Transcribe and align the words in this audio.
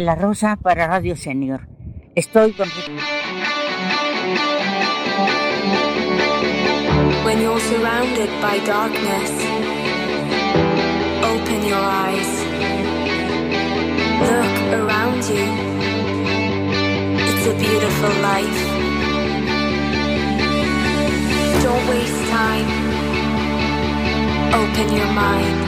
La 0.00 0.14
Rosa 0.14 0.56
para 0.56 0.86
Radio 0.86 1.14
Senior. 1.14 1.68
Estoy 2.14 2.52
con... 2.52 2.68
When 7.24 7.40
you're 7.42 7.60
surrounded 7.60 8.30
by 8.40 8.58
darkness, 8.64 9.30
open 11.22 11.66
your 11.66 11.78
eyes. 11.78 12.30
Look 14.20 14.80
around 14.80 15.24
you. 15.28 15.46
It's 17.18 17.46
a 17.46 17.54
beautiful 17.54 18.14
life. 18.22 18.60
Don't 21.62 21.88
waste 21.88 22.30
time. 22.30 22.68
Open 24.54 24.96
your 24.96 25.12
mind. 25.12 25.58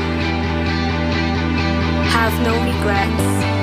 Have 2.09 2.41
no 2.43 2.55
regrets. 2.65 3.62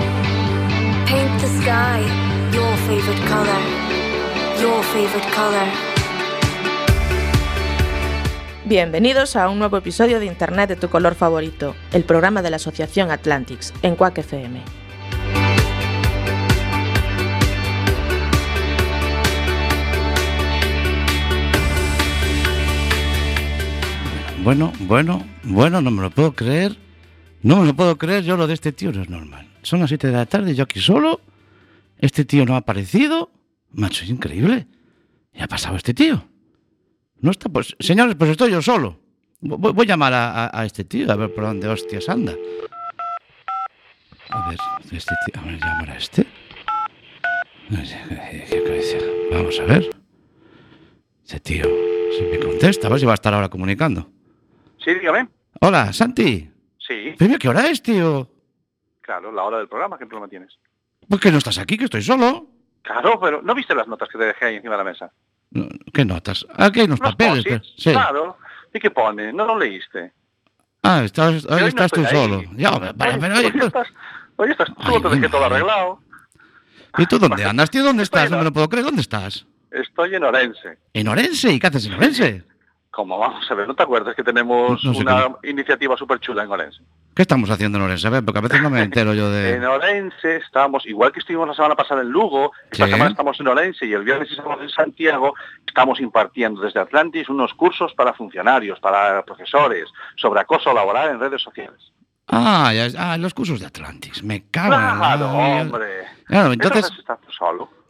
Paint 1.09 1.41
the 1.41 1.47
sky 1.63 2.01
your 2.53 2.77
favorite 2.85 3.27
color. 3.27 3.61
Your 4.61 4.83
favorite 4.83 5.27
color. 5.35 5.67
Bienvenidos 8.65 9.35
a 9.35 9.49
un 9.49 9.57
nuevo 9.57 9.77
episodio 9.77 10.19
de 10.19 10.27
Internet 10.27 10.69
de 10.69 10.75
tu 10.75 10.87
color 10.87 11.15
favorito, 11.15 11.75
el 11.93 12.03
programa 12.03 12.43
de 12.43 12.51
la 12.51 12.57
Asociación 12.57 13.09
Atlantics, 13.09 13.73
en 13.81 13.95
Quack 13.95 14.19
FM. 14.19 14.61
Bueno, 24.43 24.73
bueno, 24.81 25.25
bueno, 25.41 25.81
no 25.81 25.89
me 25.89 26.03
lo 26.03 26.11
puedo 26.11 26.33
creer. 26.33 26.77
No 27.41 27.57
me 27.57 27.65
lo 27.65 27.73
puedo 27.73 27.97
creer, 27.97 28.23
yo 28.23 28.37
lo 28.37 28.45
de 28.45 28.53
este 28.53 28.71
tío 28.71 28.91
no 28.91 29.01
es 29.01 29.09
normal. 29.09 29.48
Son 29.61 29.79
las 29.79 29.89
7 29.89 30.07
de 30.07 30.13
la 30.13 30.25
tarde, 30.25 30.55
yo 30.55 30.63
aquí 30.63 30.79
solo. 30.79 31.21
Este 31.97 32.25
tío 32.25 32.45
no 32.45 32.55
ha 32.55 32.59
aparecido. 32.59 33.31
Macho, 33.71 34.03
es 34.03 34.09
increíble. 34.09 34.67
¿Qué 35.33 35.43
ha 35.43 35.47
pasado 35.47 35.75
este 35.75 35.93
tío? 35.93 36.25
No 37.21 37.31
está, 37.31 37.49
pues, 37.49 37.75
señores, 37.79 38.15
pues 38.15 38.31
estoy 38.31 38.51
yo 38.51 38.61
solo. 38.61 38.99
Voy, 39.41 39.73
voy 39.73 39.85
a 39.85 39.89
llamar 39.89 40.13
a, 40.13 40.45
a- 40.45 40.61
a 40.61 40.65
este 40.65 40.83
tío, 40.83 41.11
a 41.11 41.15
ver 41.15 41.33
por 41.33 41.43
dónde 41.43 41.67
hostias 41.67 42.07
anda. 42.09 42.33
A 44.29 44.49
ver, 44.49 44.59
este 44.91 45.13
tío, 45.25 45.41
a 45.41 45.45
ver, 45.45 45.59
llamar 45.59 45.89
a 45.91 45.97
este. 45.97 46.25
Vamos 49.31 49.59
a 49.59 49.65
ver. 49.65 49.89
Ese 51.25 51.39
tío, 51.39 51.65
si 52.17 52.23
me 52.23 52.39
contesta, 52.39 52.87
a 52.87 52.89
ver 52.89 52.99
si 52.99 53.05
va 53.05 53.13
a 53.13 53.15
estar 53.15 53.33
ahora 53.33 53.49
comunicando. 53.49 54.09
Sí, 54.83 54.93
dígame. 54.95 55.27
Hola, 55.61 55.93
Santi. 55.93 56.49
Sí, 56.79 57.13
Pero 57.17 57.37
¿qué 57.37 57.47
hora 57.49 57.67
es, 57.69 57.81
tío? 57.83 58.27
Claro, 59.09 59.31
la 59.31 59.41
hora 59.43 59.57
del 59.57 59.67
programa, 59.67 59.97
¿qué 59.97 60.05
problema 60.05 60.27
tienes? 60.27 60.55
¿Por 61.09 61.19
qué 61.19 61.31
no 61.31 61.39
estás 61.39 61.57
aquí, 61.57 61.79
que 61.79 61.85
estoy 61.85 62.03
solo? 62.03 62.45
Claro, 62.83 63.19
pero 63.19 63.41
¿no 63.41 63.55
viste 63.55 63.73
las 63.73 63.87
notas 63.87 64.07
que 64.07 64.19
te 64.19 64.25
dejé 64.25 64.45
ahí 64.45 64.55
encima 64.57 64.73
de 64.75 64.83
la 64.83 64.83
mesa? 64.83 65.11
No, 65.49 65.67
¿Qué 65.91 66.05
notas? 66.05 66.45
Aquí 66.55 66.81
hay 66.81 66.85
unos 66.85 66.99
Unos 66.99 67.11
papeles. 67.13 67.43
post-its, 67.43 67.49
pero- 67.49 67.63
sí. 67.77 67.91
Claro. 67.91 68.37
¿Y 68.71 68.79
qué 68.79 68.91
pone? 68.91 69.33
No 69.33 69.45
lo 69.45 69.57
leíste. 69.57 70.13
Ah, 70.83 71.01
estás, 71.03 71.43
no 71.49 71.57
estás 71.57 71.91
tú 71.91 72.01
ahí. 72.01 72.15
solo. 72.15 72.43
Ya, 72.55 72.69
Oye, 72.71 72.89
hoy 72.89 73.51
pero- 73.51 73.65
estás, 73.65 73.87
hoy 74.35 74.51
estás, 74.51 74.69
Ay, 74.77 75.01
te 75.01 75.09
dejé 75.09 75.29
todo 75.29 75.45
arreglado. 75.45 75.99
¿Y 76.99 77.05
tú 77.07 77.17
dónde 77.17 77.43
andas, 77.45 77.71
tío? 77.71 77.83
¿Dónde 77.83 78.03
estás? 78.03 78.29
No 78.29 78.37
me 78.37 78.43
lo 78.43 78.53
puedo 78.53 78.69
creer. 78.69 78.85
¿Dónde 78.85 79.01
estás? 79.01 79.47
Estoy 79.71 80.13
en 80.13 80.23
Orense. 80.23 80.77
¿En 80.93 81.07
Orense? 81.07 81.51
¿Y 81.51 81.59
qué 81.59 81.65
haces 81.65 81.87
en 81.87 81.93
Orense? 81.93 82.43
Como 82.91 83.17
vamos 83.17 83.49
a 83.49 83.55
ver, 83.55 83.67
¿no 83.67 83.73
te 83.75 83.81
acuerdas 83.81 84.15
que 84.15 84.23
tenemos 84.23 84.83
No 84.83 84.93
sé 84.93 85.01
una 85.01 85.29
iniciativa 85.43 85.97
súper 85.97 86.19
chula 86.19 86.43
en 86.43 86.51
Orense? 86.51 86.83
¿Qué 87.19 87.23
estamos 87.23 87.49
haciendo 87.49 87.77
en 87.77 87.83
Orense? 87.83 88.07
A 88.07 88.11
ver, 88.11 88.23
porque 88.23 88.39
a 88.39 88.41
veces 88.41 88.61
no 88.61 88.69
me 88.69 88.81
entero 88.81 89.13
yo 89.13 89.27
En 89.35 89.59
de... 89.59 89.67
Orense 89.67 90.37
estamos, 90.37 90.85
igual 90.85 91.11
que 91.11 91.19
estuvimos 91.19 91.49
la 91.49 91.53
semana 91.53 91.75
pasada 91.75 91.99
en 92.01 92.07
Lugo, 92.07 92.53
esta 92.71 92.85
Sí. 92.85 92.91
semana 92.93 93.09
estamos 93.11 93.37
en 93.41 93.47
Orense 93.49 93.85
y 93.85 93.91
el 93.91 94.05
viernes 94.05 94.29
sábado 94.37 94.61
en 94.61 94.69
Santiago, 94.69 95.33
estamos 95.67 95.99
impartiendo 95.99 96.61
desde 96.61 96.79
Atlantis 96.79 97.27
unos 97.27 97.53
cursos 97.55 97.93
para 97.93 98.13
funcionarios, 98.13 98.79
para 98.79 99.21
profesores, 99.25 99.89
sobre 100.15 100.39
acoso 100.39 100.73
laboral 100.73 101.09
en 101.11 101.19
redes 101.19 101.41
sociales. 101.41 101.91
Ah, 102.29 102.71
ya, 102.73 102.87
ah, 102.97 103.17
los 103.17 103.33
cursos 103.33 103.59
de 103.59 103.65
Atlantis. 103.65 104.23
Me 104.23 104.45
cago 104.49 104.75
en 104.75 104.79
la- 104.79 104.95
Claro, 104.95 105.25
Ah, 105.25 105.61
hombre. 105.61 105.87
Claro, 106.25 106.53
entonces... 106.53 106.89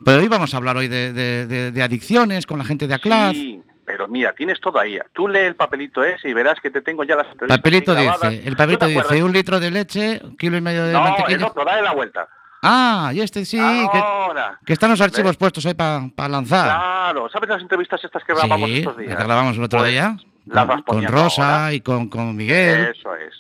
Pero 0.06 0.22
hoy 0.22 0.28
vamos 0.28 0.52
a 0.56 0.58
hablar 0.58 0.76
hoy 0.76 0.88
de, 0.88 1.14
de- 1.14 1.46
de- 1.46 1.72
de 1.72 1.84
adicciones 1.84 2.48
con 2.48 2.58
la 2.58 2.66
gente 2.66 2.88
de 2.88 2.96
ACLAD. 2.96 3.34
Sí, 3.34 3.62
pero 3.90 4.08
mira, 4.08 4.34
tienes 4.34 4.62
todo 4.62 4.80
ahí. 4.80 5.00
Tú 5.14 5.28
lee 5.28 5.40
el 5.40 5.56
papelito 5.56 6.04
ese 6.04 6.30
y 6.30 6.34
verás 6.34 6.60
que 6.62 6.70
te 6.70 6.82
tengo 6.84 7.04
ya 7.04 7.16
las 7.16 7.26
entrevistas 7.26 7.58
Papelito 7.58 7.96
dice, 7.96 8.44
el 8.48 8.52
¿No 8.52 8.58
papelito 8.58 8.86
dice 8.86 9.24
un 9.24 9.34
litro 9.34 9.60
de 9.60 9.72
leche, 9.72 10.22
un 10.24 10.38
kilo 10.38 10.58
y 10.58 10.62
medio 10.62 10.86
de 10.86 10.94
No, 10.94 11.00
el 11.00 11.04
mantequilla. 11.12 11.48
otro, 11.48 11.66
dale 11.66 11.82
la 11.82 11.94
vuelta. 11.94 12.28
Ah, 12.62 13.10
y 13.16 13.22
este 13.22 13.46
sí, 13.46 13.58
que, 13.58 13.98
Ahora. 13.98 14.60
que 14.64 14.74
están 14.74 14.92
los 14.92 15.02
archivos 15.02 15.32
¿Ves? 15.32 15.38
puestos 15.38 15.66
ahí 15.66 15.74
para 15.74 16.30
lanzar. 16.30 16.66
Claro, 16.66 17.28
¿sabes 17.32 17.50
las 17.50 17.62
entrevistas 17.64 18.04
estas 18.04 18.24
que 18.24 18.34
grabamos 18.36 18.70
sí, 18.70 18.78
estos 18.78 18.98
días? 18.98 19.16
que 19.18 19.24
grabamos 19.24 19.58
el 19.58 19.64
otro 19.64 19.80
Pues, 19.80 19.92
día. 19.92 20.16
las 20.46 20.66
Con, 20.68 20.82
con 20.84 21.04
Rosa 21.08 21.62
ahora. 21.64 21.74
y 21.74 21.82
con, 21.82 22.10
con 22.10 22.36
Miguel. 22.36 22.94
Eso 22.96 23.16
es. 23.16 23.34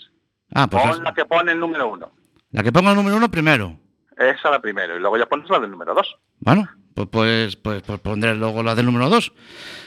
Ah, 0.56 0.66
pues 0.66 0.82
Pon 0.84 1.04
la 1.04 1.14
que 1.14 1.26
pone 1.26 1.52
el 1.52 1.60
número 1.60 1.90
uno. 1.90 2.12
la 2.54 2.64
que 2.64 2.72
ponga 2.72 2.90
el 2.90 2.96
número 2.96 3.18
uno 3.18 3.30
primero. 3.30 3.78
Esa 4.18 4.50
la 4.50 4.60
primero. 4.60 4.98
Y 4.98 5.00
luego 5.00 5.16
ya 5.18 5.28
pones 5.28 5.48
la 5.50 5.60
del 5.60 5.70
número 5.70 5.94
dos. 5.94 6.18
Bueno, 6.40 6.68
pues, 7.08 7.56
pues, 7.56 7.56
pues, 7.56 7.82
pues 7.84 8.00
pondré 8.00 8.36
luego 8.36 8.64
la 8.64 8.76
del 8.76 8.86
número 8.86 9.10
dos. 9.10 9.32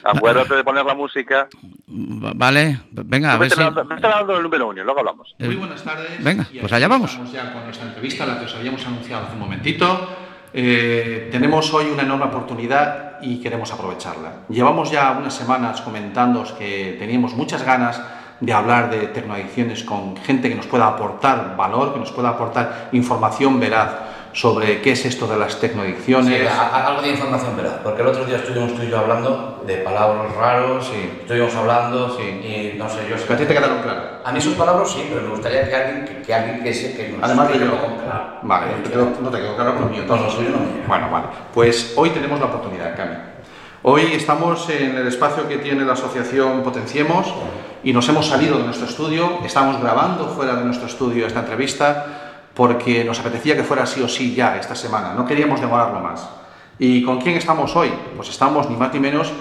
Acuérdate 0.04 0.54
de 0.56 0.64
poner 0.64 0.84
la 0.84 0.94
música. 0.94 1.48
Va- 1.88 2.32
Vale, 2.34 2.80
venga, 2.90 3.34
a 3.34 3.38
ver 3.38 3.50
si... 3.50 3.60
el 3.60 4.42
número 4.42 4.68
uno 4.68 4.80
y 4.80 4.84
luego 4.84 5.00
hablamos. 5.00 5.34
Eh, 5.38 5.46
Muy 5.46 5.56
buenas 5.56 5.82
tardes. 5.82 6.22
venga, 6.22 6.46
pues 6.60 6.72
allá 6.72 6.88
vamos. 6.88 7.10
Estamos 7.12 7.32
ya 7.32 7.52
con 7.52 7.64
nuestra 7.64 7.86
entrevista, 7.88 8.26
la 8.26 8.38
que 8.38 8.46
os 8.46 8.54
habíamos 8.54 8.84
anunciado 8.86 9.24
hace 9.24 9.34
un 9.34 9.40
momentito. 9.40 10.08
Eh, 10.54 11.28
tenemos 11.32 11.72
hoy 11.72 11.86
una 11.92 12.02
enorme 12.02 12.24
oportunidad 12.26 13.20
y 13.22 13.40
queremos 13.40 13.72
aprovecharla. 13.72 14.42
Llevamos 14.48 14.90
ya 14.90 15.12
unas 15.12 15.34
semanas 15.34 15.80
comentando 15.80 16.44
que 16.58 16.96
teníamos 16.98 17.34
muchas 17.34 17.64
ganas 17.64 18.02
de 18.40 18.52
hablar 18.52 18.90
de 18.90 19.06
tecnoadicciones 19.06 19.84
con 19.84 20.16
gente 20.16 20.48
que 20.48 20.54
nos 20.56 20.66
pueda 20.66 20.88
aportar 20.88 21.56
valor, 21.56 21.92
que 21.94 22.00
nos 22.00 22.10
pueda 22.10 22.30
aportar 22.30 22.88
información 22.92 23.60
veraz 23.60 23.90
sobre 24.32 24.80
qué 24.80 24.92
es 24.92 25.04
esto 25.04 25.26
de 25.26 25.36
las 25.36 25.52
Sí, 25.54 25.60
tecnoadicciones. 25.60 26.50
a- 26.50 26.68
a- 26.68 26.86
algo 26.88 27.02
de 27.02 27.10
información 27.10 27.56
veraz, 27.56 27.74
porque 27.84 28.02
el 28.02 28.08
otro 28.08 28.24
día 28.24 28.36
estuvimos 28.36 28.74
tú 28.74 28.82
y 28.82 28.88
yo 28.88 28.98
hablando 28.98 29.62
de 29.66 29.76
palabras 29.78 30.34
raros, 30.34 30.86
Sí. 30.86 31.18
estuvimos 31.20 31.54
hablando 31.54 32.16
Sí. 32.16 32.22
y 32.22 32.78
no 32.78 32.88
sé, 32.88 33.00
yo... 33.08 33.16
¿Que 33.26 33.32
a 33.32 33.36
ti 33.36 33.44
te 33.44 33.54
quedaron 33.54 33.82
claras? 33.82 34.04
A 34.24 34.32
mí 34.32 34.40
sus 34.40 34.54
palabras 34.54 34.90
sí, 34.90 35.06
pero 35.08 35.22
me 35.22 35.28
gustaría 35.28 35.68
que 35.68 35.74
alguien 35.76 36.04
que, 36.06 36.22
que, 36.22 36.34
alguien 36.34 36.62
que, 36.62 36.72
se- 36.74 36.96
que 36.96 37.08
nos 37.10 37.22
Además 37.22 37.48
yo. 37.52 37.58
con 37.80 37.96
claro. 37.96 38.24
Vale, 38.42 38.66
no 38.76 38.82
te 38.82 38.90
quedó, 38.90 39.08
no 39.20 39.28
te 39.30 39.38
quedó 39.38 39.54
claro 39.56 39.74
con 39.74 39.82
lo 39.82 39.88
mío. 39.90 40.02
No, 40.06 40.16
no 40.16 40.22
me 40.22 40.28
llega. 40.30 40.58
Bueno, 40.86 41.10
vale. 41.10 41.26
Pues 41.52 41.92
hoy 41.96 42.10
tenemos 42.10 42.40
la 42.40 42.46
oportunidad, 42.46 42.96
Cami. 42.96 43.16
Hoy 43.84 44.12
estamos 44.14 44.68
en 44.70 44.96
el 44.96 45.08
espacio 45.08 45.48
que 45.48 45.58
tiene 45.58 45.84
la 45.84 45.94
asociación 45.94 46.62
Potenciemos 46.62 47.26
y 47.82 47.92
nos 47.92 48.08
hemos 48.08 48.26
salido 48.28 48.58
de 48.58 48.64
nuestro 48.64 48.86
estudio. 48.86 49.38
Estamos 49.44 49.80
grabando 49.82 50.28
fuera 50.28 50.54
de 50.54 50.64
nuestro 50.64 50.86
estudio 50.86 51.26
esta 51.26 51.40
entrevista 51.40 52.21
porque 52.54 53.04
nos 53.04 53.18
apetecía 53.20 53.56
que 53.56 53.62
fuera 53.64 53.86
sí 53.86 54.02
o 54.02 54.08
sí 54.08 54.34
ya 54.34 54.56
esta 54.56 54.74
semana. 54.74 55.14
No 55.14 55.24
queríamos 55.26 55.60
demorarlo 55.60 56.00
más. 56.00 56.28
¿Y 56.78 57.02
con 57.04 57.20
quién 57.20 57.36
estamos 57.36 57.74
hoy? 57.76 57.92
Pues 58.16 58.28
estamos 58.28 58.68
ni 58.68 58.76
más 58.76 58.92
ni 58.92 59.00
menos. 59.00 59.32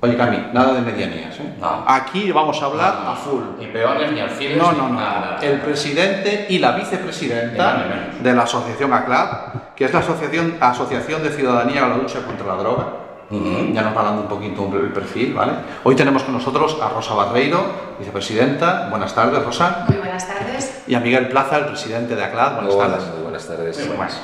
Oye, 0.00 0.14
Cami, 0.16 0.48
nada 0.52 0.74
de 0.74 0.82
medianías. 0.82 1.34
¿eh? 1.40 1.54
No. 1.58 1.84
Aquí 1.86 2.30
vamos 2.30 2.60
a 2.62 2.66
hablar 2.66 2.98
a 3.06 3.14
full. 3.14 3.42
Ni 3.58 3.66
peones, 3.68 4.12
ni 4.12 4.20
alfiles, 4.20 4.58
No, 4.58 4.72
no, 4.72 4.88
no. 4.88 4.94
nada. 5.00 5.38
El 5.40 5.58
presidente 5.60 6.46
y 6.50 6.58
la 6.58 6.72
vicepresidenta 6.72 7.82
de 8.20 8.32
la 8.34 8.42
asociación 8.42 8.92
ACLAD, 8.92 9.28
que 9.74 9.86
es 9.86 9.92
la 9.94 10.00
Asociación, 10.00 10.56
asociación 10.60 11.22
de 11.22 11.30
Ciudadanía 11.30 11.86
a 11.86 11.88
la 11.88 11.96
Lucha 11.96 12.20
contra 12.26 12.46
la 12.46 12.54
Droga. 12.56 12.86
Ujú. 13.30 13.72
Ya 13.72 13.82
nos 13.82 13.96
va 13.96 14.02
dando 14.04 14.22
un 14.22 14.28
poquito 14.28 14.70
el 14.74 14.92
perfil, 14.92 15.34
¿vale? 15.34 15.52
Hoy 15.82 15.96
tenemos 15.96 16.22
con 16.22 16.34
nosotros 16.34 16.76
a 16.80 16.90
Rosa 16.90 17.14
Barreiro, 17.14 17.64
vicepresidenta. 17.98 18.88
Buenas 18.90 19.14
tardes, 19.14 19.42
Rosa. 19.44 19.84
Muy 19.88 19.96
buenas 20.16 20.28
tardes. 20.28 20.82
Y 20.86 20.94
a 20.94 21.00
Miguel 21.00 21.28
Plaza, 21.28 21.58
el 21.58 21.64
presidente 21.66 22.16
de 22.16 22.24
ACLAD. 22.24 22.54
Buenas 22.56 22.74
Hola, 22.74 22.88
tardes. 22.88 23.08
muy 23.14 23.22
buenas 23.22 23.46
tardes. 23.46 23.78
Muy 23.86 23.96
buenas. 23.96 24.20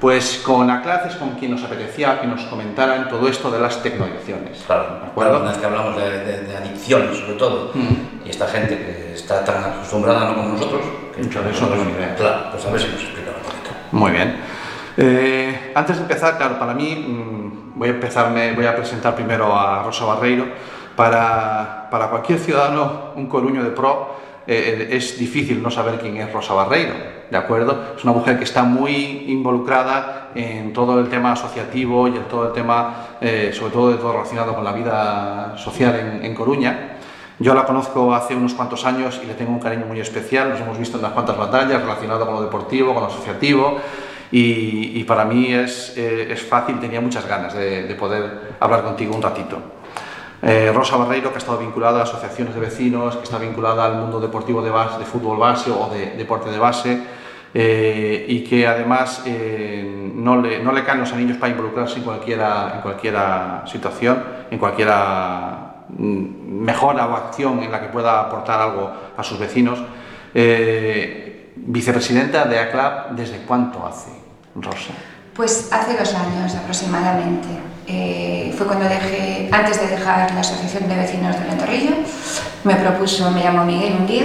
Pues 0.00 0.42
con 0.44 0.68
ACLAD 0.70 1.06
es 1.06 1.16
con 1.16 1.30
quien 1.36 1.52
nos 1.52 1.62
apetecía 1.64 2.20
que 2.20 2.26
nos 2.26 2.42
comentaran 2.42 3.08
todo 3.08 3.28
esto 3.28 3.50
de 3.50 3.58
las 3.60 3.82
tecnoadicciones. 3.82 4.62
Claro, 4.66 4.98
¿De 5.00 5.06
acuerdo? 5.06 5.40
una 5.40 5.50
vez 5.50 5.58
que 5.58 5.66
hablamos 5.66 5.96
de, 5.96 6.10
de- 6.24 6.42
de 6.42 6.56
adicciones, 6.56 7.16
sobre 7.18 7.34
todo, 7.34 7.70
Mm. 7.74 8.26
y 8.26 8.30
esta 8.30 8.46
gente 8.48 8.76
que 8.76 9.14
está 9.14 9.44
tan 9.44 9.64
acostumbrada, 9.64 10.28
no 10.30 10.34
como 10.34 10.48
nosotros, 10.50 10.82
que 11.14 11.22
Mucho 11.22 11.42
de 11.42 11.50
eso 11.50 11.66
no 11.66 11.76
ni 11.84 11.92
idea. 11.92 12.14
Claro, 12.16 12.50
pues 12.50 12.66
a 12.66 12.70
ver 12.70 12.80
si 12.80 12.88
nos 12.88 13.02
explica 13.02 13.30
un 13.30 13.42
poquito. 13.42 13.70
Muy 13.92 14.10
bien. 14.12 14.36
Eh, 14.98 15.72
antes 15.74 15.96
de 15.96 16.02
empezar, 16.02 16.36
claro, 16.36 16.58
para 16.58 16.74
mí 16.74 16.94
mm, 16.94 17.78
voy 17.78 17.88
a 17.88 17.92
empezarme, 17.92 18.52
voy 18.52 18.66
a 18.66 18.74
presentar 18.76 19.14
primero 19.14 19.56
a 19.58 19.82
Rosa 19.82 20.04
Barreiro. 20.04 20.46
Para, 20.96 21.88
para 21.90 22.08
cualquier 22.08 22.38
ciudadano, 22.38 23.12
un 23.16 23.26
coruño 23.26 23.62
de 23.64 23.70
pro, 23.70 24.11
eh, 24.46 24.88
eh, 24.90 24.96
es 24.96 25.18
difícil 25.18 25.62
no 25.62 25.70
saber 25.70 25.98
quién 26.00 26.16
es 26.16 26.32
Rosa 26.32 26.54
Barreiro, 26.54 26.94
¿de 27.30 27.36
acuerdo? 27.36 27.94
Es 27.96 28.04
una 28.04 28.12
mujer 28.12 28.38
que 28.38 28.44
está 28.44 28.62
muy 28.62 29.24
involucrada 29.28 30.30
en 30.34 30.72
todo 30.72 30.98
el 30.98 31.08
tema 31.08 31.32
asociativo 31.32 32.08
y 32.08 32.16
en 32.16 32.24
todo 32.24 32.48
el 32.48 32.52
tema, 32.52 33.16
eh, 33.20 33.50
sobre 33.52 33.72
todo 33.72 33.90
de 33.90 33.96
todo 33.96 34.12
relacionado 34.12 34.54
con 34.54 34.64
la 34.64 34.72
vida 34.72 35.54
social 35.56 35.94
en, 35.94 36.24
en 36.24 36.34
Coruña. 36.34 36.98
Yo 37.38 37.54
la 37.54 37.64
conozco 37.64 38.14
hace 38.14 38.36
unos 38.36 38.54
cuantos 38.54 38.84
años 38.84 39.20
y 39.22 39.26
le 39.26 39.34
tengo 39.34 39.50
un 39.52 39.58
cariño 39.58 39.86
muy 39.86 39.98
especial. 40.00 40.50
Nos 40.50 40.60
hemos 40.60 40.78
visto 40.78 40.96
en 40.96 41.04
unas 41.04 41.12
cuantas 41.12 41.36
batallas 41.36 41.82
relacionadas 41.82 42.24
con 42.24 42.34
lo 42.36 42.42
deportivo, 42.42 42.94
con 42.94 43.02
lo 43.02 43.08
asociativo. 43.08 43.78
y, 44.32 44.98
y 44.98 45.04
para 45.04 45.24
mí 45.26 45.52
es, 45.52 45.92
eh, 45.96 46.28
es 46.32 46.42
fácil, 46.42 46.80
tenía 46.80 47.00
muchas 47.00 47.28
ganas 47.28 47.52
de, 47.52 47.84
de 47.84 47.94
poder 47.94 48.56
hablar 48.58 48.82
contigo 48.82 49.14
un 49.14 49.22
ratito. 49.22 49.58
Eh, 50.44 50.72
Rosa 50.74 50.96
Barreiro, 50.96 51.30
que 51.30 51.36
ha 51.36 51.38
estado 51.38 51.58
vinculada 51.58 52.00
a 52.00 52.02
asociaciones 52.02 52.52
de 52.52 52.60
vecinos, 52.60 53.16
que 53.16 53.22
está 53.22 53.38
vinculada 53.38 53.84
al 53.84 53.94
mundo 53.94 54.20
deportivo 54.20 54.60
de, 54.60 54.70
base, 54.70 54.98
de 54.98 55.04
fútbol 55.04 55.38
base 55.38 55.70
o 55.70 55.88
de 55.88 56.16
deporte 56.16 56.50
de 56.50 56.58
base, 56.58 57.00
eh, 57.54 58.26
y 58.28 58.42
que 58.42 58.66
además 58.66 59.22
eh, 59.24 60.10
no, 60.16 60.40
le, 60.40 60.58
no 60.60 60.72
caen 60.84 60.98
los 60.98 61.12
anillos 61.12 61.36
para 61.36 61.52
involucrarse 61.52 61.98
en 61.98 62.02
cualquiera, 62.02 62.72
en 62.74 62.80
cualquiera 62.80 63.62
situación, 63.66 64.20
en 64.50 64.58
cualquiera 64.58 65.84
mm, 65.90 66.64
mejora 66.64 67.06
o 67.06 67.14
acción 67.14 67.62
en 67.62 67.70
la 67.70 67.80
que 67.80 67.88
pueda 67.88 68.20
aportar 68.20 68.60
algo 68.60 68.90
a 69.16 69.22
sus 69.22 69.38
vecinos. 69.38 69.80
Vicepresidenta 71.54 72.46
de 72.46 72.58
ACLAB, 72.58 73.10
¿desde 73.10 73.44
cuánto 73.46 73.86
hace, 73.86 74.10
Rosa? 74.56 74.94
Pues 75.34 75.68
hace 75.72 75.96
dos 75.96 76.14
años 76.14 76.54
aproximadamente. 76.54 77.48
Eh, 77.86 78.54
fue 78.56 78.66
cuando 78.66 78.88
dejé, 78.88 79.48
antes 79.50 79.80
de 79.80 79.88
dejar 79.88 80.30
la 80.32 80.40
Asociación 80.40 80.88
de 80.88 80.94
Vecinos 80.96 81.36
de 81.38 81.44
Ventorrillo, 81.46 81.90
me 82.64 82.76
propuso, 82.76 83.30
me 83.30 83.42
llamó 83.42 83.64
Miguel 83.64 83.96
un 83.98 84.06
día 84.06 84.24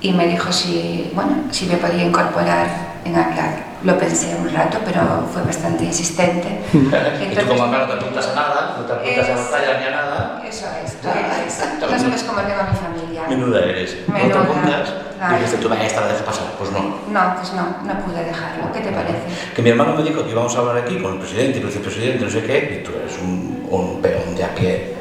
y 0.00 0.12
me 0.12 0.26
dijo 0.26 0.50
si, 0.52 1.10
bueno, 1.14 1.32
si 1.50 1.66
me 1.66 1.76
podía 1.76 2.04
incorporar 2.04 2.66
en 3.04 3.16
ACLAR. 3.16 3.72
Lo 3.82 3.98
pensé 3.98 4.36
un 4.36 4.48
rato, 4.52 4.78
pero 4.84 5.28
fue 5.32 5.42
bastante 5.42 5.84
insistente. 5.84 6.60
y 6.72 7.34
tú 7.34 7.46
como 7.48 7.64
acá 7.64 7.78
no 7.78 7.86
te 7.86 7.92
apuntas 7.94 8.28
a 8.28 8.34
nada, 8.34 8.76
no 8.78 8.84
te 8.84 8.92
apuntas 8.92 9.28
a 9.28 9.32
Es- 9.32 9.50
batalla 9.50 9.80
ni 9.80 9.86
a 9.86 9.90
nada. 9.90 10.42
Eso 10.48 10.66
es, 10.84 10.92
todo 11.00 11.12
es. 11.12 11.90
No 11.90 11.98
sabes 11.98 12.22
cómo 12.22 12.40
tengo 12.42 12.60
a 12.60 12.70
mi 12.70 12.76
familia. 12.76 13.01
Menuda 13.36 13.60
eres. 13.64 13.96
No 14.08 14.14
te 14.14 14.22
Menuda, 14.22 14.40
apuntas. 14.40 14.92
claro. 15.18 15.36
Dijiste 15.36 15.56
tú, 15.58 15.68
"Venga, 15.68 15.84
esta 15.86 16.00
la 16.00 16.06
dejo 16.08 16.24
pasar. 16.24 16.46
Pues 16.58 16.70
no. 16.72 16.78
No, 17.10 17.34
pues 17.36 17.52
no, 17.52 17.62
no 17.84 18.00
pude 18.04 18.24
dejarlo. 18.24 18.72
¿Qué 18.72 18.80
te 18.80 18.90
parece? 18.92 19.18
Que 19.54 19.62
mi 19.62 19.70
hermano 19.70 19.94
me 19.94 20.02
dijo 20.02 20.24
que 20.24 20.30
íbamos 20.30 20.54
a 20.56 20.58
hablar 20.60 20.78
aquí 20.78 20.96
con 20.98 21.12
el 21.14 21.18
presidente 21.18 21.58
y 21.58 21.60
el 21.60 21.66
vicepresidente, 21.66 22.24
no 22.24 22.30
sé 22.30 22.42
qué, 22.42 22.80
y 22.80 22.84
tú 22.84 22.92
eres 22.98 23.18
un, 23.22 23.66
un 23.70 24.00
peón 24.02 24.34
de 24.34 24.44
a 24.44 24.54
pie 24.54 24.94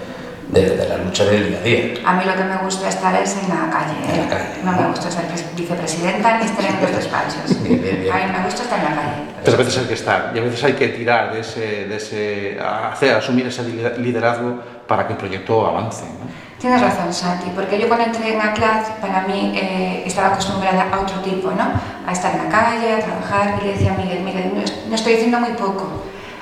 de, 0.50 0.76
de 0.78 0.88
la 0.90 0.98
lucha 0.98 1.24
del 1.26 1.48
día 1.50 1.58
a 1.60 1.62
día. 1.64 1.94
A 2.06 2.14
mí 2.16 2.26
lo 2.26 2.36
que 2.36 2.44
me 2.44 2.58
gusta 2.58 2.90
estar 2.90 3.16
es 3.16 3.38
en 3.38 3.50
la 3.50 3.70
calle. 3.72 3.94
¿eh? 4.04 4.14
En 4.16 4.22
la 4.22 4.30
calle. 4.30 4.50
No 4.66 4.72
me 4.74 4.88
gusta 4.90 5.10
ser 5.10 5.24
pres- 5.26 5.46
vicepresidenta 5.56 6.38
ni 6.40 6.46
estar 6.46 6.66
en 6.66 6.82
los 6.82 6.92
despachos. 6.92 7.64
Bien, 7.64 7.82
bien, 7.82 8.02
bien. 8.02 8.14
A 8.14 8.18
mí 8.18 8.24
me 8.38 8.44
gusta 8.46 8.64
estar 8.64 8.80
en 8.80 8.86
la 8.86 8.92
calle. 9.02 9.16
Pero 9.46 9.56
a 9.56 9.58
veces 9.60 9.78
hay 9.80 9.86
que 9.86 9.94
estar 9.94 10.32
y 10.36 10.40
a 10.40 10.42
veces 10.44 10.64
hay 10.66 10.74
que 10.74 10.88
tirar 10.90 11.34
de 11.34 11.40
ese, 11.40 11.60
de 11.88 11.96
ese 11.96 12.60
hacer, 12.60 13.16
asumir 13.16 13.48
ese 13.48 13.64
lider- 13.64 13.98
liderazgo 13.98 14.60
para 14.88 15.08
que 15.08 15.14
el 15.14 15.20
proyecto 15.20 15.66
avance. 15.66 16.04
¿no? 16.04 16.51
Tienes 16.62 16.80
razón, 16.80 17.12
Santi, 17.12 17.50
porque 17.56 17.80
yo 17.80 17.88
cuando 17.88 18.06
entré 18.06 18.36
en 18.36 18.40
ACLAD, 18.42 18.84
para 19.02 19.22
mí 19.24 19.52
eh, 19.56 20.04
estaba 20.06 20.28
acostumbrada 20.28 20.86
a 20.94 21.00
otro 21.00 21.20
tipo, 21.22 21.50
¿no? 21.50 21.64
A 22.08 22.12
estar 22.12 22.36
en 22.36 22.44
la 22.44 22.50
calle, 22.50 22.94
a 22.94 23.00
trabajar, 23.00 23.56
y 23.60 23.66
le 23.66 23.72
decía 23.74 23.94
a 23.94 23.98
Miguel, 23.98 24.20
Miguel, 24.24 24.52
no, 24.54 24.62
es- 24.62 24.86
no 24.88 24.94
estoy 24.94 25.16
haciendo 25.16 25.40
muy 25.40 25.54
poco 25.54 25.88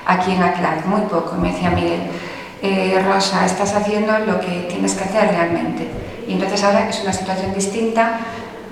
aquí 0.06 0.32
en 0.32 0.42
ACLAD, 0.42 0.84
muy 0.84 1.00
poco. 1.02 1.36
Y 1.38 1.40
me 1.40 1.52
decía 1.52 1.70
Miguel, 1.70 2.02
eh, 2.60 3.02
Rosa, 3.10 3.46
estás 3.46 3.74
haciendo 3.74 4.18
lo 4.18 4.38
que 4.40 4.66
tienes 4.68 4.92
que 4.94 5.04
hacer 5.04 5.28
realmente. 5.30 5.88
Y 6.28 6.34
entonces 6.34 6.62
ahora 6.64 6.86
es 6.90 7.00
una 7.02 7.14
situación 7.14 7.54
distinta, 7.54 8.18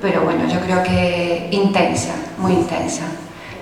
pero 0.02 0.20
bueno, 0.22 0.46
yo 0.46 0.60
creo 0.60 0.82
que 0.82 1.48
intensa, 1.50 2.12
muy 2.36 2.52
intensa. 2.52 3.04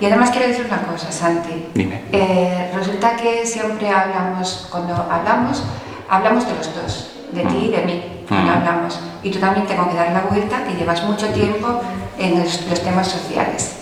Y 0.01 0.05
además 0.07 0.29
quiero 0.31 0.47
decir 0.49 0.65
una 0.67 0.81
cosa, 0.81 1.09
Santi. 1.11 1.67
Dime. 1.73 2.03
Eh, 2.11 2.69
resulta 2.75 3.15
que 3.15 3.45
siempre 3.45 3.89
hablamos, 3.89 4.67
cuando 4.69 4.93
hablamos, 5.09 5.63
hablamos 6.09 6.45
de 6.45 6.53
los 6.53 6.75
dos, 6.75 7.13
de 7.31 7.41
ti 7.45 7.57
y 7.65 7.69
de 7.71 7.81
mí, 7.83 8.23
cuando 8.27 8.51
Mm. 8.51 8.55
hablamos. 8.57 8.99
Y 9.23 9.31
tú 9.31 9.39
también 9.39 9.65
tengo 9.67 9.89
que 9.89 9.95
dar 9.95 10.11
la 10.11 10.21
vuelta 10.21 10.63
y 10.71 10.75
llevas 10.77 11.03
mucho 11.03 11.27
tiempo 11.27 11.81
en 12.17 12.39
los, 12.39 12.65
los 12.69 12.81
temas 12.81 13.07
sociales. 13.07 13.77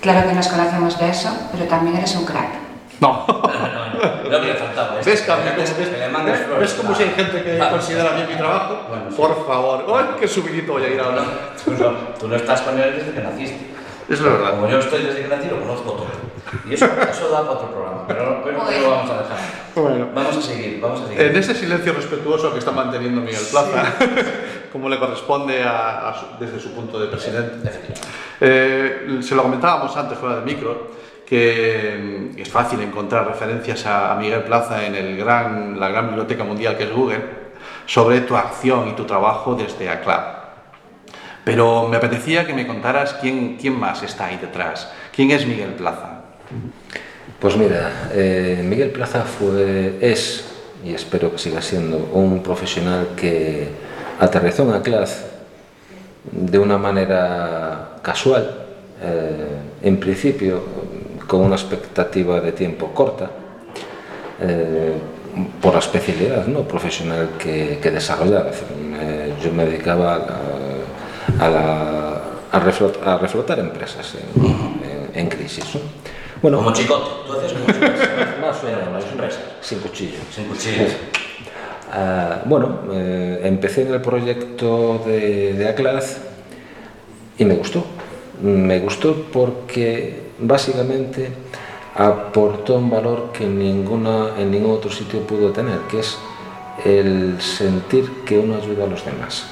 Claro 0.00 0.28
que 0.28 0.34
nos 0.34 0.48
conocemos 0.48 0.98
de 0.98 1.08
eso, 1.10 1.30
pero 1.52 1.64
también 1.64 1.96
eres 1.96 2.14
un 2.16 2.24
crack. 2.24 2.48
No. 3.00 3.26
No 3.96 4.40
me 4.40 4.52
faltaba 4.54 4.98
esto. 4.98 5.10
¿Ves, 5.10 5.22
Cami, 5.22 5.42
Que 5.42 5.48
le 5.48 5.54
cómo- 5.54 5.62
mandes- 5.64 5.88
que 5.88 5.96
le 5.98 6.08
mandes 6.08 6.48
¿Ves, 6.48 6.58
ves 6.58 6.74
cómo 6.74 6.94
si 6.94 7.02
hay 7.04 7.10
gente 7.10 7.42
que 7.44 7.58
considera 7.70 8.10
bien 8.16 8.28
mi 8.28 8.34
trabajo? 8.34 8.80
Bueno, 8.88 9.04
sí. 9.08 9.16
Por 9.16 9.46
favor. 9.46 9.86
¡Ay, 9.96 10.04
qué 10.20 10.28
subidito 10.28 10.72
voy 10.72 10.82
a 10.84 10.88
ir 10.88 11.00
ahora! 11.00 11.22
Tú 11.64 11.70
no, 11.72 11.90
tú 12.18 12.28
no 12.28 12.36
estás 12.36 12.60
con 12.62 12.78
él 12.78 12.94
desde 12.98 13.12
que 13.12 13.20
naciste. 13.20 13.70
Es 14.08 14.20
la 14.20 14.30
verdad. 14.32 14.50
Como 14.50 14.68
yo 14.68 14.78
estoy 14.80 15.02
desde 15.04 15.22
que 15.22 15.28
nací, 15.28 15.48
lo 15.48 15.60
conozco 15.60 15.92
todo. 15.92 16.06
Y 16.68 16.74
eso, 16.74 16.84
eso 16.86 17.28
da 17.30 17.40
para 17.40 17.52
otro 17.52 17.70
programa, 17.70 18.04
pero 18.08 18.40
no 18.44 18.64
Muy 18.64 18.80
lo 18.80 18.90
vamos 18.90 19.10
a 19.10 19.14
dejar. 19.22 19.38
Bueno. 19.76 20.08
Vamos 20.14 20.36
a 20.38 20.42
seguir, 20.42 20.80
vamos 20.80 21.02
a 21.02 21.06
seguir. 21.08 21.20
En 21.22 21.36
ese 21.36 21.54
silencio 21.54 21.92
respetuoso 21.92 22.52
que 22.52 22.58
está 22.58 22.72
manteniendo 22.72 23.20
Miguel 23.20 23.42
Plaza, 23.50 23.94
como 24.72 24.88
le 24.88 24.98
corresponde 24.98 25.62
a- 25.62 26.08
a 26.08 26.14
su- 26.18 26.26
desde 26.40 26.58
su 26.58 26.72
punto 26.74 26.98
de 26.98 27.06
presidente. 27.08 27.70
Eh, 28.40 29.18
se 29.20 29.34
lo 29.34 29.42
comentábamos 29.42 29.96
antes 29.96 30.18
fuera 30.18 30.36
del 30.36 30.44
micro, 30.44 30.90
que 31.26 32.30
es 32.36 32.48
fácil 32.48 32.80
encontrar 32.80 33.26
referencias 33.26 33.84
a, 33.86 34.12
a 34.12 34.16
Miguel 34.16 34.42
Plaza 34.44 34.86
en 34.86 34.94
el 34.94 35.16
gran, 35.16 35.78
la 35.78 35.88
gran 35.88 36.06
biblioteca 36.08 36.44
mundial 36.44 36.76
que 36.76 36.84
es 36.84 36.92
Google 36.92 37.20
sobre 37.86 38.20
tu 38.22 38.36
acción 38.36 38.88
y 38.88 38.92
tu 38.92 39.04
trabajo 39.04 39.54
desde 39.54 39.88
ACLAB. 39.90 40.36
Pero 41.44 41.86
me 41.88 41.96
apetecía 41.96 42.44
que 42.46 42.54
me 42.54 42.66
contaras 42.66 43.14
quién, 43.20 43.56
quién 43.60 43.78
más 43.78 44.02
está 44.02 44.26
ahí 44.26 44.36
detrás. 44.38 44.90
¿Quién 45.14 45.30
es 45.30 45.46
Miguel 45.46 45.70
Plaza? 45.74 46.22
Pues 47.40 47.56
mira, 47.56 48.08
eh, 48.12 48.62
Miguel 48.64 48.90
Plaza 48.90 49.22
fue, 49.22 49.98
es, 50.00 50.44
y 50.84 50.94
espero 50.94 51.30
que 51.32 51.38
siga 51.38 51.60
siendo, 51.60 51.98
un 52.12 52.42
profesional 52.42 53.08
que 53.16 53.68
aterrizó 54.18 54.62
en 54.62 54.72
Aclaz 54.74 55.24
de 56.32 56.58
una 56.58 56.78
manera 56.78 57.98
casual, 58.02 58.64
eh, 59.02 59.46
en 59.82 59.98
principio 60.00 60.62
con 61.26 61.40
una 61.42 61.56
expectativa 61.56 62.40
de 62.40 62.52
tiempo 62.52 62.92
corta, 62.94 63.30
eh, 64.40 64.92
por 65.60 65.74
la 65.74 65.80
especialidad 65.80 66.46
¿no? 66.46 66.60
profesional 66.62 67.30
que, 67.38 67.78
que 67.82 67.90
desarrollaba. 67.90 68.50
Eh, 68.50 69.34
yo 69.44 69.52
me 69.52 69.66
dedicaba 69.66 70.14
a, 70.14 70.18
la- 70.18 71.44
a, 71.46 71.50
la- 71.50 72.22
a 72.52 72.60
reflot- 72.64 73.02
a 73.04 73.18
reflotar 73.18 73.58
empresas 73.58 74.14
en, 74.14 74.46
en- 74.46 75.10
en 75.20 75.28
crisis. 75.28 75.74
¿no? 75.74 75.80
Bueno, 76.42 76.58
Como 76.58 76.72
chicote, 76.72 77.10
tú 77.26 77.32
haces 77.32 77.52
como 77.52 77.66
chicote. 77.66 77.92
más 78.40 78.62
o 78.62 78.66
menos, 78.66 79.04
empresas. 79.10 79.42
sin 79.60 79.78
cuchillo. 79.80 80.18
Sin 80.30 80.44
cuchillos. 80.44 80.92
Ah, 81.92 82.42
bueno, 82.44 82.80
eh, 82.92 83.40
empecé 83.44 83.82
en 83.82 83.94
el 83.94 84.00
proyecto 84.02 85.02
de, 85.06 85.54
de 85.54 85.68
ACLAZ 85.68 86.18
y 87.38 87.44
me 87.44 87.54
gustó. 87.54 87.84
Me 88.42 88.80
gustó 88.80 89.24
porque 89.32 90.26
básicamente 90.38 91.30
aportó 91.94 92.76
un 92.76 92.90
valor 92.90 93.30
que 93.32 93.46
ninguna, 93.46 94.32
en 94.38 94.50
ningún 94.50 94.72
otro 94.72 94.90
sitio 94.90 95.20
pudo 95.20 95.52
tener, 95.52 95.78
que 95.90 96.00
es 96.00 96.18
el 96.84 97.40
sentir 97.40 98.24
que 98.26 98.38
uno 98.38 98.56
ayuda 98.56 98.84
a 98.84 98.86
los 98.86 99.04
demás. 99.04 99.46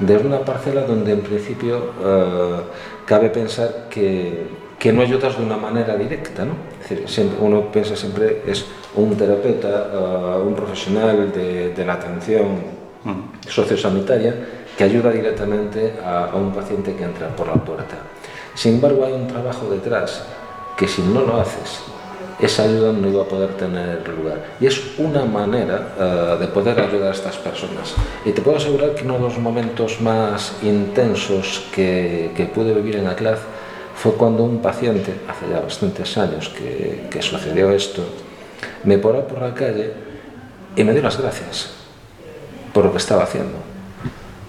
Desde 0.00 0.26
una 0.26 0.40
parcela 0.40 0.82
donde 0.82 1.12
en 1.12 1.20
principio 1.20 1.92
eh, 2.02 2.60
cabe 3.04 3.28
pensar 3.28 3.88
que, 3.90 4.46
que 4.82 4.92
no 4.92 5.00
ayudas 5.02 5.38
de 5.38 5.44
una 5.44 5.56
manera 5.56 5.94
directa, 5.96 6.44
¿no? 6.44 6.54
Es 6.82 6.88
decir, 6.90 7.08
siempre- 7.08 7.38
uno 7.40 7.70
piensa 7.70 7.94
siempre 7.94 8.42
es 8.52 8.64
un 8.96 9.14
terapeuta, 9.16 9.68
eh, 9.94 10.42
un 10.44 10.54
profesional 10.56 11.30
de, 11.32 11.70
de 11.70 11.84
la 11.86 11.92
atención 11.94 12.46
sociosanitaria 13.48 14.34
que 14.76 14.84
ayuda 14.84 15.10
directamente 15.10 15.94
a, 16.04 16.26
a 16.32 16.36
un 16.36 16.52
paciente 16.52 16.94
que 16.96 17.04
entra 17.04 17.28
por 17.28 17.46
la 17.46 17.54
puerta. 17.54 17.96
Sin 18.54 18.74
embargo, 18.74 19.04
hay 19.04 19.12
un 19.12 19.26
trabajo 19.28 19.68
detrás 19.70 20.24
que 20.76 20.88
si 20.88 21.02
no 21.02 21.20
lo 21.22 21.40
haces, 21.40 21.80
esa 22.40 22.64
ayuda 22.64 22.92
no 22.92 23.06
iba 23.08 23.22
a 23.22 23.26
poder 23.26 23.50
tener 23.50 24.02
lugar. 24.08 24.38
Y 24.60 24.66
es 24.66 24.98
una 24.98 25.24
manera 25.24 25.94
eh, 25.98 26.36
de 26.40 26.46
poder 26.48 26.80
ayudar 26.80 27.08
a 27.08 27.14
estas 27.14 27.36
personas. 27.36 27.94
Y 28.24 28.32
te 28.32 28.42
puedo 28.42 28.56
asegurar 28.56 28.94
que 28.96 29.04
uno 29.04 29.14
de 29.14 29.20
los 29.20 29.38
momentos 29.38 30.00
más 30.00 30.54
intensos 30.62 31.66
que, 31.74 32.32
que 32.36 32.46
pude 32.46 32.74
vivir 32.74 32.96
en 32.96 33.06
ACLAZ 33.06 33.38
fue 33.96 34.12
cuando 34.12 34.42
un 34.44 34.60
paciente, 34.60 35.12
hace 35.28 35.48
ya 35.52 35.60
bastantes 35.60 36.16
años 36.18 36.48
que, 36.50 37.06
que 37.10 37.22
sucedió 37.22 37.70
esto, 37.70 38.02
me 38.84 38.98
paró 38.98 39.26
por 39.26 39.42
la 39.42 39.54
calle 39.54 39.92
y 40.76 40.84
me 40.84 40.92
dio 40.92 41.02
las 41.02 41.18
gracias 41.20 41.70
por 42.72 42.84
lo 42.86 42.92
que 42.92 42.98
estaba 42.98 43.24
haciendo. 43.24 43.58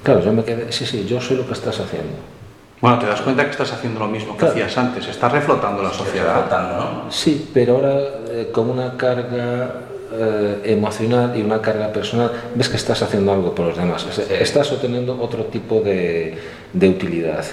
Claro, 0.03 0.21
yo 0.21 0.33
me 0.33 0.43
quedé, 0.43 0.71
sí, 0.71 0.85
sí, 0.85 1.05
yo 1.05 1.19
sé 1.21 1.35
lo 1.35 1.45
que 1.45 1.53
estás 1.53 1.79
haciendo. 1.79 2.13
Bueno, 2.81 2.99
te 2.99 3.05
das 3.05 3.21
cuenta 3.21 3.45
que 3.45 3.51
estás 3.51 3.71
haciendo 3.71 3.99
lo 4.01 4.07
mismo 4.07 4.33
que 4.33 4.39
Claro. 4.39 4.53
hacías 4.53 4.77
antes, 4.77 5.07
estás 5.07 5.31
reflotando 5.31 5.81
la 5.83 5.91
sociedad. 5.91 6.41
Flotando, 6.41 6.75
¿no? 7.05 7.11
Sí, 7.11 7.49
pero 7.53 7.75
ahora 7.75 7.97
eh, 8.29 8.49
con 8.51 8.69
una 8.69 8.97
carga 8.97 9.71
eh, 10.11 10.61
emocional 10.65 11.33
y 11.37 11.41
una 11.41 11.61
carga 11.61 11.87
personal, 11.93 12.31
ves 12.55 12.67
que 12.69 12.75
estás 12.75 13.01
haciendo 13.01 13.31
algo 13.31 13.55
por 13.55 13.67
los 13.67 13.77
demás, 13.77 14.05
Es- 14.05 14.29
estás 14.29 14.71
obteniendo 14.73 15.17
otro 15.21 15.45
tipo 15.45 15.79
de, 15.79 16.37
de 16.73 16.89
utilidad. 16.89 17.45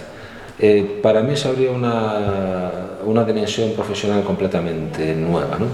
Eh, 0.60 1.00
para 1.02 1.22
mí 1.22 1.36
se 1.36 1.48
abrió 1.48 1.72
una, 1.72 2.70
una 3.04 3.24
dimensión 3.24 3.72
profesional 3.72 4.22
completamente 4.22 5.14
nueva. 5.14 5.56
¿no? 5.58 5.66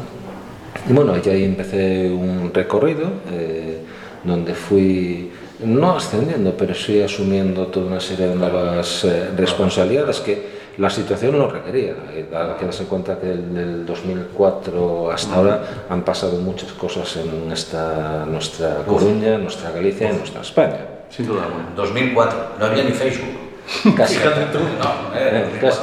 Y 0.88 0.93
bueno, 0.93 1.14
ahí 1.14 1.45
empecé 1.45 2.09
un 2.11 2.52
recorrido 2.55 3.09
eh, 3.33 3.81
donde 4.23 4.55
fui 4.55 5.31
no 5.64 5.97
ascendiendo, 5.97 6.55
pero 6.57 6.75
sí 6.75 7.02
asumiendo 7.02 7.66
toda 7.69 7.87
una 7.87 8.00
serie 8.00 8.28
de 8.28 8.35
nuevas 8.35 9.05
eh, 9.05 9.31
responsabilidades 9.37 10.21
que 10.21 10.57
la 10.78 10.90
situación 10.90 11.38
lo 11.38 11.49
requería. 11.50 11.95
Eh, 12.12 12.26
Hay 12.33 12.59
que 12.59 12.64
darse 12.66 12.85
cuenta 12.85 13.19
que 13.19 13.26
del 13.26 13.87
2004 13.87 15.11
hasta 15.11 15.35
ahora 15.35 15.62
han 15.88 16.02
pasado 16.02 16.38
muchas 16.38 16.73
cosas 16.73 17.16
en 17.16 17.50
esta, 17.50 18.26
nuestra 18.26 18.85
Coruña, 18.87 19.38
nuestra 19.38 19.71
Galicia 19.71 20.12
y 20.12 20.16
nuestra 20.16 20.43
España. 20.43 20.78
Sin 21.09 21.26
duda 21.26 21.45
alguna. 21.45 21.71
2004, 21.75 22.38
no 22.61 22.66
había 22.66 22.85
ni 22.85 22.93
Facebook. 22.93 23.45
Casi. 23.96 24.16
No, 24.16 25.16
eh, 25.16 25.58
casi. 25.61 25.80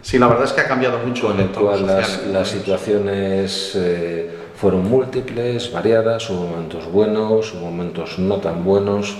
Sí, 0.00 0.18
la 0.18 0.28
verdad 0.28 0.44
es 0.44 0.52
que 0.52 0.60
ha 0.62 0.68
cambiado 0.68 0.98
mucho 0.98 1.28
con 1.28 1.40
el 1.40 1.48
cual 1.48 1.86
las, 1.86 2.26
las 2.26 2.48
situaciones 2.48 3.72
eh, 3.76 4.30
fueron 4.56 4.88
múltiples, 4.88 5.70
variadas, 5.72 6.28
hubo 6.30 6.46
momentos 6.46 6.90
buenos, 6.90 7.52
hubo 7.52 7.70
momentos 7.70 8.18
no 8.18 8.36
tan 8.36 8.64
buenos, 8.64 9.16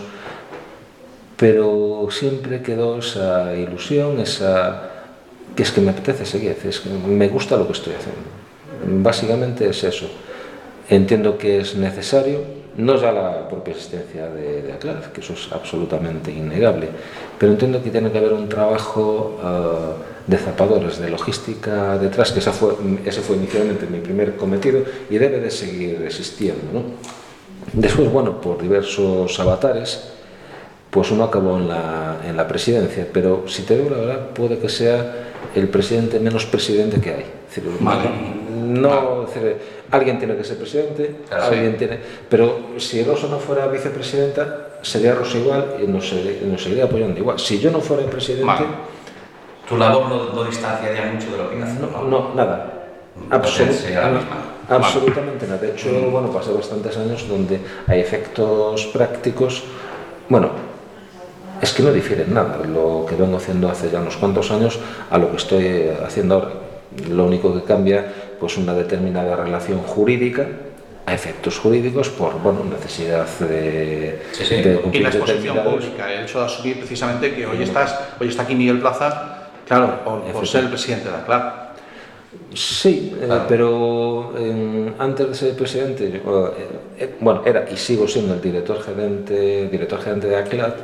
pero 1.37 2.07
siempre 2.11 2.63
quedó 2.63 2.99
esa 2.99 3.55
ilusión, 3.55 4.21
esa 4.21 4.91
que 5.55 5.63
es 5.63 5.71
que 5.71 5.81
me 5.81 5.91
apetece 5.91 6.25
seguir, 6.25 6.57
es 6.65 6.81
que 6.81 6.89
me 6.89 7.29
gusta 7.29 7.57
lo 7.57 7.67
que 7.67 7.73
estoy 7.73 7.95
haciendo. 7.95 9.03
Básicamente 9.03 9.69
es 9.69 9.85
eso. 9.85 10.07
Entiendo 10.89 11.39
que 11.39 11.61
es 11.61 11.75
necesario, 11.77 12.41
no 12.77 12.97
ya 12.97 13.13
la 13.13 13.49
propia 13.49 13.73
existencia 13.73 14.29
de, 14.29 14.63
de 14.63 14.73
ACLAD, 14.73 15.13
que 15.13 15.21
eso 15.21 15.35
es 15.35 15.53
absolutamente 15.53 16.31
innegable, 16.31 16.89
pero 17.43 17.55
entiendo 17.55 17.83
que 17.83 17.91
tiene 17.91 18.13
que 18.13 18.19
haber 18.19 18.35
un 18.35 18.49
trabajo 18.49 19.37
ah, 19.43 19.95
de 20.29 20.37
zapadores, 20.37 21.01
de 21.01 21.11
logística 21.11 21.99
detrás, 21.99 22.31
que 22.31 22.39
esa 22.39 22.53
fue, 22.53 22.77
ese 23.05 23.21
fue 23.21 23.35
inicialmente 23.35 23.85
mi 23.89 23.99
primer 23.99 24.37
cometido 24.37 24.85
y 25.11 25.19
debe 25.19 25.41
de 25.41 25.51
seguir 25.51 26.03
existiendo. 26.03 26.63
¿no? 26.73 26.83
Después, 27.73 28.13
bueno, 28.13 28.41
por 28.41 28.63
diversos 28.63 29.41
avatares, 29.41 30.13
pues 30.89 31.11
uno 31.11 31.25
acabó 31.25 31.57
en 31.57 31.67
la, 31.67 32.19
en 32.25 32.37
la 32.37 32.47
presidencia, 32.47 33.09
pero 33.13 33.43
si 33.49 33.63
te 33.63 33.77
digo 33.77 33.91
la 33.91 33.97
verdad, 33.97 34.29
puede 34.29 34.61
que 34.61 34.69
sea 34.69 35.13
el 35.57 35.67
presidente 35.67 36.21
menos 36.21 36.47
presidente 36.47 37.01
que 37.01 37.11
hay. 37.11 37.27
Es 37.49 37.57
decir, 37.57 37.65
Vale. 37.81 38.42
No, 38.81 39.23
decir, 39.27 39.57
alguien 39.91 40.19
tiene 40.19 40.37
que 40.37 40.45
ser 40.45 40.57
presidente, 40.57 41.17
alguien 41.31 41.77
tiene, 41.77 41.99
pero 42.29 42.59
si 42.79 43.03
Rosa 43.05 43.27
no 43.29 43.39
fuera 43.39 43.67
vicepresidenta, 43.67 44.69
sería 44.83 45.15
Rosa 45.15 45.39
igual 45.39 45.77
y 45.83 45.87
nos, 45.87 46.09
seguiría- 46.09 46.47
nos 46.47 46.63
seguiría 46.63 46.85
apoyando 46.85 47.19
igual. 47.19 47.39
Si 47.39 47.59
yo 47.61 47.71
no 47.71 47.81
fuera 47.81 48.03
el 48.03 48.09
presidente, 48.09 48.45
Vale. 48.47 48.67
Tu 49.69 49.77
labor 49.77 50.09
no, 50.09 50.33
no 50.35 50.45
distanciaría 50.45 51.07
mucho 51.13 51.31
de 51.33 51.39
lo 51.39 51.51
que 51.51 51.63
haces. 51.63 51.79
no, 51.81 52.03
no, 52.03 52.35
nada. 52.35 52.69
Absolut- 53.31 53.67
Potencia 53.69 54.01
la 54.01 54.09
misma. 54.09 54.37
absolutamente 54.69 55.47
nada. 55.47 55.59
De 55.61 55.71
hecho, 55.71 55.89
bueno, 56.11 56.31
pasé 56.33 56.53
bastantes 56.53 56.97
años 56.97 57.29
donde 57.29 57.61
hay 57.87 58.01
efectos 58.01 58.87
prácticos, 58.87 59.63
bueno, 60.29 60.49
es 61.61 61.73
que 61.73 61.83
no 61.85 61.93
difieren 61.93 62.35
nada 62.35 62.59
lo 62.67 63.07
que 63.09 63.15
vengo 63.15 63.37
haciendo 63.37 63.69
hace 63.69 63.89
ya 63.91 64.01
unos 64.01 64.17
cuantos 64.17 64.51
años 64.51 64.81
a 65.11 65.17
lo 65.19 65.31
que 65.31 65.37
estoy 65.37 65.91
haciendo 66.05 66.35
ahora. 66.35 66.51
Lo 67.09 67.25
único 67.25 67.55
que 67.55 67.63
cambia, 67.63 68.13
pues 68.43 68.59
una 68.59 68.75
determinada 68.75 69.37
relación 69.37 69.79
jurídica 69.83 70.49
a 71.07 71.15
efectos 71.15 71.61
jurídicos 71.61 72.09
por 72.09 72.41
bueno, 72.43 72.65
necesidad 72.65 73.25
de, 73.39 74.21
Sí, 74.33 74.45
sí. 74.45 74.57
de 74.57 74.81
Y 74.93 74.99
la 74.99 75.11
exposición 75.11 75.59
pública, 75.63 76.13
el 76.13 76.25
hecho 76.25 76.41
de 76.41 76.47
asumir 76.47 76.79
precisamente 76.79 77.33
que 77.37 77.47
hoy 77.47 77.63
estás, 77.63 77.97
hoy 78.21 78.27
está 78.27 78.43
aquí 78.43 78.57
Miguel 78.57 78.81
Plaza, 78.81 79.51
claro, 79.65 80.03
por, 80.05 80.23
por 80.23 80.45
ser 80.45 80.65
el 80.65 80.71
presidente 80.71 81.05
de 81.05 81.13
la 81.13 81.25
CLAP. 81.25 81.63
Sí, 82.53 83.15
eh, 83.21 83.29
pero 83.47 84.33
eh, 84.37 84.93
antes 84.99 85.29
de 85.29 85.35
ser 85.37 85.55
presidente, 85.55 86.21
yo, 86.25 86.53
eh, 86.99 87.15
bueno, 87.21 87.43
era 87.47 87.65
y 87.71 87.77
sigo 87.77 88.09
siendo 88.09 88.35
el 88.35 88.41
director 88.41 88.83
gerente, 88.83 89.69
director 89.69 90.01
gerente 90.01 90.27
de 90.27 90.37
ACLAD, 90.37 90.75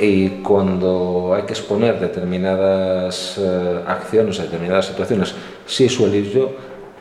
y 0.00 0.28
cuando 0.42 1.32
hay 1.34 1.42
que 1.42 1.52
exponer 1.52 2.00
determinadas 2.00 3.38
eh, 3.38 3.80
acciones, 3.86 4.38
determinadas 4.38 4.86
situaciones, 4.86 5.34
sí 5.66 5.88
suelo 5.88 6.14
ir 6.16 6.30
yo, 6.32 6.52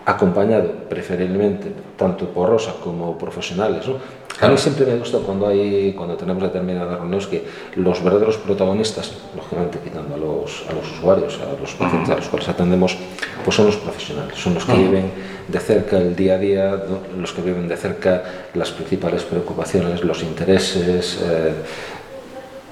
acompañado 0.05 0.71
preferiblemente 0.89 1.71
tanto 1.97 2.25
por 2.27 2.49
Rosa 2.49 2.73
como 2.83 3.17
profesionales. 3.17 3.87
¿no? 3.87 3.95
A 4.39 4.47
mí 4.49 4.57
siempre 4.57 4.85
me 4.87 4.97
gusta 4.97 5.19
cuando, 5.19 5.47
hay, 5.47 5.93
cuando 5.93 6.15
tenemos 6.15 6.41
determinadas 6.41 6.97
reuniones 6.99 7.27
que 7.27 7.45
los 7.75 8.03
verdaderos 8.03 8.37
protagonistas, 8.37 9.11
lógicamente 9.35 9.77
quitando 9.83 10.15
a 10.15 10.17
los, 10.17 10.65
a 10.69 10.73
los 10.73 10.89
usuarios, 10.91 11.39
a 11.39 11.59
los 11.61 11.73
pacientes 11.75 12.09
a 12.09 12.15
los 12.15 12.27
cuales 12.29 12.49
atendemos, 12.49 12.97
pues 13.43 13.55
son 13.55 13.67
los 13.67 13.75
profesionales, 13.77 14.35
son 14.37 14.55
los 14.55 14.65
que 14.65 14.73
viven 14.73 15.11
de 15.47 15.59
cerca 15.59 15.97
el 15.97 16.15
día 16.15 16.35
a 16.35 16.37
día, 16.39 16.83
los 17.17 17.31
que 17.33 17.41
viven 17.41 17.67
de 17.67 17.77
cerca 17.77 18.23
las 18.55 18.71
principales 18.71 19.23
preocupaciones, 19.23 20.03
los 20.03 20.23
intereses. 20.23 21.19
eh, 21.23 21.53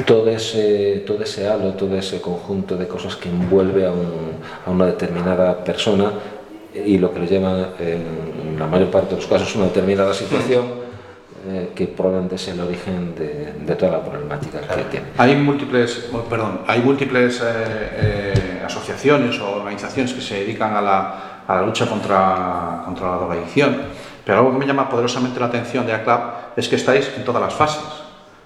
todo 0.05 0.29
ese, 0.29 1.03
todo 1.05 1.21
ese 1.23 1.45
halo, 1.45 1.73
todo 1.73 1.93
ese 1.97 2.21
conjunto 2.21 2.77
de 2.77 2.87
cosas 2.87 3.17
que 3.17 3.27
envuelve 3.27 3.85
a, 3.85 3.91
un- 3.91 4.31
a 4.65 4.71
una 4.71 4.85
determinada 4.85 5.61
persona 5.61 6.09
y 6.73 6.97
lo 6.97 7.13
que 7.13 7.19
le 7.19 7.27
lleva 7.27 7.73
en 7.79 8.57
la 8.57 8.67
mayor 8.67 8.89
parte 8.89 9.15
de 9.15 9.21
los 9.21 9.27
casos 9.27 9.55
una 9.55 9.65
determinada 9.65 10.13
situación 10.13 10.89
eh, 11.47 11.71
que 11.73 11.87
probablemente 11.87 12.35
es 12.35 12.47
el 12.49 12.59
origen 12.59 13.15
de, 13.15 13.53
de 13.65 13.75
toda 13.75 13.93
la 13.93 14.03
problemática 14.03 14.59
que 14.59 14.83
tiene. 14.83 15.05
Hay 15.17 15.37
múltiples, 15.37 16.09
oh, 16.11 16.19
perdón, 16.23 16.61
hay 16.67 16.81
múltiples 16.81 17.39
eh, 17.39 17.45
eh, 17.45 18.61
asociaciones 18.65 19.39
o 19.39 19.49
organizaciones 19.55 20.13
que 20.13 20.19
se 20.19 20.41
dedican 20.41 20.75
a 20.75 20.81
la, 20.81 21.43
a 21.47 21.55
la 21.55 21.61
lucha 21.61 21.87
contra, 21.87 22.81
contra 22.83 23.11
la 23.11 23.17
drogadicción, 23.17 23.77
pero 24.25 24.39
algo 24.39 24.51
que 24.51 24.57
me 24.57 24.65
llama 24.67 24.89
poderosamente 24.89 25.39
la 25.39 25.45
atención 25.45 25.85
de 25.85 25.93
ACLAP 25.93 26.57
es 26.57 26.67
que 26.67 26.75
estáis 26.75 27.09
en 27.15 27.23
todas 27.23 27.41
las 27.41 27.53
fases. 27.53 27.83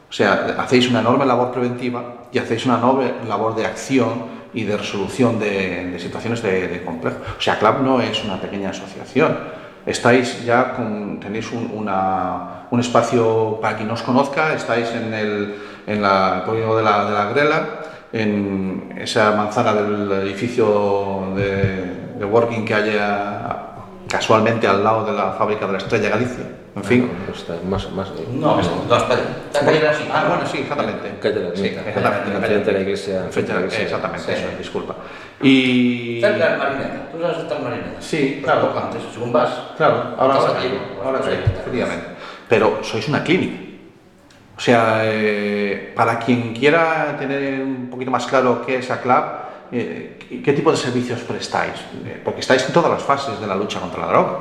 O 0.07 0.13
sea, 0.13 0.55
hacéis 0.59 0.87
una 0.87 0.99
enorme 0.99 1.25
labor 1.25 1.51
preventiva 1.51 2.27
y 2.31 2.37
hacéis 2.37 2.67
una 2.67 2.77
enorme 2.77 3.11
labor 3.27 3.55
de 3.55 3.65
acción 3.65 4.42
y 4.53 4.63
de 4.63 4.77
resolución 4.77 5.39
de, 5.39 5.97
situaciones 5.99 6.41
de, 6.41 6.81
complejo. 6.85 7.17
O 7.37 7.41
sea, 7.41 7.57
CLAP 7.57 7.81
no 7.81 8.01
es 8.01 8.23
una 8.23 8.39
pequeña 8.39 8.69
asociación. 8.69 9.37
Estáis 9.85 10.45
ya 10.45 10.73
con, 10.73 11.19
tenéis 11.19 11.51
un, 11.51 12.79
espacio 12.79 13.59
para 13.61 13.75
quien 13.75 13.87
no 13.87 13.93
os 13.95 14.01
conozca, 14.01 14.53
estáis 14.53 14.89
en 14.91 15.13
el, 15.13 15.55
en 15.85 16.01
la, 16.01 16.43
el 16.45 16.75
de 16.75 16.83
la, 16.83 17.05
de 17.05 17.11
la 17.11 17.25
Grela, 17.31 17.69
en 18.11 18.93
esa 18.97 19.31
manzana 19.31 19.73
del 19.73 20.11
edificio 20.23 21.33
de, 21.35 22.15
de 22.17 22.25
Working 22.25 22.65
que 22.65 22.73
hay 22.73 22.97
a- 22.99 23.72
casualmente 24.17 24.67
al 24.67 24.83
lado 24.83 25.05
de 25.05 25.11
la 25.11 25.31
fábrica 25.31 25.65
de 25.65 25.71
la 25.71 25.77
Estrella 25.79 26.09
Galicia. 26.09 26.45
En 26.75 26.83
fin. 26.83 27.07
Bueno, 27.07 27.33
está 27.35 27.53
más, 27.67 27.91
más, 27.91 28.09
No, 28.31 28.59
es- 28.59 28.69
no, 28.87 28.95
espera. 28.95 29.21
Está 29.51 29.65
calle 29.65 29.87
así. 29.87 30.03
Ah, 30.13 30.25
bueno, 30.27 30.45
sí, 30.45 30.59
exactamente. 30.59 31.15
Calle 31.19 31.35
de 31.39 31.49
la 31.49 31.55
Sí, 31.55 31.65
exactamente. 31.65 32.35
Enfrente 32.35 32.65
de 32.65 32.71
la 32.73 32.79
iglesia. 32.79 33.23
Enfrente 33.25 33.51
de 33.53 33.59
la- 33.59 33.65
iglesia. 33.65 33.83
exactamente, 33.85 34.25
Sí. 34.35 34.39
eso, 34.39 34.57
disculpa. 34.57 34.95
Y... 35.41 36.19
Cerca 36.21 36.49
del 36.49 36.57
Marineta. 36.59 37.09
¿Tú 37.11 37.21
sabes 37.21 37.37
el 37.51 37.63
Marineta? 37.63 38.01
Sí, 38.01 38.39
Pues 38.43 38.53
claro. 38.53 38.73
antes, 38.79 39.01
según 39.13 39.33
vas. 39.33 39.49
Claro, 39.77 40.15
ahora, 40.17 40.35
ahora, 40.35 40.59
aquí, 40.59 40.67
ahora 41.03 41.19
pues 41.19 41.33
sí, 41.33 41.39
efectivamente. 41.59 42.05
Pero 42.47 42.79
sois 42.83 43.07
una 43.09 43.23
clínica. 43.23 43.59
O 44.55 44.59
sea, 44.59 44.99
eh, 45.03 45.91
para 45.95 46.19
quien 46.19 46.53
quiera 46.53 47.15
tener 47.17 47.61
un 47.63 47.89
poquito 47.89 48.11
más 48.11 48.27
claro 48.27 48.61
qué 48.65 48.77
es 48.77 48.89
ACLAP, 48.91 49.25
eh, 49.71 50.19
¿qué- 50.37 50.43
¿qué 50.43 50.53
tipo 50.53 50.71
de 50.71 50.77
servicios 50.77 51.21
prestáis? 51.21 51.73
Eh, 52.05 52.21
Porque 52.23 52.39
estáis 52.41 52.65
en 52.65 52.73
todas 52.73 52.91
las 52.91 53.03
fases 53.03 53.39
de 53.39 53.47
la 53.47 53.55
lucha 53.55 53.79
contra 53.79 54.01
la 54.01 54.07
droga. 54.07 54.37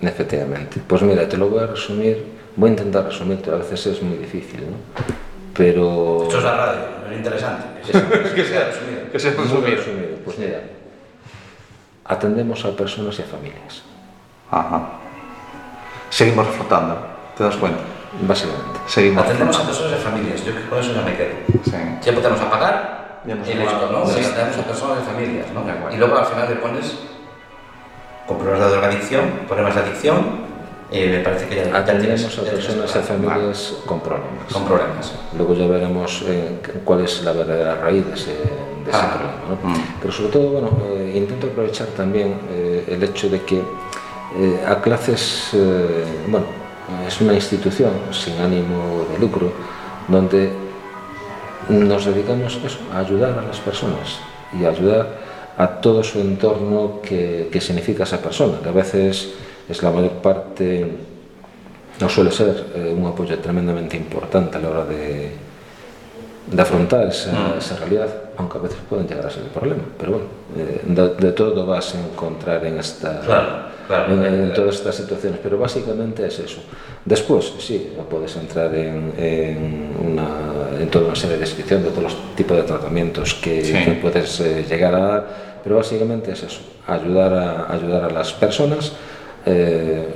Efectivamente. 0.00 0.80
Pues 0.86 1.02
mira, 1.02 1.28
te 1.28 1.36
lo 1.36 1.48
voy 1.48 1.60
a 1.64 1.66
resumir, 1.66 2.24
voy 2.56 2.68
a 2.70 2.72
intentar 2.72 3.04
resumirte, 3.04 3.50
a 3.50 3.56
veces 3.56 3.86
es 3.86 4.02
muy 4.02 4.16
difícil, 4.18 4.60
¿no? 4.70 4.76
Pero... 5.56 6.22
Esto 6.24 6.38
es 6.38 6.44
la 6.44 6.56
radio, 6.56 6.80
es 7.10 7.16
interesante. 7.16 7.64
Que 7.84 7.92
sea, 7.92 8.08
que 8.34 8.44
sea 8.44 8.64
resumido. 8.66 9.10
Que 9.12 9.18
se 9.18 9.30
Muy 9.32 9.44
resumido. 9.44 9.76
resumido. 9.76 10.16
Pues 10.24 10.38
mira, 10.38 10.60
atendemos 12.04 12.64
a 12.64 12.76
personas 12.76 13.18
y 13.18 13.22
a 13.22 13.24
familias, 13.24 13.82
Ajá. 14.50 14.88
Seguimos 16.10 16.46
reflotando, 16.46 16.96
¿te 17.36 17.44
das 17.44 17.56
cuenta? 17.56 17.80
básicamente. 18.22 18.80
Seguimos 18.86 19.24
Atendemos 19.24 19.58
a 19.60 19.66
personas 19.66 20.00
y 20.00 20.02
familias. 20.02 20.44
Yo 20.44 20.54
que 20.54 20.66
con 20.68 20.78
eso 20.78 20.94
ya 20.94 21.02
me 21.02 21.14
quedo. 21.16 21.34
Sí. 21.64 21.72
A 21.76 22.00
Ya 22.00 22.12
nos 22.12 22.40
y 22.40 23.07
hemos- 23.32 23.46
listo, 23.48 23.88
¿no? 23.92 24.06
sí. 24.06 24.20
Atendemos 24.24 24.58
a 24.58 24.64
personas 24.66 24.98
y 25.02 25.06
familias, 25.10 25.46
¿no? 25.52 25.62
De. 25.64 25.94
Y 25.94 25.98
luego 25.98 26.16
al 26.18 26.26
final 26.26 26.48
le 26.48 26.56
pones 26.56 26.96
con 28.26 28.38
problemas 28.38 28.66
de 28.68 28.76
drogadicción, 28.76 29.24
problemas 29.48 29.74
de 29.74 29.80
adicción, 29.80 30.48
eh, 30.90 31.08
me 31.18 31.18
parece 31.22 31.46
que 31.48 31.56
ya, 31.56 31.64
ya 31.64 31.76
Atendemos 31.78 32.20
tienes- 32.20 32.38
a 32.38 32.42
personas 32.50 32.90
a 32.90 32.92
plan. 33.00 33.04
familias 33.04 33.74
con 33.86 34.00
problemas. 34.00 34.52
Con 34.52 34.64
problemas. 34.64 35.12
Luego 35.36 35.54
ya 35.54 35.66
veremos 35.66 36.22
eh, 36.26 36.58
cuál 36.84 37.00
es 37.04 37.22
la 37.24 37.32
verdadera 37.32 37.74
raíz 37.76 38.06
de 38.06 38.14
ese, 38.14 38.30
de 38.32 38.90
ese 38.90 38.98
Ah. 39.00 39.10
problema. 39.14 39.60
¿no? 39.62 39.68
Mm. 39.70 39.82
Pero 40.00 40.12
sobre 40.12 40.30
todo, 40.30 40.48
bueno, 40.50 40.70
eh, 40.94 41.12
intento 41.16 41.46
aprovechar 41.48 41.88
también 41.88 42.34
eh, 42.50 42.84
el 42.88 43.02
hecho 43.02 43.28
de 43.28 43.42
que 43.42 43.58
eh, 44.36 44.64
ACLAC 44.66 45.08
es, 45.08 45.50
eh, 45.54 46.04
bueno, 46.28 46.44
es 47.06 47.20
una 47.20 47.32
institución 47.34 47.90
sin 48.10 48.38
ánimo 48.40 49.06
de 49.12 49.18
lucro 49.18 49.50
donde 50.06 50.52
nos 51.68 52.04
dedicamos 52.04 52.58
eso, 52.64 52.78
a 52.92 53.00
ayudar 53.00 53.38
a 53.38 53.42
las 53.42 53.58
personas 53.58 54.18
y 54.58 54.64
a 54.64 54.70
ayudar 54.70 55.06
a 55.56 55.66
todo 55.80 56.02
su 56.02 56.20
entorno 56.20 57.00
que, 57.02 57.48
que 57.50 57.60
significa 57.60 58.04
esa 58.04 58.18
persona, 58.18 58.58
que 58.62 58.68
a 58.68 58.72
veces 58.72 59.34
es 59.68 59.82
la 59.82 59.90
mayor 59.90 60.12
parte, 60.12 60.90
no 62.00 62.08
suele 62.08 62.30
ser 62.30 62.66
eh, 62.74 62.94
un 62.96 63.06
apoyo 63.06 63.38
tremendamente 63.38 63.96
importante 63.96 64.56
a 64.56 64.60
la 64.60 64.68
hora 64.68 64.84
de, 64.84 65.32
de 66.50 66.62
afrontar 66.62 67.08
esa, 67.08 67.32
mm. 67.32 67.58
esa, 67.58 67.76
realidad, 67.76 68.08
aunque 68.36 68.58
a 68.58 68.60
veces 68.62 68.78
pueden 68.88 69.06
llegar 69.08 69.26
a 69.26 69.30
ser 69.30 69.42
el 69.42 69.50
problema. 69.50 69.82
Pero 69.98 70.12
bueno, 70.12 70.26
eh, 70.56 70.80
de, 70.84 71.08
de, 71.14 71.32
todo 71.32 71.66
vas 71.66 71.94
a 71.94 72.00
encontrar 72.00 72.64
en 72.64 72.78
esta... 72.78 73.20
Claro 73.20 73.67
claro. 73.88 74.12
en, 74.24 74.34
en 74.44 74.52
todas 74.52 74.76
estas 74.76 74.94
situaciones, 74.94 75.40
pero 75.42 75.58
básicamente 75.58 76.24
es 76.26 76.38
eso. 76.38 76.60
Después, 77.04 77.52
sí, 77.58 77.92
puedes 78.08 78.36
entrar 78.36 78.72
en, 78.74 79.12
en, 79.18 79.96
una, 80.12 80.28
en 80.80 80.88
toda 80.88 81.06
una 81.06 81.16
serie 81.16 81.34
de 81.36 81.40
descripción 81.40 81.82
de 81.82 81.88
todos 81.90 82.04
los 82.04 82.16
tipos 82.36 82.56
de 82.56 82.62
tratamientos 82.62 83.34
que, 83.34 83.64
Sí. 83.64 83.72
que 83.72 83.92
puedes 84.00 84.38
eh, 84.40 84.64
llegar 84.68 84.94
a 84.94 85.00
dar, 85.00 85.26
pero 85.64 85.76
básicamente 85.76 86.30
es 86.32 86.42
eso, 86.44 86.60
ayudar 86.86 87.32
a, 87.34 87.72
ayudar 87.72 88.04
a 88.04 88.10
las 88.10 88.32
personas 88.32 88.92
eh, 89.46 90.06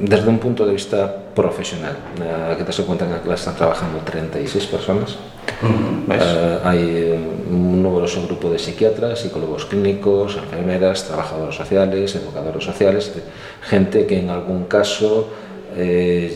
desde 0.00 0.28
un 0.28 0.38
punto 0.38 0.64
de 0.66 0.72
vista 0.72 1.14
profesional. 1.34 1.92
Eh, 2.20 2.54
que 2.56 2.64
te 2.64 2.72
das 2.72 2.80
cuenta 2.80 3.04
que 3.04 3.10
en 3.12 3.16
la 3.18 3.22
clase 3.22 3.40
están 3.42 3.56
trabajando 3.56 3.98
36 4.04 4.66
personas. 4.66 5.16
Eh, 5.62 6.58
hay 6.64 6.78
eh, 6.78 7.18
un 7.50 7.82
numeroso 7.82 8.26
grupo 8.26 8.50
de 8.50 8.58
psiquiatras, 8.58 9.20
psicólogos 9.20 9.66
clínicos, 9.66 10.36
enfermeras, 10.36 11.06
trabajadores 11.06 11.54
sociales, 11.54 12.14
educadores 12.14 12.64
sociales, 12.64 13.12
gente 13.62 14.06
que 14.06 14.18
en 14.18 14.30
algún 14.30 14.64
caso 14.64 15.28
eh, 15.76 16.32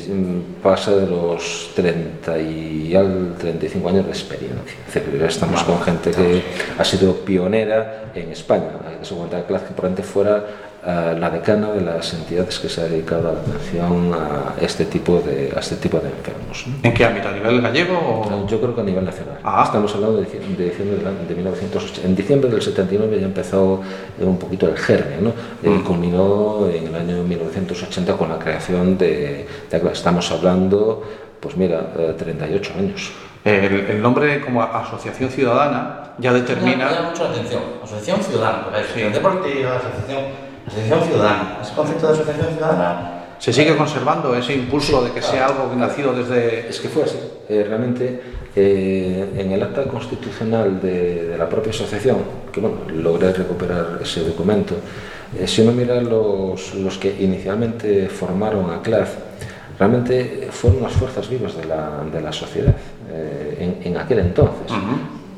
pasa 0.63 0.95
de 0.95 1.07
los 1.09 1.71
30 1.75 2.39
y 2.39 2.95
al 2.95 3.35
35 3.39 3.89
años 3.89 4.05
de 4.05 4.13
experiencia. 4.13 4.77
Es 4.87 4.95
decir, 4.95 5.19
ya 5.19 5.27
estamos 5.27 5.63
con 5.65 5.81
gente 5.83 6.11
que 6.13 6.43
ha 6.79 6.85
sido 6.85 7.17
pionera 7.17 8.13
en 8.15 8.31
España. 8.31 8.69
Hay 8.87 8.99
que 8.99 9.05
se 9.05 9.15
cuenta 9.15 9.39
que 9.39 9.47
Claz, 9.47 9.63
que 9.63 9.73
probablemente 9.73 10.03
fuera 10.03 10.45
eh, 10.87 11.17
la 11.19 11.31
decana 11.31 11.71
de 11.73 11.81
las 11.81 12.13
entidades 12.15 12.59
que 12.59 12.69
se 12.69 12.81
ha 12.83 12.85
dedicado 12.85 13.29
a 13.29 13.33
la 13.33 13.39
atención 13.41 14.13
a 14.15 14.55
este 14.61 14.85
tipo 14.85 15.21
de, 15.21 15.53
a 15.57 15.61
este 15.61 15.77
tipo 15.77 15.99
de 15.99 16.09
enfermos. 16.11 16.67
¿En 16.83 16.93
qué 16.93 17.05
ámbito? 17.05 17.29
¿A 17.29 17.33
nivel 17.33 17.61
gallego 17.63 17.95
o...? 17.97 18.47
Yo 18.47 18.61
creo 18.61 18.75
que 18.75 18.81
a 18.81 18.85
nivel 18.85 19.05
nacional. 19.05 19.39
Ah. 19.43 19.63
Estamos 19.65 19.95
hablando 19.95 20.19
de, 20.19 20.27
dici- 20.27 20.57
de 20.57 20.65
diciembre 20.65 20.97
del 20.99 21.07
año- 21.07 21.27
de 21.29 21.35
1980. 21.35 22.07
En 22.07 22.15
diciembre 22.15 22.51
del 22.51 22.61
79 22.63 23.19
ya 23.21 23.27
empezó 23.27 23.81
eh, 24.21 24.25
un 24.25 24.39
poquito 24.39 24.69
el 24.69 24.77
germen, 24.77 25.25
¿no? 25.25 25.31
Eh, 25.63 25.69
Mm. 25.71 25.83
culminó 25.85 26.69
en 26.69 26.87
el 26.89 26.95
año 26.95 27.23
1980 27.25 28.17
con 28.17 28.29
la 28.29 28.39
creación 28.39 28.99
de, 28.99 29.47
de- 29.71 29.91
Estamos 29.93 30.31
hablando, 30.33 31.03
pues 31.41 31.57
mira, 31.57 31.93
eh, 31.99 32.15
38 32.19 32.73
años. 32.79 33.13
El, 33.45 33.75
el 33.91 34.01
nombre 34.01 34.41
como 34.41 34.63
Asociación 34.63 35.29
Ciudadana 35.29 36.13
ya 36.19 36.31
Me 36.33 36.41
determina... 36.41 36.91
llama 36.91 37.11
mucho 37.11 37.25
la 37.25 37.31
atención. 37.31 37.63
Asociación 37.83 38.23
Ciudadana, 38.23 38.67
hay 38.73 38.83
Sí. 38.85 39.03
asociación 39.03 39.13
deportiva, 39.13 39.77
asociación, 39.77 40.25
asociación 40.67 41.03
ciudadana. 41.03 41.59
Ese 41.63 41.75
concepto 41.75 42.07
de 42.07 42.13
asociación 42.13 42.49
ciudadana 42.55 43.25
¿Se 43.39 43.53
sigue 43.53 43.77
conservando 43.77 44.35
ese 44.35 44.55
impulso 44.55 45.05
de 45.05 45.11
que 45.11 45.21
sea 45.21 45.49
algo 45.49 45.69
que 45.69 45.77
nacido 45.77 46.15
desde...? 46.15 46.67
Es 46.69 46.81
que 46.81 46.89
fue 46.89 47.03
así. 47.03 47.19
Eh, 47.49 47.65
realmente, 47.69 48.21
eh, 48.57 49.35
en 49.37 49.53
el 49.53 49.63
acta 49.63 49.85
constitucional 49.85 50.81
de, 50.81 51.27
de 51.27 51.37
la 51.37 51.47
propia 51.47 51.71
asociación, 51.71 52.17
que 52.51 52.61
bueno, 52.61 52.77
logré 52.89 53.35
recuperar 53.35 53.99
ese 54.01 54.25
documento, 54.25 54.77
eh, 55.39 55.47
si 55.47 55.61
uno 55.61 55.73
mira 55.73 56.01
los, 56.01 56.75
los 56.77 56.97
que 56.97 57.15
inicialmente 57.21 58.09
formaron 58.09 58.71
a 58.71 58.81
CLAD, 58.81 59.09
realmente 59.79 60.49
fueron 60.51 60.83
las 60.83 60.93
fuerzas 60.93 61.29
vivas 61.29 61.55
de 61.57 61.67
la, 61.67 62.03
de 62.11 62.21
la 62.23 62.33
sociedad 62.33 62.75
eh, 63.11 63.77
en, 63.83 63.93
en 63.93 63.99
aquel 63.99 64.21
entonces. 64.21 64.73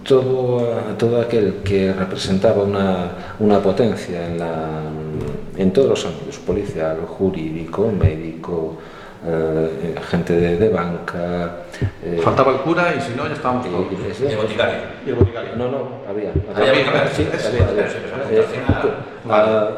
Todo, 0.05 0.63
todo 0.97 1.21
aquel 1.21 1.55
que 1.65 1.93
representaba 1.93 2.63
una, 2.63 3.11
una 3.41 3.59
potencia 3.59 4.25
en, 4.29 4.39
la, 4.39 4.83
en 5.57 5.73
todos 5.73 5.89
los 5.89 6.05
ámbitos, 6.07 6.39
policial, 6.39 6.99
jurídico, 7.07 7.91
médico, 7.91 8.77
eh, 9.27 9.95
gente 10.11 10.35
de, 10.35 10.57
de 10.57 10.69
banca. 10.69 11.63
eh, 12.05 12.21
Faltaba 12.23 12.53
el 12.53 12.59
cura 12.59 12.95
y 12.97 13.01
si 13.01 13.17
no 13.17 13.27
ya 13.27 13.35
estábamos 13.35 13.67
y- 13.67 13.71
todos. 13.71 13.87
y 13.93 13.97
decía- 14.09 14.29
de 14.29 14.37
boticario. 14.37 14.75
Y 15.05 15.09
el 15.11 15.15
boticario. 15.17 15.57
no, 15.57 15.71
no, 15.71 15.89
había. 16.09 16.31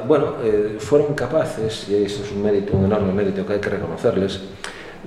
Bueno, 0.07 0.35
fueron 0.79 1.15
capaces, 1.15 1.89
y 1.89 2.05
eso 2.05 2.23
es 2.25 2.33
un 2.33 2.43
mérito, 2.43 2.77
un 2.77 2.85
enorme 2.87 3.13
mérito 3.13 3.47
que 3.47 3.55
hay 3.55 3.61
que 3.61 3.71
reconocerles, 3.71 4.41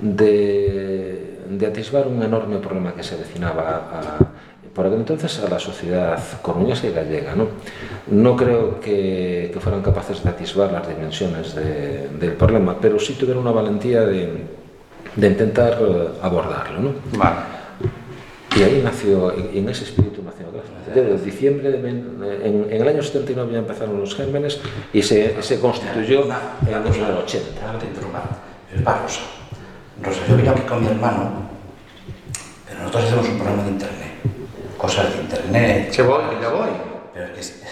de, 0.00 1.38
de 1.48 1.66
atisbar 1.66 2.06
un 2.08 2.22
enorme 2.22 2.56
problema 2.58 2.94
que 2.94 3.02
se 3.02 3.14
avecinaba 3.14 3.62
a, 3.92 4.16
por 4.74 4.86
aquel 4.86 5.00
entonces 5.00 5.38
a 5.40 5.48
la 5.48 5.58
sociedad 5.58 6.18
coruñesa 6.40 6.86
y 6.86 6.92
gallega. 6.92 7.34
No, 7.34 7.48
no 8.10 8.36
creo 8.36 8.80
que, 8.80 9.50
que 9.52 9.60
fueran 9.60 9.82
capaces 9.82 10.22
de 10.24 10.30
atisbar 10.30 10.72
las 10.72 10.88
dimensiones 10.88 11.54
de- 11.54 12.08
del 12.18 12.32
problema, 12.32 12.76
pero 12.80 12.98
sí 12.98 13.12
tuvieron 13.14 13.42
una 13.42 13.52
valentía 13.52 14.00
de, 14.02 14.44
de 15.16 15.26
intentar 15.28 15.78
eh, 15.80 16.08
abordarlo. 16.22 16.80
¿no? 16.80 16.90
Vale. 17.18 17.36
Y 18.56 18.62
ahí 18.62 18.80
nació, 18.84 19.32
en 19.34 19.68
ese 19.68 19.84
espíritu 19.84 20.22
nació. 20.22 20.42
Desde 20.94 21.24
diciembre, 21.24 21.70
de, 21.70 21.78
men- 21.78 22.18
en, 22.44 22.66
en 22.70 22.82
el 22.82 22.88
año 22.88 23.02
79 23.02 23.50
ya 23.52 23.58
empezaron 23.60 23.98
los 23.98 24.14
gérmenes 24.14 24.60
y 24.92 25.02
se, 25.02 25.42
se 25.42 25.58
constituyó 25.60 26.24
Una- 26.26 26.38
en 26.62 26.68
una 26.68 26.76
el 26.78 26.82
cosa, 26.84 27.18
80. 27.24 27.48
déjame 27.60 27.78
te 27.78 27.86
interrumpa. 27.86 28.22
Es 28.74 28.82
para 28.82 29.02
Rosa. 29.02 29.20
Rosa, 30.02 30.20
yo 30.28 30.36
vine 30.36 30.48
aquí 30.50 30.62
con 30.62 30.80
mi 30.82 30.88
hermano, 30.88 31.30
pero 32.68 32.80
nosotros 32.80 33.04
hacemos 33.04 33.28
un 33.28 33.36
programa 33.36 33.62
de 33.64 33.70
internet. 33.70 34.11
Cosas 34.82 35.14
de 35.14 35.22
internet. 35.22 35.90
Que 35.94 36.02
voy, 36.02 36.22
que 36.28 36.40
ya 36.42 36.48
voy. 36.48 36.68
Pero 37.14 37.26
es 37.26 37.30
que 37.32 37.40
es, 37.40 37.62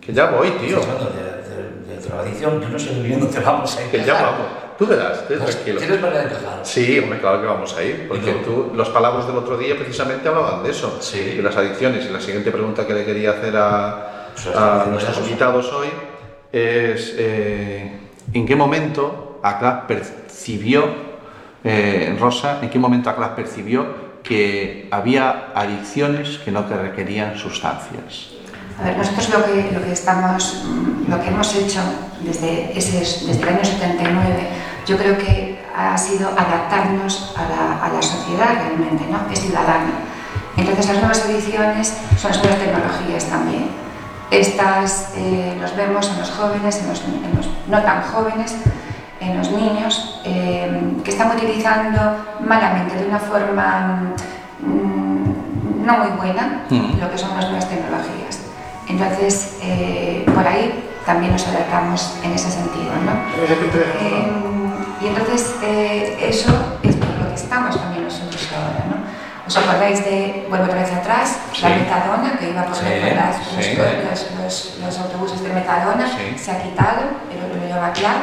Que 0.00 0.12
ya 0.12 0.26
voy, 0.30 0.48
tío. 0.52 0.78
De, 0.78 1.92
de, 1.92 1.96
de 1.96 2.00
drogadicción, 2.08 2.60
yo 2.62 2.68
no 2.68 2.78
sé 2.78 2.92
muy 2.92 3.06
bien 3.08 3.20
dónde 3.20 3.40
vamos 3.40 3.76
a 3.76 3.82
ir. 3.84 3.90
Que 3.90 4.04
ya 4.04 4.14
vamos. 4.14 4.46
Tú 4.78 4.86
verás, 4.86 5.26
tú 5.28 5.34
tranquilo. 5.34 5.78
¿Tienes 5.80 6.00
manera 6.00 6.20
de 6.22 6.26
encajar? 6.28 6.60
Sí, 6.62 6.98
hombre, 7.00 7.20
claro 7.20 7.40
que 7.40 7.46
vamos 7.46 7.76
a 7.76 7.82
ir, 7.82 8.06
porque 8.08 8.30
¿Y 8.30 8.44
tú? 8.44 8.72
los 8.74 8.88
palabras 8.90 9.26
del 9.26 9.36
otro 9.36 9.56
día 9.58 9.76
precisamente 9.76 10.28
hablaban 10.28 10.62
de 10.62 10.70
eso, 10.70 10.98
Sí. 11.00 11.34
de 11.36 11.42
las 11.42 11.56
adicciones. 11.56 12.06
Y 12.06 12.12
la 12.12 12.20
siguiente 12.20 12.50
pregunta 12.50 12.86
que 12.86 12.94
le 12.94 13.04
quería 13.04 13.30
hacer 13.32 13.54
a, 13.56 14.28
Pues 14.32 14.56
a 14.56 14.86
nuestros 14.88 15.18
invitados 15.18 15.72
hoy 15.72 15.88
es 16.52 17.14
eh, 17.18 17.92
¿en 18.32 18.46
qué 18.46 18.56
momento 18.56 19.40
ACLAS 19.42 19.84
percibió, 19.86 20.84
eh, 21.64 22.16
Rosa, 22.18 22.58
en 22.62 22.70
qué 22.70 22.78
momento 22.78 23.10
ACLAS 23.10 23.30
percibió 23.30 24.01
que 24.22 24.88
había 24.90 25.52
adicciones 25.54 26.38
que 26.38 26.50
no 26.50 26.68
que 26.68 26.74
requerían 26.74 27.36
sustancias? 27.36 28.30
A 28.80 28.84
ver, 28.84 28.96
nosotros 28.96 29.28
lo 29.30 29.44
que, 29.44 29.70
lo 29.72 29.82
que 29.82 29.92
estamos, 29.92 30.64
mm, 30.64 31.10
lo 31.10 31.20
que 31.20 31.28
hemos 31.28 31.54
hecho 31.54 31.80
desde, 32.20 32.76
ese, 32.76 32.98
desde 32.98 33.42
el 33.42 33.48
año 33.48 33.64
79, 33.64 34.48
yo 34.86 34.96
creo 34.96 35.18
que 35.18 35.58
ha 35.74 35.96
sido 35.96 36.28
adaptarnos 36.28 37.34
a 37.36 37.42
la, 37.48 37.84
a 37.84 37.92
la 37.92 38.02
sociedad 38.02 38.54
realmente, 38.54 39.04
¿no? 39.10 39.30
Es 39.32 39.40
ciudadana. 39.40 39.92
Entonces 40.56 40.86
las 40.88 40.98
nuevas 40.98 41.28
ediciones 41.28 41.94
son 42.18 42.30
las 42.30 42.42
nuevas 42.42 42.60
tecnologías 42.60 43.24
también. 43.26 43.68
Estas 44.30 45.12
eh, 45.16 45.56
los 45.60 45.76
vemos 45.76 46.08
en 46.10 46.18
los 46.18 46.30
jóvenes, 46.30 46.78
en 46.78 46.88
los, 46.88 47.00
en 47.02 47.36
los 47.36 47.46
no 47.68 47.82
tan 47.82 48.02
jóvenes, 48.02 48.54
en 49.22 49.38
los 49.38 49.50
niños, 49.50 50.20
eh, 50.24 50.70
que 51.04 51.10
están 51.10 51.30
utilizando 51.36 51.98
malamente, 52.44 52.96
de 52.96 53.06
una 53.06 53.18
forma 53.18 54.14
mm, 54.60 55.84
no 55.86 55.98
muy 55.98 56.08
buena, 56.16 56.62
Mm. 56.70 57.00
lo 57.00 57.10
que 57.10 57.18
son 57.18 57.34
las 57.36 57.44
nuevas 57.46 57.68
tecnologías. 57.68 58.40
Entonces, 58.88 59.58
eh, 59.62 60.24
por 60.34 60.46
ahí 60.46 60.88
también 61.06 61.32
nos 61.32 61.46
adaptamos 61.46 62.16
en 62.24 62.32
ese 62.32 62.50
sentido. 62.50 62.90
¿no? 63.04 63.12
Eh, 63.42 64.32
y 65.00 65.06
entonces, 65.06 65.54
eh, 65.62 66.18
eso 66.28 66.52
es 66.82 66.96
por 66.96 67.08
lo 67.18 67.28
que 67.28 67.34
estamos 67.34 67.80
también 67.80 68.04
nosotros 68.04 68.48
ahora. 68.54 68.84
¿no? 68.90 69.02
¿Os 69.46 69.56
acordáis 69.56 70.04
de, 70.04 70.46
vuelvo 70.48 70.66
otra 70.66 70.80
vez 70.82 70.92
atrás, 70.92 71.38
la 71.60 71.68
Sí. 71.68 71.74
metadona 71.80 72.38
que 72.38 72.50
iba 72.50 72.62
por 72.64 72.76
Sí, 72.76 72.84
las, 73.14 73.38
los, 73.54 73.64
sí. 73.64 73.76
los, 73.76 74.40
los- 74.40 74.78
los 74.84 74.98
autobuses 75.00 75.42
de 75.42 75.48
metadona? 75.52 76.06
Sí. 76.06 76.38
Se 76.38 76.52
ha 76.52 76.62
quitado, 76.62 77.02
pero 77.28 77.48
lo 77.52 77.66
lleva 77.66 77.90
claro. 77.92 78.20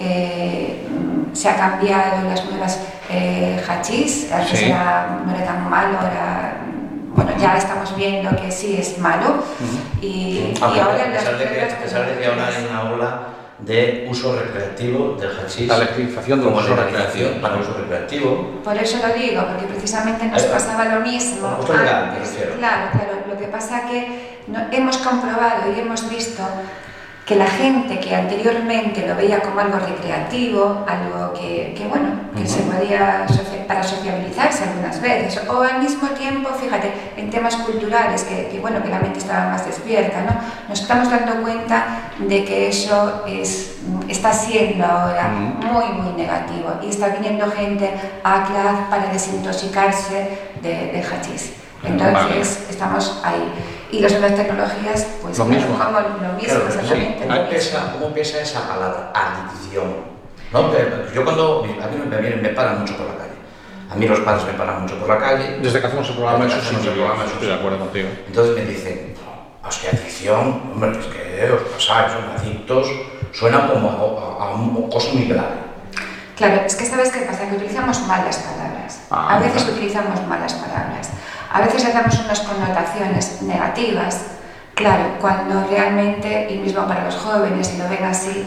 Eh, 0.00 0.86
se 1.32 1.48
ha 1.48 1.56
cambiado 1.56 2.28
las 2.28 2.44
nuevas 2.46 2.80
eh, 3.10 3.60
hachís, 3.68 4.30
antes 4.32 4.58
Sí. 4.58 4.64
era, 4.66 5.20
no 5.24 5.34
era 5.34 5.44
tan 5.44 5.68
malo, 5.70 5.98
mm, 6.00 7.14
bueno, 7.14 7.30
ya 7.38 7.56
estamos 7.56 7.94
viendo 7.96 8.34
que 8.36 8.50
sí 8.50 8.76
es 8.78 8.98
malo. 8.98 9.42
y, 10.02 10.54
ahora 10.60 11.02
a 11.02 11.06
las 11.08 11.18
pesar 11.18 11.38
de 11.38 11.44
que, 11.48 11.60
a 11.62 11.68
nuevas 11.68 11.72
pesar 11.78 12.06
de 12.06 12.18
que 12.18 12.26
ahora 12.26 12.46
hay 12.48 12.66
una 12.68 12.82
ola 12.92 13.20
de 13.58 14.06
uso 14.10 14.38
recreativo 14.38 15.16
del 15.18 15.30
hachís. 15.38 15.66
La 15.68 15.78
legalización 15.78 16.42
como 16.42 16.56
uso 16.58 16.74
para 17.40 17.54
el 17.54 17.60
uso 17.62 17.74
recreativo. 17.78 18.60
Por 18.62 18.76
eso 18.76 18.98
lo 19.06 19.14
digo, 19.14 19.46
porque 19.46 19.64
precisamente 19.66 20.26
nos 20.26 20.42
pasaba 20.44 20.84
lo 20.86 21.00
mismo 21.00 21.58
legal, 21.68 22.12
me 22.12 22.18
refiero. 22.18 22.54
Claro, 22.58 22.90
claro. 22.92 23.12
Lo 23.28 23.38
que 23.38 23.46
pasa 23.46 23.82
que 23.88 24.40
no- 24.48 24.66
hemos 24.70 24.98
comprobado 24.98 25.72
y 25.74 25.80
hemos 25.80 26.08
visto 26.10 26.42
que 27.26 27.34
la 27.34 27.46
gente 27.46 27.98
que 27.98 28.14
anteriormente 28.14 29.04
lo 29.06 29.16
veía 29.16 29.40
como 29.42 29.58
algo 29.58 29.78
recreativo, 29.80 30.84
algo 30.86 31.32
que, 31.34 31.74
que, 31.76 31.84
bueno, 31.88 32.06
que 32.36 32.46
se 32.46 32.60
podía 32.62 33.26
socia- 33.26 33.66
para 33.66 33.82
sociabilizarse 33.82 34.62
algunas 34.62 35.00
veces, 35.00 35.40
o 35.48 35.60
al 35.60 35.82
mismo 35.82 36.06
tiempo, 36.10 36.50
fíjate, 36.50 36.92
en 37.16 37.28
temas 37.30 37.56
culturales, 37.56 38.22
que, 38.22 38.46
que, 38.48 38.60
bueno, 38.60 38.80
que 38.80 38.90
la 38.90 39.00
mente 39.00 39.18
estaba 39.18 39.50
más 39.50 39.66
despierta, 39.66 40.20
¿no? 40.22 40.36
Nos 40.68 40.80
estamos 40.80 41.10
dando 41.10 41.42
cuenta 41.42 41.84
de 42.20 42.44
que 42.44 42.68
eso 42.68 43.24
es, 43.26 43.78
está 44.08 44.32
siendo 44.32 44.84
ahora 44.86 45.26
muy, 45.28 45.86
muy 46.00 46.12
negativo 46.12 46.74
y 46.80 46.90
está 46.90 47.08
viniendo 47.08 47.50
gente 47.50 47.90
a 48.22 48.44
CLAD 48.44 48.88
para 48.88 49.12
desintoxicarse 49.12 50.38
de, 50.62 50.68
de 50.92 51.02
hachís. 51.02 51.54
Entonces, 51.82 52.66
estamos 52.70 53.20
ahí. 53.24 53.52
Y 53.96 54.00
las 54.00 54.12
nuevas 54.12 54.34
tecnologías, 54.36 55.06
pues, 55.22 55.38
Lo 55.38 55.44
mismo. 55.46 55.78
como 55.78 56.00
lo 56.00 56.08
mismo, 56.34 56.38
Claro, 56.44 56.66
exactamente. 56.66 57.18
sí. 57.18 57.20
lo 57.20 57.26
¿Cómo, 57.26 57.32
mismo. 57.34 57.48
pesa, 57.50 57.92
¿Cómo 57.92 58.14
pesa 58.14 58.40
esa 58.40 58.68
palabra? 58.68 59.12
Adicción. 59.14 59.94
¿No? 60.52 60.70
Yo 61.14 61.24
cuando 61.24 61.64
a 61.64 61.86
mí 61.88 61.96
me, 62.08 62.36
me 62.36 62.48
paran 62.50 62.80
mucho 62.80 62.96
por 62.96 63.06
la 63.06 63.14
calle. 63.16 63.32
A 63.90 63.94
mí 63.94 64.06
los 64.06 64.20
padres 64.20 64.44
me 64.46 64.52
paran 64.52 64.82
mucho 64.82 64.98
por 64.98 65.08
la 65.08 65.18
calle. 65.18 65.58
Desde 65.62 65.80
que 65.80 65.86
hacemos 65.86 66.08
el 66.08 66.14
programa, 66.16 66.44
eso 66.46 66.60
sí, 66.60 66.76
estoy 66.76 67.46
de 67.48 67.54
acuerdo 67.54 67.78
contigo. 67.78 68.08
Entonces 68.26 68.54
me 68.56 68.64
dicen, 68.64 69.14
"No, 69.62 69.68
es 69.68 69.76
que 69.78 69.88
adicción, 69.88 70.62
hombre, 70.74 70.90
es 70.92 71.06
que 71.06 71.50
os 71.52 71.62
pasáis, 71.62 72.12
son 72.12 72.24
adictos, 72.38 72.86
suena 73.32 73.66
como 73.68 73.88
a, 73.90 74.44
a, 74.44 74.48
a 74.50 74.54
una 74.54 74.88
cosa 74.90 75.08
muy 75.14 75.24
grave. 75.26 75.66
Claro, 76.36 76.62
es 76.66 76.74
que 76.76 76.84
sabes 76.84 77.10
qué 77.10 77.20
pasa, 77.20 77.48
que 77.48 77.56
utilizamos 77.56 78.06
mal 78.06 78.24
las 78.24 78.36
palabras. 78.38 79.00
Ah, 79.10 79.36
a 79.36 79.38
veces 79.38 79.62
claro. 79.62 79.72
utilizamos 79.78 80.26
malas 80.26 80.52
palabras. 80.54 81.08
A 81.56 81.60
veces 81.60 81.84
le 81.84 81.92
damos 81.94 82.18
unas 82.22 82.40
connotaciones 82.40 83.40
negativas, 83.40 84.26
claro, 84.74 85.04
cuando 85.22 85.66
realmente, 85.70 86.48
y 86.50 86.58
mismo 86.58 86.86
para 86.86 87.04
los 87.06 87.14
jóvenes, 87.16 87.72
y 87.74 87.78
lo 87.78 87.88
ven 87.88 88.04
así, 88.04 88.44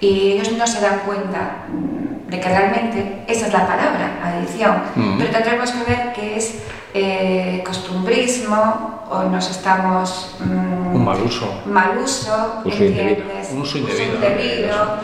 y 0.00 0.32
ellos 0.32 0.52
no 0.52 0.64
se 0.64 0.80
dan 0.80 1.00
cuenta 1.00 1.64
mm, 1.68 2.30
de 2.30 2.38
que 2.40 2.48
realmente 2.48 3.24
esa 3.26 3.48
es 3.48 3.52
la 3.52 3.66
palabra, 3.66 4.20
adicción. 4.22 4.76
Pero 5.18 5.30
tendremos 5.32 5.72
que 5.72 5.90
ver 5.90 6.12
que 6.12 6.36
es 6.36 6.62
eh, 6.94 7.60
costumbrismo 7.66 9.02
o 9.10 9.24
nos 9.24 9.50
estamos... 9.50 10.36
mm, 10.38 10.94
Un 10.94 11.04
mal 11.04 11.20
uso. 11.22 11.60
mal 11.66 11.98
uso, 11.98 12.62
Uso 12.64 12.84
indebido. 12.84 13.08
¿entiendes? 13.18 13.50
Un 13.52 13.62
uso 13.62 13.78
indebido. 13.78 14.14
indebido, 14.14 14.98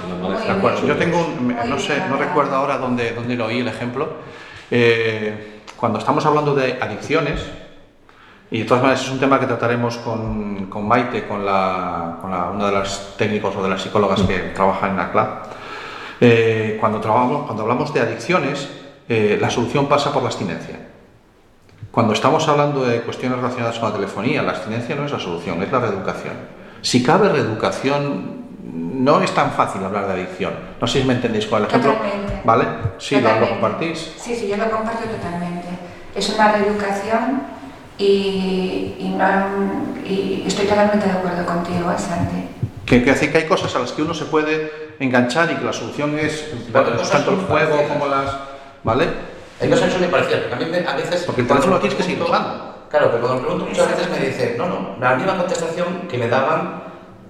De 0.46 0.50
acuerdo. 0.52 0.86
Yo 0.86 0.96
tengo 0.96 1.18
un, 1.18 1.56
no 1.68 1.78
sé, 1.80 2.00
no 2.08 2.16
recuerdo 2.16 2.54
ahora 2.54 2.78
dónde, 2.78 3.10
dónde 3.12 3.34
lo 3.34 3.46
oí 3.46 3.58
el 3.58 3.66
ejemplo. 3.68 4.08
Eh, 4.70 5.59
cuando 5.80 5.98
estamos 5.98 6.24
hablando 6.26 6.54
de 6.54 6.78
adicciones, 6.80 7.40
y 8.50 8.58
de 8.60 8.64
todas 8.66 8.82
maneras 8.82 9.02
es 9.04 9.10
un 9.10 9.18
tema 9.18 9.40
que 9.40 9.46
trataremos 9.46 9.96
con, 9.98 10.66
con 10.66 10.86
Maite, 10.86 11.26
con, 11.26 11.46
la, 11.46 12.18
con 12.20 12.30
la- 12.30 12.50
una 12.50 12.66
de 12.66 12.72
las 12.72 13.14
técnicos 13.16 13.56
o 13.56 13.62
de 13.62 13.70
las 13.70 13.80
psicólogas 13.80 14.20
que 14.22 14.38
trabaja 14.54 14.88
en 14.88 14.96
la 14.96 15.10
CLA. 15.12 15.42
Eh, 16.20 16.76
cuando, 16.80 17.00
trabajamos, 17.00 17.44
cuando 17.46 17.62
hablamos 17.62 17.94
de 17.94 18.00
adicciones, 18.00 18.68
eh, 19.08 19.38
la 19.40 19.48
solución 19.50 19.86
pasa 19.86 20.12
por 20.12 20.22
la 20.22 20.28
abstinencia. 20.28 20.76
Cuando 21.90 22.12
estamos 22.12 22.46
hablando 22.48 22.84
de 22.84 23.00
cuestiones 23.00 23.38
relacionadas 23.38 23.78
con 23.78 23.88
la 23.90 23.94
telefonía, 23.96 24.42
la 24.42 24.50
abstinencia 24.52 24.94
no 24.96 25.06
es 25.06 25.12
la 25.12 25.18
solución, 25.18 25.62
es 25.62 25.72
la 25.72 25.80
reeducación. 25.80 26.34
Si 26.82 27.02
cabe 27.02 27.28
reeducación, 27.30 28.39
no 28.72 29.20
es 29.22 29.32
tan 29.32 29.50
fácil 29.52 29.84
hablar 29.84 30.06
de 30.06 30.12
adicción. 30.14 30.52
No 30.80 30.86
sé 30.86 31.00
si 31.00 31.06
me 31.06 31.14
entendéis 31.14 31.46
con 31.46 31.60
el 31.62 31.68
ejemplo. 31.68 31.92
Totalmente. 31.92 32.40
¿Vale? 32.44 32.64
Sí, 32.98 33.14
lo, 33.16 33.20
lo 33.22 33.26
Totalmente. 33.28 33.60
compartís. 33.60 34.12
Sí, 34.18 34.34
sí, 34.36 34.48
yo 34.48 34.56
lo 34.56 34.70
comparto 34.70 35.04
totalmente. 35.08 35.68
Es 36.14 36.28
una 36.30 36.52
reeducación 36.52 37.42
y, 37.98 38.94
y 38.98 39.14
no- 39.16 40.04
y 40.04 40.44
estoy 40.46 40.66
totalmente 40.66 41.06
de 41.06 41.12
acuerdo 41.12 41.44
contigo, 41.46 41.92
Santi. 41.98 42.48
Que, 42.86 43.04
que 43.04 43.10
hace 43.10 43.30
que 43.30 43.38
hay 43.38 43.44
cosas 43.44 43.74
a 43.76 43.78
las 43.78 43.92
que 43.92 44.02
uno 44.02 44.14
se 44.14 44.24
puede 44.24 44.94
enganchar 44.98 45.50
y 45.52 45.56
que 45.56 45.64
la 45.64 45.72
solución 45.72 46.18
es 46.18 46.48
cosas 46.72 47.10
tanto 47.10 47.30
el 47.32 47.36
juego 47.38 47.70
parecidas. 47.76 47.92
como 47.98 48.06
las. 48.08 48.36
¿Vale? 48.82 49.08
Hay 49.60 49.68
cosas 49.68 49.84
que 49.86 49.90
son 49.92 50.00
muy 50.00 50.10
parecidas, 50.10 50.40
porque 50.48 50.54
a 50.64 50.66
mí 50.66 50.72
me- 50.72 50.86
a 50.88 50.96
veces... 50.96 51.22
Porque 51.24 51.42
el 51.42 51.46
teléfono 51.46 51.74
me 51.74 51.80
tienes 51.80 51.96
que 51.98 52.02
seguir 52.02 52.22
usando. 52.22 52.86
Claro, 52.90 53.10
pero 53.12 53.22
cuando 53.26 53.42
pregunto 53.42 53.66
muchas 53.66 53.88
veces 53.88 54.10
me 54.10 54.26
dicen, 54.26 54.54
no, 54.58 54.66
no, 54.66 54.96
la 54.98 55.14
misma 55.14 55.36
contestación 55.36 56.08
que 56.08 56.18
me 56.18 56.28
daban 56.28 56.82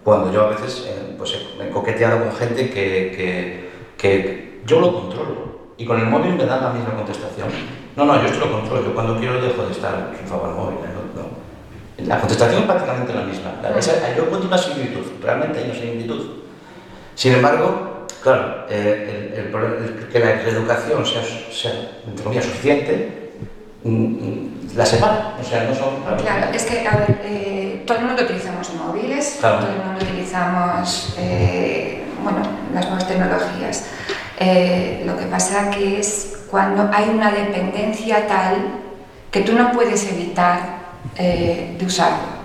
cuando 0.04 0.32
yo 0.32 0.46
a 0.46 0.50
veces 0.50 0.86
eh, 0.88 1.14
pues, 1.18 1.32
he- 1.34 1.58
me 1.58 1.68
he 1.68 1.70
coqueteado 1.70 2.20
con 2.20 2.32
gente 2.32 2.70
que, 2.70 3.12
que, 3.16 3.70
que 3.98 4.60
yo 4.66 4.80
lo 4.80 4.92
controlo. 4.92 5.50
Y 5.76 5.84
con 5.86 5.98
el 5.98 6.06
móvil 6.06 6.34
me 6.34 6.44
dan 6.44 6.62
la 6.62 6.70
misma 6.70 6.94
contestación. 6.94 7.48
No, 7.96 8.04
no, 8.04 8.20
yo 8.20 8.28
esto 8.28 8.40
lo 8.46 8.52
controlo, 8.52 8.84
yo 8.84 8.94
cuando 8.94 9.18
quiero 9.18 9.40
dejo 9.40 9.62
de 9.64 9.72
estar 9.72 10.10
enchufado 10.12 10.44
al 10.46 10.54
móvil. 10.54 10.76
¿eh? 10.78 10.88
No, 11.16 11.22
no. 11.22 12.06
La 12.06 12.18
contestación 12.18 12.60
es 12.62 12.66
prácticamente 12.66 13.12
la 13.14 13.22
misma. 13.22 13.52
La- 13.62 13.78
esa- 13.78 14.14
yo 14.16 14.24
encuentro 14.24 14.48
una 14.48 14.58
similitud, 14.58 15.02
realmente 15.22 15.58
hay 15.58 15.64
una 15.70 15.74
similitud. 15.74 16.26
Sin 17.14 17.34
embargo, 17.34 18.06
claro, 18.22 18.64
eh, 18.70 19.32
el, 19.36 19.38
el 19.38 19.54
el- 19.54 20.08
que 20.08 20.18
la 20.18 20.32
reeducación 20.32 21.04
sea, 21.04 21.22
sea 21.50 21.72
entre 22.06 22.24
comillas, 22.24 22.44
suficiente, 22.44 23.32
mm, 23.84 23.90
mm, 23.90 24.50
la 24.76 24.86
separa. 24.86 25.36
O 25.40 25.44
sea, 25.44 25.64
no 25.64 25.74
son. 25.74 25.96
Claro, 26.22 26.46
es 26.54 26.64
que, 26.64 26.86
a 26.86 26.96
ver, 26.96 27.20
eh, 27.24 27.59
todo 27.90 27.98
el 27.98 28.06
mundo 28.06 28.22
utilizamos 28.22 28.72
móviles, 28.74 29.38
Claro. 29.40 29.58
todo 29.58 29.70
el 29.72 29.78
mundo 29.84 30.04
utilizamos, 30.04 31.14
eh, 31.18 32.04
bueno, 32.22 32.38
las 32.72 32.84
nuevas 32.86 33.08
tecnologías. 33.08 33.84
Eh, 34.38 35.02
lo 35.04 35.16
que 35.18 35.24
pasa 35.24 35.70
que 35.70 35.98
es 35.98 36.44
cuando 36.48 36.88
hay 36.94 37.08
una 37.08 37.32
dependencia 37.32 38.28
tal 38.28 38.54
que 39.32 39.40
tú 39.40 39.54
no 39.54 39.72
puedes 39.72 40.06
evitar 40.06 40.60
eh, 41.16 41.74
de 41.80 41.84
usarlo. 41.84 42.38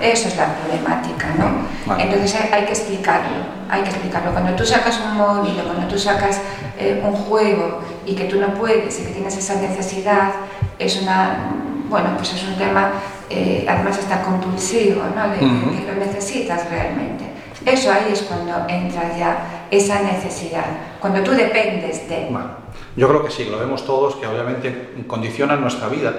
Eso 0.00 0.28
es 0.28 0.36
la 0.38 0.46
problemática, 0.54 1.26
¿no? 1.36 1.66
Vale. 1.84 2.04
Entonces 2.04 2.34
hay, 2.34 2.48
hay 2.52 2.64
que 2.64 2.72
explicarlo, 2.72 3.36
hay 3.68 3.82
que 3.82 3.90
explicarlo. 3.90 4.32
Cuando 4.32 4.52
tú 4.52 4.64
sacas 4.64 4.98
un 5.00 5.18
móvil 5.18 5.60
o 5.60 5.64
cuando 5.64 5.88
tú 5.88 5.98
sacas 5.98 6.40
eh, 6.78 7.02
un 7.04 7.12
juego 7.12 7.82
y 8.06 8.14
que 8.14 8.24
tú 8.24 8.40
no 8.40 8.54
puedes 8.54 8.98
y 9.00 9.04
que 9.04 9.12
tienes 9.12 9.36
esa 9.36 9.56
necesidad, 9.56 10.30
es 10.78 11.02
una, 11.02 11.50
bueno, 11.90 12.10
pues 12.16 12.32
es 12.32 12.44
un 12.44 12.54
tema, 12.56 12.92
eh, 13.30 13.64
además 13.68 13.98
está 13.98 14.22
compulsivo, 14.22 15.02
¿no? 15.14 15.28
De, 15.30 15.38
de 15.38 15.44
Ujú. 15.46 15.70
que 15.76 15.86
lo 15.92 15.94
necesitas 16.04 16.68
realmente. 16.70 17.24
Eso 17.64 17.90
ahí 17.90 18.12
es 18.12 18.22
cuando 18.22 18.52
entra 18.68 19.16
ya 19.18 19.66
esa 19.70 20.00
necesidad, 20.02 20.64
cuando 21.00 21.20
tú 21.22 21.32
dependes 21.32 22.08
de... 22.08 22.26
Bueno, 22.30 22.50
yo 22.96 23.08
creo 23.08 23.24
que 23.24 23.30
sí, 23.32 23.46
lo 23.50 23.58
vemos 23.58 23.84
todos, 23.84 24.16
que 24.16 24.26
obviamente 24.26 24.90
condicionan 25.06 25.60
nuestra 25.60 25.88
vida. 25.88 26.12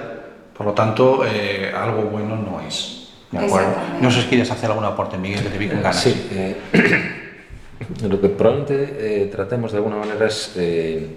Por 0.56 0.66
lo 0.66 0.72
tanto, 0.72 1.24
eh, 1.24 1.72
algo 1.74 2.02
bueno 2.02 2.36
no 2.36 2.60
es. 2.60 3.12
¿De 3.30 3.38
acuerdo? 3.38 3.68
No 4.00 4.10
sé 4.10 4.22
si 4.22 4.28
quieres 4.28 4.50
hacer 4.50 4.68
alguna 4.70 4.88
aporte, 4.88 5.16
Miguel, 5.16 5.42
que 5.42 5.48
te 5.50 5.58
vi 5.58 5.68
con 5.68 5.78
ganas. 5.82 6.00
Sí, 6.00 6.28
eh, 6.32 6.56
lo 8.08 8.20
que 8.20 8.28
probablemente 8.28 8.96
eh, 8.98 9.26
tratemos 9.26 9.72
de 9.72 9.78
alguna 9.78 9.96
manera 9.96 10.26
es 10.26 10.52
eh, 10.56 11.08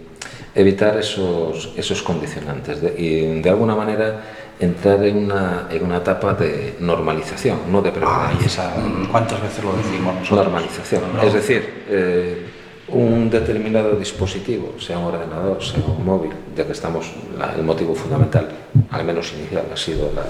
evitar 0.55 0.97
esos, 0.97 1.73
esos 1.75 2.01
condicionantes 2.03 2.81
de- 2.81 2.95
y 2.97 3.41
de 3.41 3.49
alguna 3.49 3.75
manera 3.75 4.21
entrar 4.61 5.03
en 5.03 5.25
una, 5.25 5.67
en 5.71 5.83
una 5.83 5.97
etapa 5.97 6.33
de 6.35 6.75
normalización, 6.79 7.57
no 7.71 7.81
de 7.81 7.91
preferencia. 7.91 8.45
esa, 8.45 8.73
¿Cuántas 9.09 9.41
veces 9.41 9.63
lo 9.63 9.73
decimos 9.73 10.13
nosotros? 10.15 10.45
normalización. 10.45 11.01
No. 11.15 11.23
Es 11.23 11.33
decir, 11.33 11.83
eh, 11.89 12.45
un 12.89 13.29
determinado 13.29 13.95
dispositivo, 13.95 14.73
sea 14.79 14.99
un 14.99 15.05
ordenador, 15.05 15.63
sea 15.63 15.79
un 15.85 16.05
móvil, 16.05 16.31
ya 16.55 16.65
que 16.65 16.73
estamos, 16.73 17.11
la- 17.39 17.53
el 17.55 17.63
motivo 17.63 17.95
fundamental, 17.95 18.49
al 18.91 19.03
menos 19.03 19.33
inicial, 19.33 19.65
ha 19.73 19.77
sido 19.77 20.11
la- 20.13 20.25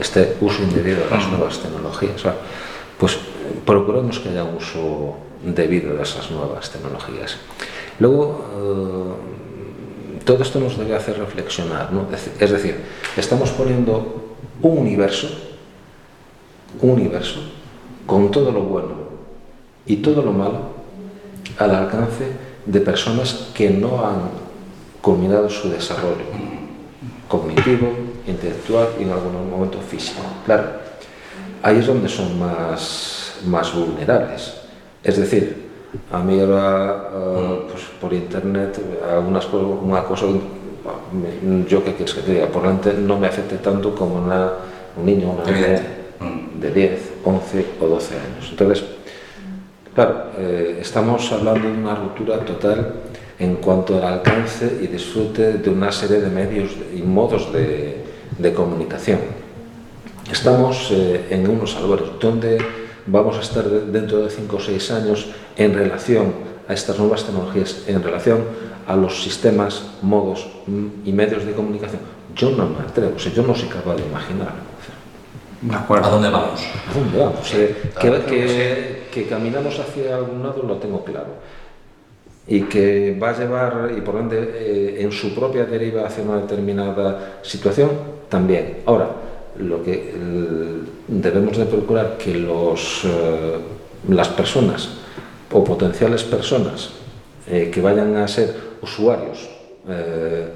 este 0.00 0.36
uso 0.40 0.62
indebido 0.62 1.04
de 1.04 1.10
las 1.10 1.28
nuevas 1.28 1.58
tecnologías. 1.60 2.22
Pues 2.98 3.18
procuremos 3.64 4.18
que 4.18 4.30
haya 4.30 4.44
un 4.44 4.56
uso 4.56 5.16
debido 5.44 5.94
de 5.94 6.02
esas 6.02 6.30
nuevas 6.30 6.70
tecnologías. 6.70 7.36
Luego, 8.00 8.44
eh, 8.56 9.39
todo 10.24 10.42
esto 10.42 10.60
nos 10.60 10.76
debe 10.78 10.94
hacer 10.94 11.18
reflexionar, 11.18 11.92
¿no? 11.92 12.06
Es- 12.14 12.50
decir, 12.50 12.76
estamos 13.16 13.50
poniendo 13.50 14.36
un 14.62 14.78
universo 14.78 15.28
un 16.82 16.90
universo 16.90 17.40
con 18.06 18.30
todo 18.30 18.52
lo 18.52 18.62
bueno 18.62 18.92
y 19.86 19.96
todo 19.96 20.22
lo 20.22 20.32
malo 20.32 20.60
al 21.58 21.74
alcance 21.74 22.24
de 22.64 22.80
personas 22.80 23.48
que 23.54 23.70
no 23.70 24.06
han 24.06 24.30
culminado 25.02 25.50
su 25.50 25.68
desarrollo 25.68 26.24
cognitivo, 27.28 27.88
intelectual 28.26 28.88
y 28.98 29.02
en 29.04 29.10
algún 29.12 29.50
momento 29.50 29.80
físico. 29.80 30.20
Claro, 30.46 30.64
ahí 31.62 31.78
es 31.78 31.86
donde 31.86 32.08
son 32.08 32.38
más, 32.38 33.34
más 33.46 33.74
vulnerables. 33.74 34.54
Es 35.02 35.16
decir, 35.16 35.69
a 36.12 36.18
mí 36.20 36.40
ahora 36.40 37.08
eh, 37.12 37.62
pues, 37.70 37.84
por 38.00 38.12
internet 38.12 38.80
algunas 39.08 39.46
cosas, 39.46 39.68
una 39.82 40.04
cosa, 40.04 40.26
yo 41.68 41.84
qué 41.84 41.94
quieres 41.94 42.14
que 42.14 42.22
te 42.22 42.34
diga, 42.34 42.46
por 42.46 42.62
delante 42.62 42.94
no 42.94 43.18
me 43.18 43.26
afecte 43.26 43.56
tanto 43.56 43.94
como 43.94 44.16
una, 44.16 44.50
un 44.96 45.06
niño, 45.06 45.30
una 45.30 45.44
niña. 45.50 45.82
Mm. 46.20 46.60
de 46.60 46.70
10, 46.70 47.10
11 47.24 47.66
o 47.80 47.86
12 47.86 48.14
años. 48.14 48.48
Entonces, 48.50 48.84
claro, 49.94 50.24
eh, 50.38 50.78
estamos 50.80 51.32
hablando 51.32 51.66
de 51.66 51.74
una 51.74 51.94
ruptura 51.94 52.38
total 52.44 52.94
en 53.38 53.56
cuanto 53.56 53.96
al 53.96 54.04
alcance 54.04 54.80
y 54.82 54.86
disfrute 54.86 55.54
de 55.54 55.70
una 55.70 55.90
serie 55.90 56.20
de 56.20 56.28
medios 56.28 56.72
y 56.94 57.00
modos 57.00 57.50
de, 57.52 58.04
de 58.36 58.52
comunicación. 58.52 59.18
Estamos 60.30 60.90
eh, 60.92 61.26
en 61.30 61.48
unos 61.48 61.74
albores 61.76 62.06
donde 62.20 62.58
vamos 63.10 63.36
a 63.36 63.40
estar 63.40 63.64
de- 63.64 63.90
dentro 63.90 64.18
de 64.22 64.30
5 64.30 64.56
o 64.56 64.60
6 64.60 64.90
años 64.92 65.26
en 65.56 65.74
relación 65.74 66.32
a 66.68 66.72
estas 66.72 66.98
nuevas 66.98 67.24
tecnologías, 67.24 67.84
en 67.86 68.02
relación 68.02 68.38
a 68.86 68.96
los 68.96 69.22
sistemas, 69.22 69.82
modos 70.02 70.48
mm, 70.66 70.86
y 71.04 71.12
medios 71.12 71.44
de 71.44 71.52
comunicación. 71.52 72.00
Yo 72.34 72.50
no 72.50 72.66
me 72.68 72.80
atrevo, 72.86 73.14
o 73.16 73.18
sea, 73.18 73.32
yo 73.32 73.42
no 73.42 73.54
soy 73.54 73.68
capaz 73.68 73.96
de 73.96 74.04
imaginar. 74.06 74.54
De 75.62 75.74
¿A 75.74 76.08
dónde 76.08 76.30
vamos? 76.30 76.60
¿A 76.88 76.98
dónde 76.98 77.18
vamos? 77.18 77.50
Que, 77.50 77.76
que- 78.26 79.02
que 79.12 79.26
caminamos 79.26 79.78
hacia 79.78 80.14
algún 80.16 80.42
lado 80.42 80.62
lo 80.62 80.76
tengo 80.76 81.04
claro. 81.04 81.34
y 82.46 82.62
que 82.62 83.18
va 83.22 83.30
a 83.30 83.38
llevar 83.38 83.92
y 83.96 84.00
por 84.00 84.16
ende 84.16 84.38
eh, 84.54 85.02
en 85.02 85.12
su 85.12 85.34
propia 85.34 85.64
deriva 85.66 86.06
hacia 86.06 86.22
una 86.24 86.38
determinada 86.38 87.40
situación 87.42 87.90
también. 88.28 88.78
Ahora, 88.86 89.10
lo 89.58 89.82
que 89.82 90.12
el, 90.14 90.82
debemos 91.10 91.56
de 91.56 91.66
procurar 91.66 92.16
que 92.16 92.34
los, 92.34 93.02
eh, 93.04 93.58
las 94.08 94.28
personas 94.28 94.88
o 95.52 95.64
potenciales 95.64 96.22
personas 96.22 96.90
eh, 97.48 97.70
que 97.72 97.80
vayan 97.80 98.16
a 98.16 98.28
ser 98.28 98.54
usuarios 98.80 99.50
eh, 99.88 100.48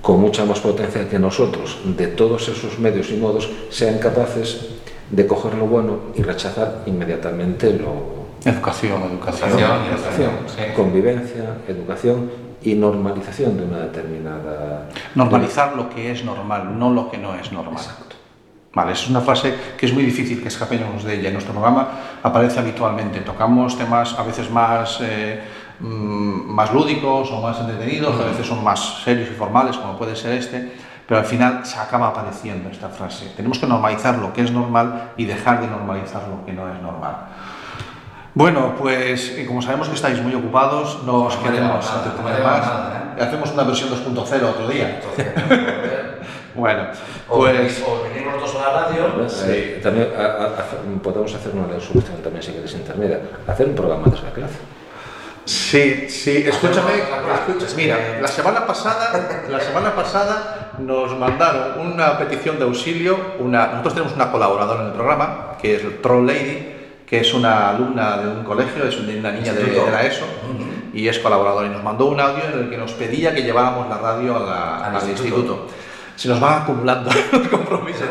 con 0.00 0.20
mucha 0.20 0.44
más 0.44 0.60
potencia 0.60 1.08
que 1.08 1.18
nosotros 1.18 1.78
de 1.84 2.06
todos 2.08 2.48
esos 2.48 2.78
medios 2.78 3.10
y 3.10 3.16
modos 3.16 3.50
sean 3.68 3.98
capaces 3.98 4.68
de 5.10 5.26
coger 5.26 5.54
lo 5.54 5.66
bueno 5.66 5.98
y 6.14 6.22
rechazar 6.22 6.82
inmediatamente 6.86 7.74
lo, 7.74 8.24
Educación, 8.44 9.02
educación. 9.04 9.50
Educación, 9.50 9.84
educación, 9.86 10.30
sí. 10.48 10.62
convivencia, 10.76 11.44
educación 11.66 12.30
y 12.62 12.74
normalización 12.74 13.56
de 13.56 13.64
una 13.64 13.78
determinada 13.80 14.88
Normalizar 15.14 15.74
lo 15.76 15.88
que 15.88 16.10
es 16.10 16.24
normal, 16.24 16.78
no 16.78 16.90
lo 16.90 17.10
que 17.10 17.16
no 17.16 17.34
es 17.34 17.52
normal. 17.52 17.82
Vale, 18.74 18.92
es 18.92 19.08
una 19.08 19.20
frase 19.20 19.54
que 19.76 19.86
es 19.86 19.92
muy 19.92 20.02
difícil 20.04 20.42
que 20.42 20.48
escapemos 20.48 21.04
de 21.04 21.14
ella. 21.14 21.28
En 21.28 21.34
nuestro 21.34 21.52
programa 21.52 21.88
aparece 22.22 22.58
habitualmente. 22.58 23.20
Tocamos 23.20 23.78
temas 23.78 24.18
a 24.18 24.22
veces 24.24 24.50
más, 24.50 24.98
eh, 25.00 25.40
mm, 25.78 26.50
más 26.52 26.72
lúdicos 26.72 27.30
o 27.30 27.40
más 27.40 27.60
entretenidos, 27.60 28.20
a 28.20 28.24
veces 28.24 28.46
son 28.46 28.64
más 28.64 29.02
serios 29.04 29.28
y 29.30 29.34
formales, 29.34 29.76
como 29.76 29.96
puede 29.96 30.16
ser 30.16 30.32
este, 30.32 30.72
pero 31.06 31.20
al 31.20 31.26
final 31.26 31.64
se 31.64 31.78
acaba 31.78 32.08
apareciendo 32.08 32.68
esta 32.68 32.88
frase. 32.88 33.32
Tenemos 33.36 33.60
que 33.60 33.66
normalizar 33.66 34.18
lo 34.18 34.32
que 34.32 34.42
es 34.42 34.50
normal 34.50 35.12
y 35.16 35.24
dejar 35.24 35.60
de 35.60 35.68
normalizar 35.68 36.22
lo 36.28 36.44
que 36.44 36.52
no 36.52 36.68
es 36.72 36.80
normal. 36.82 37.14
Bueno, 38.34 38.74
pues 38.76 39.36
eh, 39.38 39.46
como 39.46 39.62
sabemos 39.62 39.88
que 39.88 39.94
estáis 39.94 40.20
muy 40.20 40.34
ocupados, 40.34 41.04
no 41.06 41.26
os 41.26 41.36
No 41.36 41.42
queremos 41.44 41.86
nada, 41.86 42.14
no 42.16 42.44
más. 42.44 42.66
nada, 42.66 43.14
¿eh? 43.16 43.22
Hacemos 43.22 43.52
una 43.52 43.62
versión 43.62 43.90
2.0 43.90 44.42
otro 44.42 44.66
día. 44.66 45.00
Bueno, 46.54 46.84
O, 47.28 47.38
pues... 47.38 47.82
o 47.86 48.02
venir 48.04 48.26
nosotros 48.26 48.56
a 48.56 48.72
la 48.72 48.80
radio. 48.82 49.06
Eh, 49.48 49.80
también 49.82 50.08
a- 50.16 50.22
a- 50.22 50.46
a- 50.46 51.02
podemos 51.02 51.34
hacer 51.34 51.52
una 51.54 51.80
solución 51.80 52.16
también 52.22 52.42
si 52.42 52.52
queréis 52.52 52.72
intermedia, 52.74 53.20
hacer 53.46 53.66
un 53.66 53.74
programa 53.74 54.06
desde 54.08 54.24
la 54.24 54.32
clase. 54.32 54.54
Sí, 55.46 56.08
sí, 56.08 56.44
escúchame, 56.46 56.92
mira, 57.76 57.98
la 58.22 58.28
semana 58.28 58.66
pasada, 58.66 59.42
la 59.50 59.60
semana 59.60 59.94
pasada 59.94 60.72
nos 60.78 61.18
mandaron 61.18 61.80
una 61.92 62.16
petición 62.18 62.58
de 62.58 62.64
auxilio, 62.64 63.18
una, 63.40 63.66
nosotros 63.66 63.92
tenemos 63.94 64.14
una 64.14 64.32
colaboradora 64.32 64.80
en 64.82 64.86
el 64.88 64.92
programa, 64.94 65.56
que 65.60 65.76
es 65.76 65.82
el 65.84 66.00
Troll 66.00 66.26
Lady, 66.26 66.70
que 67.06 67.20
es 67.20 67.34
una 67.34 67.68
alumna 67.70 68.16
de 68.16 68.28
un 68.28 68.42
colegio, 68.44 68.84
es 68.88 68.96
una 68.98 69.30
niña 69.32 69.52
de, 69.52 69.64
de 69.64 69.90
la 69.90 70.06
ESO, 70.06 70.24
y 70.94 71.08
es 71.08 71.18
colaboradora, 71.18 71.66
y 71.66 71.70
nos 71.70 71.82
mandó 71.82 72.06
un 72.06 72.18
audio 72.20 72.44
en 72.44 72.60
el 72.60 72.70
que 72.70 72.78
nos 72.78 72.92
pedía 72.92 73.34
que 73.34 73.42
lleváramos 73.42 73.86
la 73.90 73.98
radio 73.98 74.36
a 74.36 74.40
la- 74.40 74.76
Al 74.86 74.96
al, 74.96 75.08
instituto. 75.10 75.24
instituto. 75.26 75.66
Se 76.16 76.28
nos 76.28 76.40
van 76.40 76.62
acumulando 76.62 77.10
los 77.32 77.48
compromisos, 77.48 78.06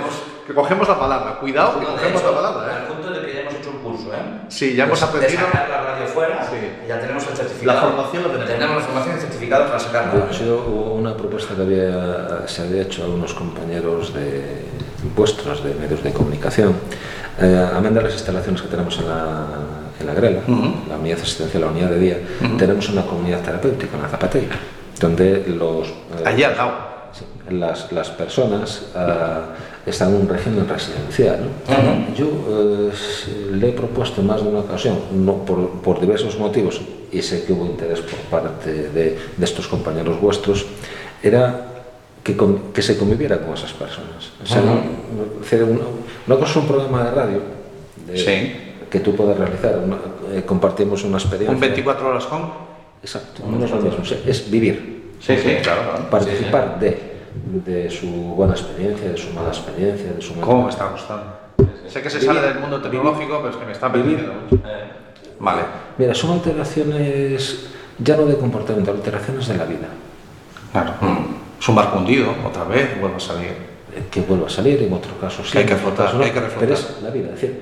que 0.46 0.54
cogemos 0.54 0.88
la 0.88 1.00
palabra, 1.00 1.36
cuidado 1.40 1.80
que 1.80 1.86
De 1.86 1.92
cogemos 1.94 2.22
hecho, 2.22 2.32
la 2.32 2.38
palabra. 2.42 2.68
¿eh? 2.72 2.76
Al 2.82 2.88
punto 2.94 3.12
de 3.12 3.26
que 3.26 3.34
ya 3.34 3.40
hemos 3.42 3.54
hecho 3.54 3.70
un 3.72 3.78
curso, 3.78 4.14
¿eh? 4.14 4.18
Sí, 4.50 4.76
ya 4.76 4.84
hemos 4.84 5.00
De- 5.00 5.06
aprendido. 5.06 5.40
De 5.40 5.46
sacar 5.48 5.70
la 5.70 5.82
radio 5.84 6.08
fuera, 6.08 6.44
Sí. 6.50 6.58
y 6.84 6.88
ya 6.90 7.00
tenemos 7.00 7.28
el 7.28 7.38
certificado. 7.38 7.80
La 7.80 7.88
formación 7.88 8.24
lo 8.24 8.30
tenemos. 8.30 8.50
Tenemos 8.52 8.76
la 8.76 8.82
formación 8.84 9.14
y 9.14 9.16
el 9.16 9.22
certificado 9.22 9.66
para 9.68 9.80
sacar 9.80 10.06
la 10.08 10.12
Ha 10.12 10.16
radio. 10.26 10.34
sido 10.34 10.58
una 10.66 11.16
propuesta 11.16 11.56
que 11.56 11.62
había, 11.62 12.48
se 12.48 12.62
había 12.64 12.82
hecho 12.82 13.04
a 13.06 13.08
unos 13.08 13.34
compañeros 13.34 14.14
de 14.14 14.66
vuestros 15.16 15.64
de 15.64 15.74
medios 15.76 16.04
de 16.04 16.12
comunicación, 16.12 16.76
eh, 17.40 17.70
amén 17.74 17.94
de 17.94 18.02
las 18.02 18.14
instalaciones 18.14 18.62
que 18.62 18.68
tenemos 18.68 18.98
en 19.00 19.08
la, 19.08 19.46
en 20.00 20.08
la 20.08 20.14
Grela, 20.14 20.42
Ujú. 20.48 20.74
la 20.90 20.98
unidad 20.98 21.20
asistencial, 21.20 21.62
la 21.64 21.70
unidad 21.70 21.90
de 21.90 22.00
día, 22.00 22.18
tenemos 22.58 22.88
una 22.90 23.02
comunidad 23.04 23.40
terapéutica, 23.42 23.96
en 23.96 24.02
la 24.04 24.10
Zapateira, 24.10 24.56
donde 25.00 25.46
los, 25.48 25.88
eh, 25.88 26.24
Allí 26.26 26.44
al 26.44 26.56
lado. 26.58 26.93
Las, 27.50 27.92
las 27.92 28.10
personas 28.10 28.84
ah, 28.96 29.48
están 29.86 30.10
en 30.16 30.22
un 30.22 30.30
régimen 30.30 30.68
residencial. 30.68 31.40
Yo 32.16 32.26
eh, 32.26 32.92
le 33.54 33.70
he 33.70 33.72
propuesto 33.74 34.22
en 34.22 34.28
más 34.28 34.42
de 34.42 34.50
una 34.50 34.60
ocasión, 34.60 34.98
no, 35.14 35.38
por, 35.46 35.82
por 35.82 36.00
diversos 36.00 36.38
motivos, 36.40 36.82
y 37.12 37.22
sé 37.22 37.44
que 37.46 37.54
hubo 37.54 37.66
interés 37.66 38.00
por 38.02 38.20
parte 38.40 38.72
de, 38.90 39.18
de 39.38 39.46
estos 39.46 39.68
compañeros 39.68 40.20
vuestros, 40.22 40.66
era 41.22 41.68
que, 42.24 42.36
con- 42.38 42.72
que 42.74 42.82
se 42.82 42.98
conviviera 42.98 43.38
con 43.40 43.54
esas 43.54 43.74
personas. 43.74 44.30
O 44.44 44.48
sea, 44.48 44.62
no- 44.62 44.76
no- 44.76 45.42
hacer 45.42 45.64
una, 45.64 45.82
una 46.28 46.36
cosa 46.38 46.52
es 46.52 46.56
un 46.58 46.68
programa 46.68 47.04
de 47.04 47.12
radio 47.12 47.42
de- 48.08 48.18
Sí. 48.18 48.54
que 48.90 49.00
tú 49.00 49.16
puedas 49.16 49.38
realizar, 49.38 49.78
una- 49.80 49.98
eh, 50.34 50.44
compartimos 50.46 51.04
una 51.04 51.18
experiencia. 51.18 51.54
Un 51.54 51.60
24 51.60 52.08
horas 52.10 52.26
con. 52.26 52.42
Exacto, 53.02 53.44
no 53.46 53.66
es 53.66 53.70
lo 53.72 53.78
mismo, 53.82 54.02
es 54.26 54.50
vivir 54.50 54.94
Sí, 55.20 55.36
sí, 55.36 55.56
claro, 55.62 55.82
claro. 55.92 56.10
participar 56.10 56.80
de, 56.80 57.13
de 57.66 57.90
su 57.90 58.08
buena 58.08 58.54
experiencia, 58.54 59.10
de 59.10 59.18
su 59.18 59.32
mala 59.34 59.50
experiencia, 59.50 60.12
de 60.14 60.22
su 60.22 60.40
¿Cómo 60.40 60.64
me 60.64 60.70
está 60.70 60.88
gustando? 60.88 61.26
Sé 61.88 62.02
que 62.02 62.10
se 62.10 62.22
sale 62.22 62.42
del 62.42 62.60
mundo 62.60 62.82
tecnológico, 62.82 63.38
pero 63.38 63.50
es 63.50 63.56
que 63.56 63.66
me 63.66 63.72
está 63.72 63.92
perdiendo 63.92 64.34
mucho. 64.34 64.64
Vale. 65.40 65.62
Mira, 65.98 66.14
son 66.14 66.32
alteraciones 66.32 67.68
ya 68.00 68.18
no 68.18 68.26
de 68.26 68.38
comportamiento, 68.38 68.92
alteraciones 68.92 69.48
de 69.48 69.58
la 69.58 69.66
vida, 69.66 69.88
Claro. 70.72 70.94
Es 71.60 71.70
un 71.70 71.76
barco 71.76 72.00
hundido, 72.00 72.34
otra 72.46 72.64
vez, 72.64 73.00
vuelve 73.00 73.18
a 73.18 73.20
salir. 73.20 73.50
eh, 73.96 74.04
que 74.10 74.22
vuelva 74.22 74.48
a 74.48 74.50
salir, 74.50 74.82
en 74.82 74.92
otro 74.92 75.12
caso 75.22 75.44
sí. 75.44 75.52
Que 75.52 75.60
hay 75.60 75.66
que 75.66 75.76
caso 75.76 76.18
que 76.18 76.26
hay 76.26 76.32
que 76.32 76.40
reflotar. 76.40 76.60
Pero 76.60 76.74
es 76.74 77.02
la 77.04 77.10
vida, 77.12 77.28
es 77.28 77.42
decir, 77.42 77.62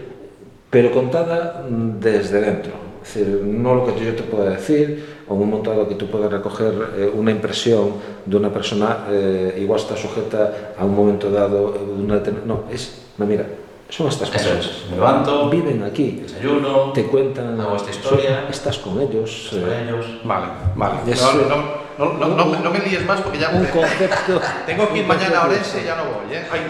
pero 0.69 0.91
contada 0.91 1.65
mm, 1.69 1.99
desde 1.99 2.39
dentro. 2.41 2.71
Es 3.03 3.13
decir, 3.13 3.41
no 3.43 3.75
lo 3.75 3.85
que 3.85 4.05
yo 4.05 4.15
te 4.15 4.23
pueda 4.23 4.51
decir, 4.51 5.20
o 5.31 5.33
un 5.33 5.49
momento 5.49 5.69
dado 5.71 5.87
que 5.87 5.95
tú 5.95 6.07
puedas 6.07 6.29
recoger 6.29 6.73
eh, 6.97 7.11
una 7.15 7.31
impresión 7.31 7.93
de 8.25 8.35
una 8.35 8.49
persona, 8.51 9.05
eh, 9.09 9.57
igual 9.63 9.79
está 9.79 9.95
sujeta 9.95 10.73
a 10.77 10.83
un 10.83 10.93
momento 10.95 11.31
dado 11.31 11.73
eh, 11.73 11.79
de 11.97 12.03
una 12.03 12.21
No, 12.45 12.63
es, 12.69 13.05
no, 13.17 13.25
mira, 13.25 13.45
son 13.89 14.07
estas 14.07 14.27
Eso 14.29 14.37
personas. 14.37 14.65
es. 14.65 14.89
Me 14.89 14.95
levanto, 14.97 15.49
Viven 15.49 15.83
aquí, 15.83 16.21
desayuno, 16.23 16.91
te 16.93 17.05
cuentan 17.05 17.59
hago 17.61 17.75
esta 17.77 17.91
historia, 17.91 18.45
estás 18.49 18.77
con 18.79 18.99
ellos. 19.01 19.51
eh, 19.53 19.85
ellos. 19.87 20.05
Vale, 20.25 20.47
vale. 20.75 20.95
Es 21.11 21.21
No, 21.21 21.33
no, 21.33 21.80
no, 22.05 22.13
no, 22.13 22.35
no, 22.35 22.45
me- 22.45 22.59
no 22.59 22.69
me 22.71 22.79
líes 22.79 23.05
más 23.05 23.21
porque 23.21 23.39
ya. 23.39 23.49
un 23.49 23.65
concepto. 23.65 24.41
Tengo 24.65 24.89
que 24.91 24.99
ir 24.99 25.05
mañana 25.07 25.39
a 25.41 25.45
Orense 25.45 25.81
y 25.81 25.85
ya 25.85 25.95
no 25.95 26.05
voy, 26.05 26.33
¿eh? 26.35 26.43
Ay, 26.51 26.61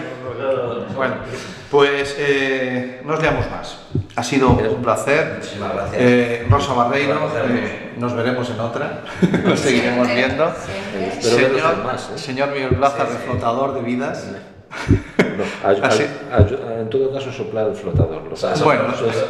bueno, 0.94 1.14
pues 1.70 2.16
eh, 2.18 3.00
no 3.04 3.14
os 3.14 3.22
liamos 3.22 3.50
más. 3.50 3.78
Ha 4.16 4.22
sido 4.22 4.50
un 4.50 4.82
placer. 4.82 5.34
Muchísimas 5.36 5.72
gracias. 5.74 5.96
Eh, 6.00 6.46
Rosa 6.50 6.74
Barreiro, 6.74 7.30
eh, 7.48 7.92
nos 7.96 8.14
veremos 8.14 8.50
en 8.50 8.60
otra. 8.60 9.02
Nos 9.44 9.60
seguiremos 9.60 10.08
viendo. 10.08 10.52
Señor, 11.20 11.84
más, 11.84 12.10
¿eh? 12.14 12.18
señor 12.18 12.50
Miguel 12.50 12.76
Plaza, 12.76 13.04
reflotador 13.04 13.74
de 13.74 13.80
vidas. 13.82 14.26
No, 15.32 15.44
en 16.80 16.90
todo 16.90 17.12
caso 17.12 17.32
soplar 17.32 17.68
el 17.68 17.74
flotador. 17.74 18.22
Lo 18.22 18.64
Bueno, 18.64 18.82
eso 18.94 19.06
es 19.08 19.24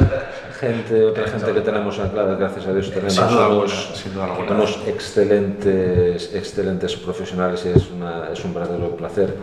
gente, 0.63 1.03
otra 1.03 1.27
gente 1.27 1.53
que 1.53 1.61
tenemos 1.61 1.99
anclada, 1.99 2.35
gracias 2.35 2.65
a 2.67 2.73
Dios 2.73 2.89
tenemos 2.89 3.13
Sin 3.13 3.27
duda 3.27 3.47
unos, 3.49 3.71
alguna, 3.73 3.95
sin 4.01 4.13
duda 4.13 4.23
alguna. 4.25 4.51
unos 4.51 4.79
excelentes, 4.87 6.33
excelentes 6.33 6.95
profesionales 6.95 7.63
y 7.65 7.77
es, 7.77 7.89
una, 7.91 8.29
es 8.31 8.43
un 8.45 8.53
verdadero 8.53 8.95
placer 8.95 9.35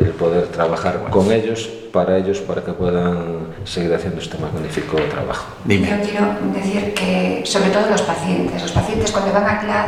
el 0.00 0.08
poder 0.10 0.48
trabajar 0.48 1.00
con 1.10 1.30
ellos, 1.32 1.68
para 1.92 2.18
ellos, 2.18 2.40
para 2.40 2.62
que 2.62 2.72
puedan 2.72 3.48
seguir 3.64 3.94
haciendo 3.94 4.20
este 4.20 4.36
magnífico 4.38 4.96
trabajo. 5.10 5.46
Yo 5.64 5.68
Dime. 5.68 6.00
quiero 6.02 6.26
decir 6.54 6.92
que, 6.94 7.42
sobre 7.44 7.70
todo 7.70 7.88
los 7.90 8.02
pacientes, 8.02 8.60
los 8.62 8.72
pacientes 8.72 9.12
cuando 9.12 9.32
van 9.32 9.44
a 9.48 9.60
CLAD 9.60 9.86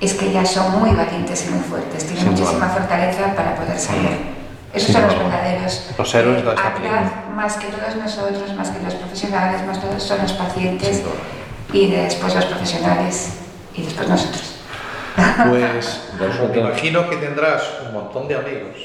es 0.00 0.14
que 0.14 0.30
ya 0.32 0.44
son 0.44 0.78
muy 0.80 0.90
valientes 0.90 1.46
y 1.48 1.50
muy 1.54 1.60
fuertes, 1.64 2.04
tienen 2.04 2.24
Sin 2.24 2.34
duda. 2.34 2.44
muchísima 2.44 2.68
fortaleza 2.68 3.34
para 3.34 3.54
poder 3.56 3.78
salir. 3.78 4.37
Esos 4.74 4.92
son 4.92 5.02
los 5.02 5.18
verdaderos. 5.18 5.90
Los 5.96 6.14
héroes 6.14 6.44
de 6.44 6.50
esta 6.50 6.74
película. 6.74 7.12
más 7.34 7.56
que 7.56 7.66
todos 7.68 7.96
nosotros, 7.96 8.54
más 8.54 8.70
que 8.70 8.82
los 8.84 8.94
profesionales, 8.94 9.66
más 9.66 9.80
todos 9.80 10.02
son 10.02 10.18
los 10.22 10.32
pacientes 10.32 11.02
y 11.72 11.90
después 11.90 12.34
los 12.34 12.44
profesionales 12.44 13.38
y 13.74 13.82
después 13.82 14.08
nosotros. 14.08 14.54
Pues 15.48 16.00
me 16.52 16.58
imagino 16.60 17.08
que 17.08 17.16
tendrás 17.16 17.62
un 17.86 17.94
montón 17.94 18.28
de 18.28 18.36
amigos. 18.36 18.76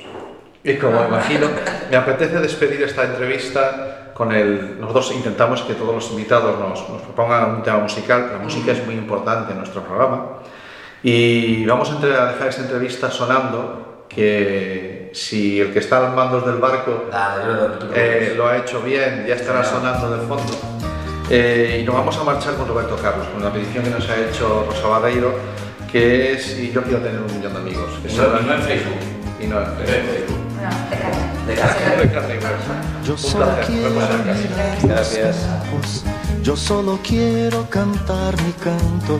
Y 0.64 0.76
como 0.76 1.04
imagino, 1.06 1.48
me 1.92 1.98
apetece 1.98 2.40
despedir 2.40 2.82
esta 2.84 3.04
entrevista 3.04 4.12
con 4.14 4.32
el... 4.32 4.80
Nosotros 4.80 5.12
intentamos 5.16 5.62
que 5.64 5.74
todos 5.74 5.94
los 5.96 6.12
invitados 6.12 6.58
nos, 6.60 6.88
nos 6.90 7.02
propongan 7.02 7.56
un 7.56 7.64
tema 7.64 7.80
musical. 7.80 8.30
La 8.32 8.40
música 8.40 8.72
es 8.72 8.86
muy 8.86 8.96
importante 8.96 9.52
en 9.52 9.58
nuestro 9.58 9.82
programa. 9.84 10.38
Y 11.04 11.66
vamos 11.66 11.90
a 11.90 11.96
entre- 11.96 12.16
a 12.16 12.26
dejar 12.28 12.48
esta 12.48 12.62
entrevista 12.62 13.12
sonando 13.12 14.06
que 14.08 14.93
si 15.14 15.62
el 15.62 15.72
que 15.72 15.80
está 15.80 16.06
al 16.06 16.16
mando 16.16 16.42
del 16.42 16.58
barco 16.58 17.06
no 17.12 17.94
eh, 17.96 18.34
lo 18.36 18.48
ha 18.48 18.58
hecho 18.58 18.82
bien, 18.82 19.26
ya 19.28 19.36
estará 19.36 19.64
sonando 19.64 20.18
de 20.18 20.28
fondo. 20.28 20.54
Eh, 21.30 21.80
y 21.82 21.86
nos 21.86 21.96
vamos 21.96 22.18
a 22.18 22.24
marchar 22.24 22.56
con 22.56 22.68
Roberto 22.68 22.98
Carlos, 22.98 23.28
con 23.28 23.44
la 23.44 23.54
petición 23.54 23.84
que 23.84 23.92
nos 23.92 24.10
ha 24.10 24.18
hecho 24.18 24.66
Rosa 24.68 24.88
Barreiro, 24.88 25.34
que 25.92 26.34
es 26.34 26.60
y 26.60 26.72
yo 26.72 26.84
quiero 26.84 27.00
tener 27.00 27.22
un 27.22 27.28
millón 27.28 27.54
de 27.54 27.60
amigos. 27.60 27.92
Esa 28.04 28.24
No, 28.24 28.40
no 28.42 28.54
en 28.56 28.62
Facebook. 28.64 29.00
Y 29.40 29.48
no 29.48 29.60
en 29.62 29.68
Facebook. 29.78 30.38
No, 30.62 31.48
de 31.48 31.56
cara. 31.56 31.98
De 31.98 32.10
carne. 32.10 32.40
Yo 33.06 33.18
solo 33.18 33.48
quiero 33.68 33.90
Gracias. 34.84 35.46
Yo 36.42 36.56
solo 36.56 37.00
quiero 37.04 37.70
cantar 37.70 38.36
mi 38.42 38.52
canto, 38.54 39.20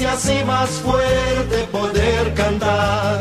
y 0.00 0.04
así 0.06 0.42
más 0.44 0.70
fuerte 0.70 1.64
poder 1.70 2.34
cantar. 2.34 3.20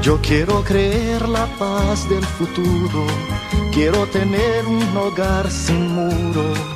Yo 0.00 0.18
quiero 0.22 0.62
creer 0.62 1.28
la 1.28 1.46
paz 1.58 2.08
del 2.08 2.24
futuro, 2.24 3.06
quiero 3.74 4.06
tener 4.06 4.64
un 4.66 4.96
hogar 4.96 5.50
sin 5.50 5.88
muro. 5.88 6.75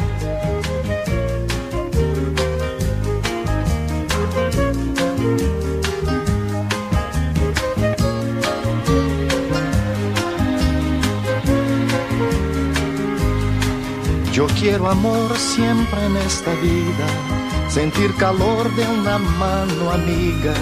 Yo 14.31 14.47
quiero 14.59 14.89
amor 14.89 15.37
siempre 15.37 16.05
en 16.05 16.15
esta 16.15 16.53
vida, 16.55 17.69
sentir 17.69 18.15
calor 18.15 18.73
de 18.75 18.87
una 18.87 19.17
mano 19.17 19.91
amiga. 19.91 20.53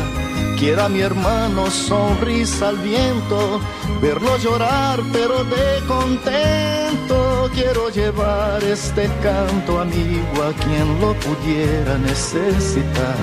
Quiero 0.57 0.85
a 0.85 0.89
mi 0.89 1.01
hermano 1.01 1.69
sonrisa 1.69 2.69
al 2.69 2.77
viento, 2.77 3.61
verlo 4.01 4.37
llorar 4.37 4.99
pero 5.13 5.43
de 5.43 5.85
contento. 5.87 7.49
Quiero 7.53 7.89
llevar 7.89 8.63
este 8.63 9.07
canto 9.21 9.79
amigo 9.79 10.43
a 10.43 10.51
quien 10.63 10.99
lo 10.99 11.13
pudiera 11.13 11.97
necesitar. 11.99 13.17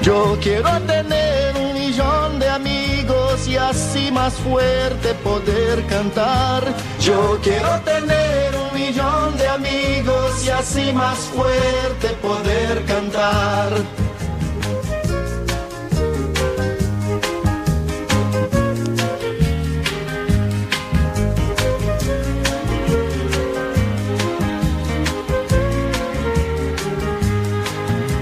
Yo 0.00 0.38
quiero 0.40 0.80
tener 0.80 1.54
un 1.56 1.74
millón 1.74 2.38
de 2.38 2.48
amigos 2.48 3.46
y 3.46 3.56
así 3.56 4.10
más 4.10 4.32
fuerte 4.34 5.12
poder 5.22 5.84
cantar. 5.86 6.64
Yo 7.00 7.38
quiero 7.42 7.80
tener 7.80 8.57
millón 8.78 9.36
de 9.36 9.48
amigos 9.48 10.44
y 10.46 10.50
así 10.50 10.92
más 10.92 11.18
fuerte 11.18 12.08
poder 12.22 12.84
cantar. 12.84 13.70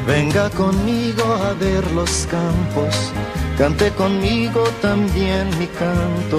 Venga 0.07 0.49
conmigo 0.51 1.25
a 1.49 1.53
ver 1.55 1.85
los 1.93 2.27
campos, 2.31 3.13
cante 3.59 3.91
conmigo 3.91 4.63
también 4.81 5.45
mi 5.59 5.67
canto, 5.67 6.39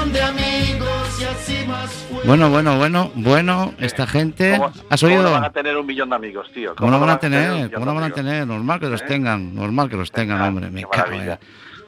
Bueno, 2.25 2.49
bueno, 2.51 2.77
bueno, 2.77 3.11
bueno, 3.15 3.73
esta 3.79 4.05
gente. 4.05 4.51
¿Cómo- 4.57 4.71
¿Has 4.89 5.01
cómo 5.01 5.13
no 5.13 5.19
oído? 5.21 5.31
van 5.31 5.43
a 5.45 5.51
tener 5.51 5.75
un 5.75 5.85
millón 5.85 6.09
de 6.09 6.15
amigos, 6.15 6.51
tío? 6.53 6.75
¿Cómo 6.75 6.91
no 6.91 6.99
van 6.99 7.09
a 7.09 7.19
tener? 7.19 7.71
¿Cómo 7.73 7.85
no 7.85 7.95
van 7.95 8.03
a 8.05 8.09
tener? 8.11 8.45
Normal 8.45 8.79
que 8.79 8.87
los 8.87 9.01
¿Eh? 9.01 9.05
tengan, 9.07 9.55
normal 9.55 9.89
que 9.89 9.97
los 9.97 10.11
tengan, 10.11 10.39
hombre. 10.41 10.69
Me 10.69 10.81
qué 10.81 10.87
cago 10.91 11.11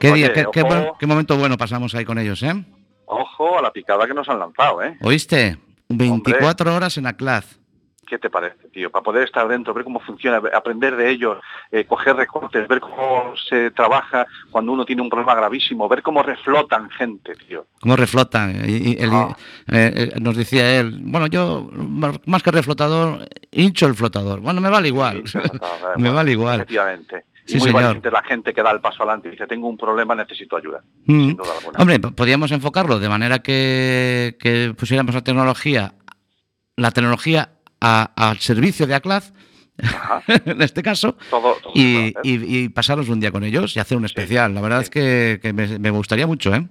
Qué 0.00 0.10
Oye, 0.10 0.24
día, 0.24 0.32
qué, 0.32 0.46
qué 0.52 0.62
buen- 0.62 0.88
qué 0.98 1.06
momento 1.06 1.38
bueno 1.38 1.56
pasamos 1.56 1.94
ahí 1.94 2.04
con 2.04 2.18
ellos, 2.18 2.42
¿eh? 2.42 2.52
Ojo 3.06 3.58
a 3.58 3.62
la 3.62 3.70
picada 3.70 4.06
que 4.06 4.14
nos 4.14 4.28
han 4.28 4.40
lanzado, 4.40 4.82
¿eh? 4.82 4.98
¿Oíste? 5.02 5.56
24 5.88 6.74
horas 6.74 6.98
en 6.98 7.06
Aclaz. 7.06 7.58
¿Qué 8.04 8.18
te 8.18 8.30
parece, 8.30 8.68
tío? 8.68 8.90
Para 8.90 9.02
poder 9.02 9.24
estar 9.24 9.46
dentro, 9.48 9.72
ver 9.74 9.84
cómo 9.84 10.00
funciona, 10.00 10.40
aprender 10.54 10.96
de 10.96 11.10
ellos, 11.10 11.38
eh, 11.70 11.84
coger 11.84 12.16
recortes, 12.16 12.66
ver 12.68 12.80
cómo 12.80 13.34
se 13.48 13.70
trabaja 13.70 14.26
cuando 14.50 14.72
uno 14.72 14.84
tiene 14.84 15.02
un 15.02 15.08
problema 15.08 15.34
gravísimo, 15.34 15.88
ver 15.88 16.02
cómo 16.02 16.22
reflotan 16.22 16.90
gente, 16.90 17.34
tío. 17.34 17.66
¿Cómo 17.80 17.96
reflotan? 17.96 18.68
Y, 18.68 18.92
y 18.92 18.96
Ah. 19.10 19.36
eh, 19.72 20.10
eh, 20.14 20.20
nos 20.20 20.36
decía 20.36 20.78
él, 20.80 20.98
bueno, 21.02 21.26
yo 21.26 21.68
más 22.26 22.42
que 22.42 22.50
reflotador, 22.50 23.28
hincho 23.50 23.86
el 23.86 23.94
flotador. 23.94 24.40
Bueno, 24.40 24.60
me 24.60 24.68
vale 24.70 24.88
igual. 24.88 25.22
Sí, 25.26 25.38
me 25.98 26.10
vale 26.10 26.32
igual. 26.32 26.56
Efectivamente. 26.56 27.24
Y 27.46 27.52
Sí, 27.52 27.58
muy 27.58 27.68
señor. 27.68 27.82
valiente 27.82 28.10
la 28.10 28.22
gente 28.22 28.54
que 28.54 28.62
da 28.62 28.70
el 28.70 28.80
paso 28.80 29.02
adelante 29.02 29.28
y 29.28 29.32
dice, 29.32 29.46
tengo 29.46 29.68
un 29.68 29.76
problema, 29.76 30.14
necesito 30.14 30.56
ayuda. 30.56 30.80
Mm. 31.04 31.26
Sin 31.26 31.36
duda 31.36 31.48
alguna. 31.58 31.78
Hombre, 31.78 31.98
podríamos 31.98 32.50
enfocarlo 32.52 32.98
de 32.98 33.08
manera 33.10 33.40
que, 33.40 34.36
que 34.40 34.72
pusiéramos 34.74 35.14
la 35.14 35.22
tecnología, 35.22 35.92
la 36.76 36.90
tecnología 36.90 37.50
a- 37.84 38.10
al 38.30 38.38
servicio 38.38 38.86
de 38.86 38.94
Aclaz, 38.94 39.32
en 40.46 40.62
este 40.62 40.82
caso, 40.82 41.16
Todo, 41.30 41.56
todo 41.62 41.72
y, 41.74 42.68
pasaros 42.68 43.08
un 43.08 43.20
día 43.20 43.30
con 43.32 43.42
ellos 43.44 43.76
y 43.76 43.80
hacer 43.80 43.98
un 43.98 44.04
especial. 44.04 44.54
La 44.54 44.60
verdad 44.60 44.80
es 44.82 44.90
que, 44.90 45.40
que 45.42 45.52
me, 45.52 45.78
me 45.78 45.90
gustaría 45.90 46.26
mucho, 46.26 46.54
¿eh? 46.54 46.66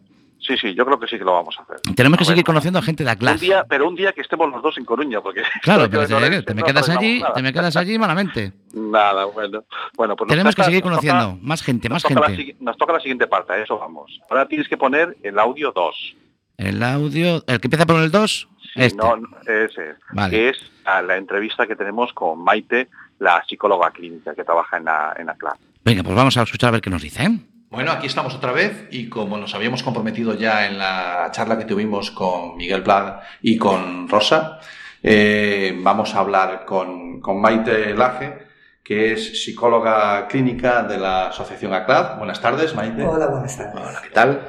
Sí, 0.46 0.58
sí, 0.58 0.74
yo 0.76 0.86
creo 0.86 1.00
que 1.00 1.08
sí 1.08 1.18
que 1.18 1.24
lo 1.24 1.32
vamos 1.34 1.56
a 1.58 1.62
hacer. 1.64 1.78
Tenemos 1.96 2.18
que 2.18 2.24
ver, 2.24 2.28
seguir 2.30 2.44
conociendo 2.44 2.78
a 2.78 2.82
gente 2.82 3.04
de 3.06 3.10
Un 3.10 3.16
Aclaz. 3.16 3.40
día, 3.40 3.64
pero 3.70 3.88
un 3.88 3.96
día 3.96 4.12
que 4.12 4.20
estemos 4.22 4.50
los 4.52 4.62
dos 4.62 4.78
en 4.78 4.84
Coruña, 4.84 5.22
porque... 5.22 5.42
Claro, 5.62 5.90
pero 5.90 6.06
te, 6.06 6.54
me 6.54 6.64
quedas 6.64 6.90
allí, 6.90 7.20
nada. 7.22 7.34
te 7.34 7.42
me 7.42 7.54
quedas 7.54 7.76
allí 7.78 7.98
malamente. 7.98 8.52
Nada, 8.74 9.24
bueno. 9.26 9.64
Bueno, 9.96 10.16
pues 10.18 10.28
Tenemos 10.28 10.54
que 10.56 10.64
seguir 10.64 10.82
toca- 10.82 10.90
conociendo 10.96 11.38
más 11.42 11.62
gente, 11.62 11.88
más 11.88 12.04
la 12.10 12.28
gente. 12.30 12.58
nos 12.60 12.78
toca 12.78 12.92
la 12.94 13.00
siguiente 13.00 13.28
parte, 13.28 13.54
eso 13.62 13.78
vamos. 13.80 14.20
Ahora 14.30 14.46
tienes 14.48 14.68
que 14.68 14.76
poner 14.76 15.16
el 15.24 15.40
audio 15.40 15.72
2. 15.74 16.16
El 16.58 16.84
audio, 16.84 17.36
el 17.48 17.60
que 17.62 17.68
empieza 17.68 17.86
por 17.86 18.02
el 18.02 18.12
2, 18.12 18.48
Sí, 18.62 18.70
este. 18.76 18.98
no, 18.98 19.16
ese 19.44 19.92
es. 19.92 19.96
Vale. 20.12 20.30
Que 20.32 20.50
es 20.50 20.58
a 20.86 21.02
la 21.02 21.18
entrevista 21.18 21.68
que 21.68 21.76
tenemos 21.76 22.14
con 22.14 22.44
Maite, 22.44 22.90
la 23.20 23.44
psicóloga 23.48 23.92
clínica 23.92 24.36
que 24.36 24.44
trabaja 24.44 24.78
en 24.78 24.86
la, 24.86 25.14
en 25.18 25.28
la 25.28 25.36
clase. 25.36 25.64
Venga, 25.84 26.04
pues 26.04 26.16
vamos 26.16 26.38
a 26.38 26.44
escuchar 26.44 26.70
a 26.70 26.72
ver 26.72 26.82
qué 26.82 26.90
nos 26.90 27.02
dicen. 27.02 27.48
Bueno, 27.70 27.92
aquí 27.92 28.06
estamos 28.06 28.36
otra 28.36 28.52
vez 28.52 28.88
y 28.92 29.10
como 29.10 29.38
nos 29.38 29.56
habíamos 29.56 29.82
comprometido 29.82 30.36
ya 30.36 30.68
en 30.68 30.78
la 30.78 31.30
charla 31.32 31.58
que 31.58 31.66
tuvimos 31.66 32.12
con 32.12 32.56
Miguel 32.56 32.82
Blad 32.82 33.22
y 33.42 33.58
con 33.58 34.08
Rosa, 34.08 34.60
eh, 35.02 35.76
vamos 35.82 36.14
a 36.14 36.20
hablar 36.20 36.66
con, 36.66 37.20
con 37.20 37.42
Maite 37.42 37.96
Laje, 37.96 38.46
que 38.84 39.14
es 39.14 39.44
psicóloga 39.44 40.28
clínica 40.28 40.84
de 40.84 41.00
la 41.00 41.30
Asociación 41.30 41.74
ACLAD. 41.74 42.20
Buenas 42.20 42.40
tardes, 42.40 42.76
Maite. 42.76 43.04
Hola, 43.06 43.28
buenas 43.28 43.58
tardes. 43.58 43.74
Hola, 43.76 44.02
¿qué 44.04 44.10
tal? 44.10 44.42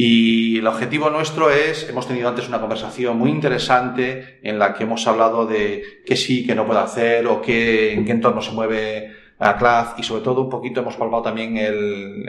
Y 0.00 0.58
el 0.58 0.66
objetivo 0.68 1.10
nuestro 1.10 1.50
es, 1.50 1.88
hemos 1.88 2.06
tenido 2.06 2.28
antes 2.28 2.46
una 2.46 2.60
conversación 2.60 3.18
muy 3.18 3.30
interesante 3.30 4.38
en 4.44 4.56
la 4.56 4.72
que 4.72 4.84
hemos 4.84 5.04
hablado 5.08 5.44
de 5.44 5.82
qué 6.06 6.14
sí, 6.14 6.46
qué 6.46 6.54
no 6.54 6.64
puede 6.68 6.78
hacer 6.78 7.26
o 7.26 7.42
qué, 7.42 7.94
en 7.94 8.04
qué 8.04 8.12
entorno 8.12 8.40
se 8.40 8.52
mueve 8.52 9.12
ACLAD 9.40 9.98
y 9.98 10.04
sobre 10.04 10.22
todo 10.22 10.42
un 10.42 10.50
poquito 10.50 10.82
hemos 10.82 10.94
palpado 10.94 11.24
también 11.24 11.56
el, 11.56 12.24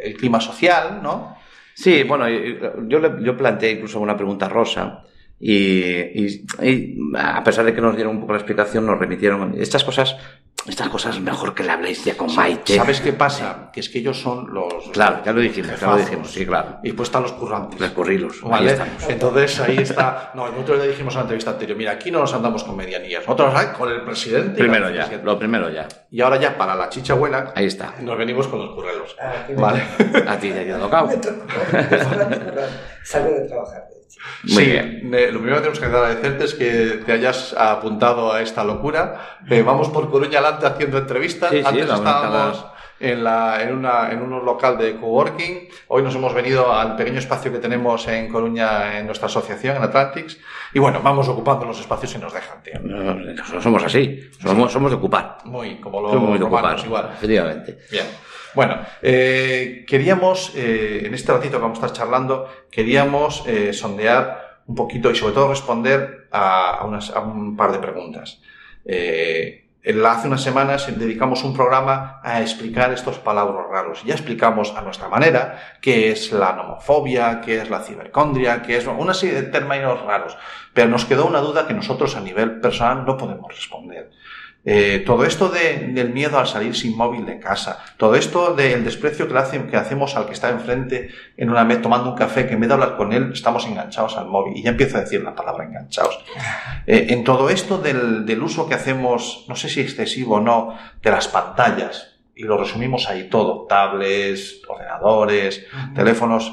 el, 0.00 0.14
clima 0.14 0.40
social, 0.40 1.00
¿no? 1.02 1.36
Sí, 1.74 2.04
bueno, 2.04 2.28
yo, 2.28 3.20
yo 3.20 3.36
planteé 3.36 3.72
incluso 3.72 3.98
una 3.98 4.16
pregunta 4.16 4.48
rosa 4.48 5.02
y, 5.40 5.80
y, 5.82 6.46
y, 6.62 6.98
a 7.16 7.42
pesar 7.42 7.64
de 7.64 7.74
que 7.74 7.80
nos 7.80 7.96
dieron 7.96 8.14
un 8.14 8.20
poco 8.20 8.34
la 8.34 8.38
explicación, 8.38 8.86
nos 8.86 8.96
remitieron 8.96 9.56
estas 9.58 9.82
cosas. 9.82 10.16
Estas 10.68 10.88
cosas 10.88 11.18
mejor 11.20 11.54
que 11.54 11.62
le 11.62 11.70
habléis 11.70 12.04
ya 12.04 12.16
con 12.16 12.34
Maite. 12.34 12.76
¿Sabes 12.76 13.00
qué 13.00 13.12
pasa? 13.12 13.70
Que 13.72 13.80
es 13.80 13.88
que 13.88 13.98
ellos 13.98 14.20
son 14.20 14.52
los. 14.52 14.90
Claro, 14.92 15.22
ya 15.24 15.32
lo 15.32 15.40
dijimos, 15.40 15.80
ya 15.80 15.86
lo 15.86 15.96
dijimos, 15.96 16.30
sí, 16.30 16.44
claro. 16.44 16.78
Y 16.82 16.92
pues 16.92 17.08
están 17.08 17.22
los 17.22 17.32
currantes. 17.32 17.80
Los 17.80 17.90
currilos. 17.90 18.42
¿Vale? 18.42 18.72
Ahí 18.72 18.90
Entonces 19.08 19.60
ahí 19.60 19.78
está. 19.78 20.32
No, 20.34 20.50
nosotros 20.50 20.78
le 20.78 20.88
dijimos 20.88 21.14
en 21.14 21.18
la 21.18 21.22
entrevista 21.22 21.52
anterior: 21.52 21.76
mira, 21.76 21.92
aquí 21.92 22.10
no 22.10 22.20
nos 22.20 22.34
andamos 22.34 22.64
con 22.64 22.76
medianías. 22.76 23.22
Nosotros 23.22 23.52
¿sabes? 23.52 23.68
con 23.76 23.90
el 23.90 24.02
presidente. 24.02 24.58
Primero 24.58 24.90
ya, 24.90 25.08
lo 25.22 25.38
primero 25.38 25.70
ya. 25.70 25.88
Y 26.10 26.20
ahora 26.20 26.36
ya 26.38 26.56
para 26.56 26.74
la 26.74 26.88
chicha 26.88 27.14
buena. 27.14 27.52
Ahí 27.54 27.66
está. 27.66 27.94
Nos 28.00 28.18
venimos 28.18 28.46
con 28.48 28.58
los 28.58 28.74
currelos. 28.74 29.16
Ah, 29.20 29.46
vale. 29.56 29.82
A 30.26 30.38
ti 30.38 30.50
te 30.50 30.72
ha 30.72 30.78
tocado. 30.78 31.08
Salgo 33.02 33.30
de 33.30 33.46
trabajar. 33.48 33.97
Muy 34.44 34.64
sí, 34.64 34.70
bien. 34.70 35.10
lo 35.10 35.40
primero 35.40 35.56
que 35.56 35.60
tenemos 35.60 35.78
que 35.80 35.86
agradecerte 35.86 36.44
es 36.44 36.54
que 36.54 37.02
te 37.04 37.12
hayas 37.12 37.54
apuntado 37.54 38.32
a 38.32 38.42
esta 38.42 38.64
locura. 38.64 39.38
Eh, 39.48 39.62
vamos 39.62 39.88
por 39.88 40.10
Coruña 40.10 40.38
adelante 40.38 40.66
haciendo 40.66 40.98
entrevistas. 40.98 41.50
Sí, 41.50 41.58
sí, 41.58 41.64
Antes 41.66 41.88
la 41.88 41.94
estábamos 41.96 42.66
en, 43.00 43.24
la, 43.24 43.62
en, 43.62 43.74
una, 43.74 44.10
en 44.10 44.22
un 44.22 44.44
local 44.44 44.78
de 44.78 44.96
coworking. 44.96 45.68
Hoy 45.88 46.02
nos 46.02 46.14
hemos 46.14 46.34
venido 46.34 46.72
al 46.72 46.96
pequeño 46.96 47.18
espacio 47.18 47.52
que 47.52 47.58
tenemos 47.58 48.06
en 48.08 48.28
Coruña 48.28 48.98
en 48.98 49.06
nuestra 49.06 49.26
asociación, 49.26 49.76
en 49.76 49.82
Atlantics. 49.82 50.38
Y 50.74 50.78
bueno, 50.78 51.00
vamos 51.02 51.28
ocupando 51.28 51.64
los 51.64 51.80
espacios 51.80 52.14
y 52.14 52.18
nos 52.18 52.32
dejan, 52.32 52.62
tío. 52.62 52.80
No, 52.82 53.14
no, 53.14 53.60
somos 53.60 53.84
así, 53.84 54.30
somos, 54.42 54.72
somos 54.72 54.90
de 54.90 54.96
ocupar. 54.96 55.38
Muy, 55.44 55.76
como 55.80 56.00
los 56.00 56.12
somos 56.12 56.28
muy 56.30 56.38
de 56.38 56.44
romanos, 56.44 56.82
ocupar, 56.82 56.86
igual. 56.86 57.10
Efectivamente. 57.16 57.78
Bien. 57.90 58.06
Bueno, 58.58 58.80
eh, 59.02 59.84
queríamos, 59.86 60.52
eh, 60.56 61.02
en 61.04 61.14
este 61.14 61.30
ratito 61.30 61.58
que 61.58 61.62
vamos 61.62 61.78
a 61.80 61.86
estar 61.86 61.96
charlando, 61.96 62.48
queríamos 62.72 63.44
eh, 63.46 63.72
sondear 63.72 64.62
un 64.66 64.74
poquito 64.74 65.12
y 65.12 65.14
sobre 65.14 65.32
todo 65.32 65.50
responder 65.50 66.26
a, 66.32 66.84
un 66.84 67.56
par 67.56 67.70
de 67.70 67.78
preguntas. 67.78 68.42
Hace 68.84 70.26
unas 70.26 70.42
semanas 70.42 70.92
dedicamos 70.98 71.44
un 71.44 71.54
programa 71.54 72.20
a 72.24 72.40
explicar 72.40 72.92
estos 72.92 73.20
palabras 73.20 73.64
raros. 73.70 74.02
Ya 74.02 74.14
explicamos 74.14 74.74
a 74.76 74.82
nuestra 74.82 75.08
manera 75.08 75.78
qué 75.80 76.10
es 76.10 76.32
la 76.32 76.52
nomofobia, 76.52 77.40
qué 77.40 77.62
es 77.62 77.70
la 77.70 77.84
cibercondria, 77.84 78.62
qué 78.62 78.76
es 78.76 78.88
una 78.88 79.14
serie 79.14 79.40
de 79.40 79.50
términos 79.52 80.02
raros. 80.02 80.36
Pero 80.74 80.88
nos 80.88 81.04
quedó 81.04 81.26
una 81.26 81.38
duda 81.38 81.68
que 81.68 81.74
nosotros 81.74 82.16
a 82.16 82.20
nivel 82.20 82.58
personal 82.60 83.06
no 83.06 83.16
podemos 83.16 83.54
responder. 83.54 84.10
Eh, 84.64 85.02
todo 85.06 85.24
esto 85.24 85.48
de, 85.48 85.88
del 85.94 86.10
miedo 86.10 86.38
al 86.38 86.46
salir 86.46 86.74
sin 86.74 86.96
móvil 86.96 87.24
de 87.24 87.38
casa, 87.38 87.82
todo 87.96 88.16
esto 88.16 88.54
del 88.54 88.84
desprecio 88.84 89.26
que, 89.28 89.38
hace, 89.38 89.64
que 89.66 89.76
hacemos 89.76 90.14
al 90.16 90.26
que 90.26 90.32
está 90.32 90.50
enfrente 90.50 91.10
en 91.36 91.48
una 91.48 91.80
tomando 91.80 92.10
un 92.10 92.16
café, 92.16 92.46
que 92.46 92.54
en 92.54 92.60
vez 92.60 92.68
de 92.68 92.74
hablar 92.74 92.96
con 92.96 93.12
él 93.12 93.30
estamos 93.32 93.66
enganchados 93.66 94.16
al 94.16 94.26
móvil. 94.26 94.56
Y 94.56 94.62
ya 94.62 94.70
empiezo 94.70 94.98
a 94.98 95.00
decir 95.00 95.22
la 95.22 95.34
palabra 95.34 95.64
enganchados. 95.64 96.18
Eh, 96.90 97.08
en 97.10 97.22
todo 97.22 97.50
esto 97.50 97.76
del, 97.76 98.24
del 98.24 98.42
uso 98.42 98.66
que 98.66 98.74
hacemos, 98.74 99.44
no 99.46 99.56
sé 99.56 99.68
si 99.68 99.82
excesivo 99.82 100.36
o 100.36 100.40
no, 100.40 100.74
de 101.02 101.10
las 101.10 101.28
pantallas, 101.28 102.16
y 102.34 102.44
lo 102.44 102.56
resumimos 102.56 103.10
ahí 103.10 103.28
todo, 103.28 103.66
tablets, 103.68 104.62
ordenadores, 104.66 105.66
uh 105.70 105.76
-huh. 105.76 105.94
teléfonos, 105.94 106.50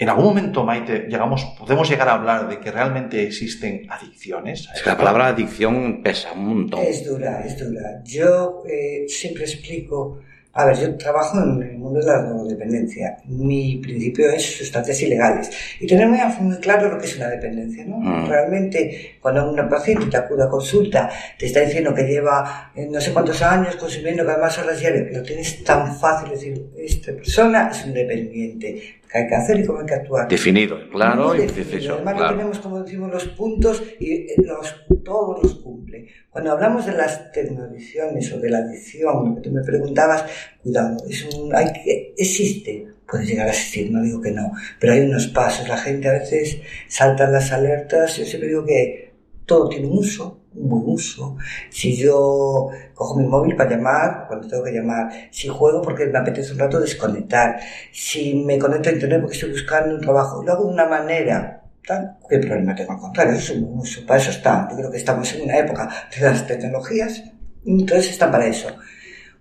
en 0.00 0.08
algún 0.08 0.24
momento, 0.24 0.64
Maite, 0.64 1.08
llegamos, 1.10 1.44
podemos 1.58 1.86
llegar 1.86 2.08
a 2.08 2.14
hablar 2.14 2.48
de 2.48 2.58
que 2.58 2.70
realmente 2.70 3.22
existen 3.22 3.86
adicciones. 3.90 4.66
Es 4.74 4.80
que 4.80 4.88
la 4.88 4.96
palabra 4.96 5.26
adicción 5.26 6.02
pesa 6.02 6.32
un 6.32 6.46
montón. 6.46 6.80
Es 6.80 7.04
dura, 7.04 7.44
es 7.44 7.58
dura. 7.58 8.02
Yo 8.02 8.62
eh, 8.66 9.04
siempre 9.08 9.44
explico, 9.44 10.20
a 10.60 10.66
ver, 10.66 10.76
yo 10.76 10.96
trabajo 10.96 11.38
en 11.42 11.62
el 11.62 11.78
mundo 11.78 12.00
de 12.00 12.06
la 12.06 12.22
drogodependencia. 12.22 13.18
Mi 13.26 13.76
principio 13.76 14.30
es 14.30 14.58
sustancias 14.58 15.00
ilegales. 15.02 15.50
Y 15.80 15.86
tener 15.86 16.08
muy, 16.08 16.56
claro 16.58 16.90
lo 16.90 16.98
que 16.98 17.06
es 17.06 17.16
una 17.16 17.28
dependencia, 17.28 17.84
¿no? 17.84 17.98
Mm. 17.98 18.28
Realmente, 18.28 19.16
cuando 19.20 19.50
una 19.50 19.68
paciente 19.68 20.06
te 20.06 20.16
acude 20.16 20.44
a 20.44 20.48
consulta, 20.48 21.10
te 21.38 21.46
está 21.46 21.60
diciendo 21.60 21.94
que 21.94 22.02
lleva 22.02 22.72
eh, 22.74 22.88
no 22.90 23.00
sé 23.00 23.12
cuántos 23.12 23.40
años 23.42 23.76
consumiendo 23.76 24.24
cada 24.24 24.38
más 24.38 24.58
horas 24.58 24.80
diarias, 24.80 25.06
lo 25.12 25.22
tienes 25.22 25.64
tan 25.64 25.94
fácil 25.96 26.30
decir, 26.30 26.70
esta 26.76 27.12
persona 27.12 27.70
es 27.72 27.84
un 27.84 27.94
dependiente 27.94 29.00
que 29.10 29.18
hay 29.18 29.26
que 29.26 29.34
hacer 29.34 29.60
y 29.60 29.66
cómo 29.66 29.80
hay 29.80 29.86
que 29.86 29.94
actuar. 29.94 30.28
Definido, 30.28 30.78
claro, 30.90 31.28
Muy 31.28 31.38
y 31.38 31.46
definido. 31.46 31.94
Además, 31.94 32.14
claro. 32.14 32.36
tenemos, 32.36 32.58
como 32.60 32.82
decimos, 32.82 33.10
los 33.10 33.24
puntos 33.28 33.82
y 33.98 34.12
eh, 34.12 34.34
los, 34.44 34.86
todos 35.04 35.42
los 35.42 35.54
cumple. 35.56 36.06
Cuando 36.30 36.52
hablamos 36.52 36.86
de 36.86 36.92
las 36.92 37.32
tecnoadicciones 37.32 38.32
o 38.32 38.38
de 38.38 38.50
la 38.50 38.60
lo 38.60 39.34
que 39.34 39.40
tú 39.40 39.50
me 39.50 39.64
preguntabas, 39.64 40.24
cuidado, 40.62 40.96
es 41.08 41.24
un, 41.24 41.52
hay 41.52 41.72
existe, 42.16 42.86
puede 43.04 43.26
llegar 43.26 43.48
a 43.48 43.50
existir, 43.50 43.90
no 43.90 44.00
digo 44.00 44.20
que 44.20 44.30
no, 44.30 44.52
pero 44.78 44.92
hay 44.92 45.00
unos 45.00 45.26
pasos. 45.26 45.68
La 45.68 45.76
gente 45.76 46.08
a 46.08 46.12
veces 46.12 46.60
salta 46.86 47.28
las 47.28 47.50
alertas. 47.50 48.16
Yo 48.16 48.24
siempre 48.24 48.48
digo 48.48 48.64
que 48.64 49.12
todo 49.44 49.68
tiene 49.68 49.88
un 49.88 49.98
uso, 49.98 50.42
un 50.54 50.68
buen 50.68 50.84
uso. 50.86 51.36
Si 51.68 51.96
yo 51.96 52.68
cojo 52.94 53.18
mi 53.18 53.26
móvil 53.26 53.56
para 53.56 53.70
llamar, 53.70 54.26
cuando 54.28 54.46
tengo 54.46 54.62
que 54.62 54.72
llamar, 54.72 55.10
si 55.32 55.48
juego 55.48 55.82
porque 55.82 56.06
me 56.06 56.18
apetece 56.20 56.52
un 56.52 56.60
rato 56.60 56.78
desconectar, 56.78 57.58
si 57.92 58.36
me 58.36 58.56
conecto 58.56 58.88
a 58.88 58.92
internet 58.92 59.20
porque 59.20 59.34
estoy 59.34 59.50
buscando 59.50 59.96
un 59.96 60.00
trabajo, 60.00 60.44
lo 60.44 60.52
hago 60.52 60.64
de 60.66 60.74
una 60.74 60.86
manera 60.86 61.59
tal, 61.86 62.16
¿qué 62.28 62.38
problema 62.38 62.74
tengo? 62.74 62.92
Al 62.92 62.98
contrario, 62.98 63.34
eso 63.34 63.52
es 63.52 63.58
un 63.58 63.66
buen 63.66 63.78
uso, 63.80 64.06
para 64.06 64.20
eso 64.20 64.30
está. 64.30 64.68
Yo 64.70 64.76
creo 64.76 64.90
que 64.90 64.98
estamos 64.98 65.32
en 65.34 65.42
una 65.42 65.58
época 65.58 65.88
de 66.14 66.20
las 66.22 66.46
tecnologías, 66.46 67.22
entonces 67.64 68.10
están 68.10 68.30
para 68.30 68.46
eso. 68.46 68.68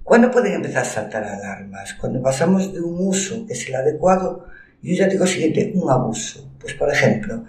¿Cuándo 0.04 0.32
pueden 0.32 0.54
empezar 0.54 0.82
a 0.82 0.86
saltar 0.86 1.24
alarmas? 1.24 1.94
Cuando 1.94 2.22
pasamos 2.22 2.74
de 2.74 2.82
un 2.82 3.08
uso 3.08 3.46
que 3.46 3.54
es 3.54 3.68
el 3.68 3.76
adecuado, 3.76 4.48
yo 4.82 4.96
ya 4.96 5.08
digo 5.08 5.28
siguiente, 5.28 5.72
un 5.76 5.90
abuso. 5.90 6.52
Pues 6.60 6.74
por 6.74 6.92
ejemplo, 6.92 7.46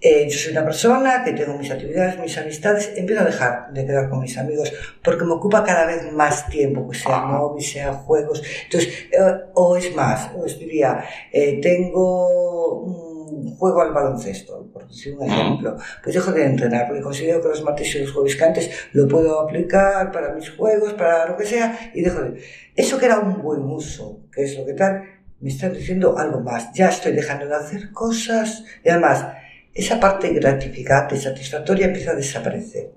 eh, 0.00 0.26
yo 0.28 0.36
soy 0.36 0.52
una 0.52 0.64
persona 0.64 1.22
que 1.22 1.32
tengo 1.32 1.56
mis 1.56 1.70
actividades, 1.70 2.18
mis 2.18 2.36
amistades, 2.36 2.92
empiezo 2.96 3.22
a 3.22 3.24
dejar 3.24 3.72
de 3.72 3.86
quedar 3.86 4.08
con 4.08 4.20
mis 4.20 4.36
amigos 4.36 4.72
porque 5.04 5.24
me 5.24 5.32
ocupa 5.34 5.62
cada 5.62 5.86
vez 5.86 6.10
más 6.12 6.48
tiempo, 6.48 6.86
pues 6.86 7.02
sea 7.02 7.20
móvil, 7.20 7.62
sea 7.62 7.92
juegos. 7.92 8.42
Entonces, 8.64 8.88
eh, 9.12 9.18
o 9.54 9.76
es 9.76 9.94
más, 9.94 10.30
os 10.34 10.58
diría, 10.58 11.04
eh, 11.30 11.60
tengo 11.60 13.11
un 13.32 13.56
juego 13.56 13.82
al 13.82 13.92
baloncesto, 13.92 14.68
por 14.72 14.86
decir 14.86 15.16
un 15.16 15.28
ejemplo, 15.28 15.76
pues 16.02 16.14
dejo 16.14 16.32
de 16.32 16.44
entrenar 16.44 16.86
porque 16.86 17.02
considero 17.02 17.40
que 17.40 17.48
los 17.48 17.62
martes 17.62 17.94
y 17.94 18.00
los 18.00 18.12
jueves 18.12 18.36
que 18.36 18.44
antes 18.44 18.70
lo 18.92 19.08
puedo 19.08 19.40
aplicar 19.40 20.10
para 20.12 20.34
mis 20.34 20.50
juegos, 20.50 20.92
para 20.94 21.26
lo 21.28 21.36
que 21.36 21.46
sea, 21.46 21.92
y 21.94 22.02
dejo 22.02 22.20
de... 22.22 22.42
Eso 22.74 22.98
que 22.98 23.06
era 23.06 23.18
un 23.18 23.42
buen 23.42 23.62
uso, 23.62 24.20
que 24.32 24.44
es 24.44 24.56
lo 24.58 24.64
que 24.64 24.74
tal, 24.74 25.02
me 25.40 25.50
están 25.50 25.72
diciendo 25.72 26.16
algo 26.16 26.40
más. 26.40 26.72
Ya 26.72 26.88
estoy 26.88 27.12
dejando 27.12 27.46
de 27.46 27.56
hacer 27.56 27.90
cosas 27.92 28.64
y 28.84 28.88
además 28.88 29.26
esa 29.74 29.98
parte 29.98 30.32
gratificante, 30.32 31.16
satisfactoria 31.16 31.86
empieza 31.86 32.12
a 32.12 32.14
desaparecer. 32.14 32.90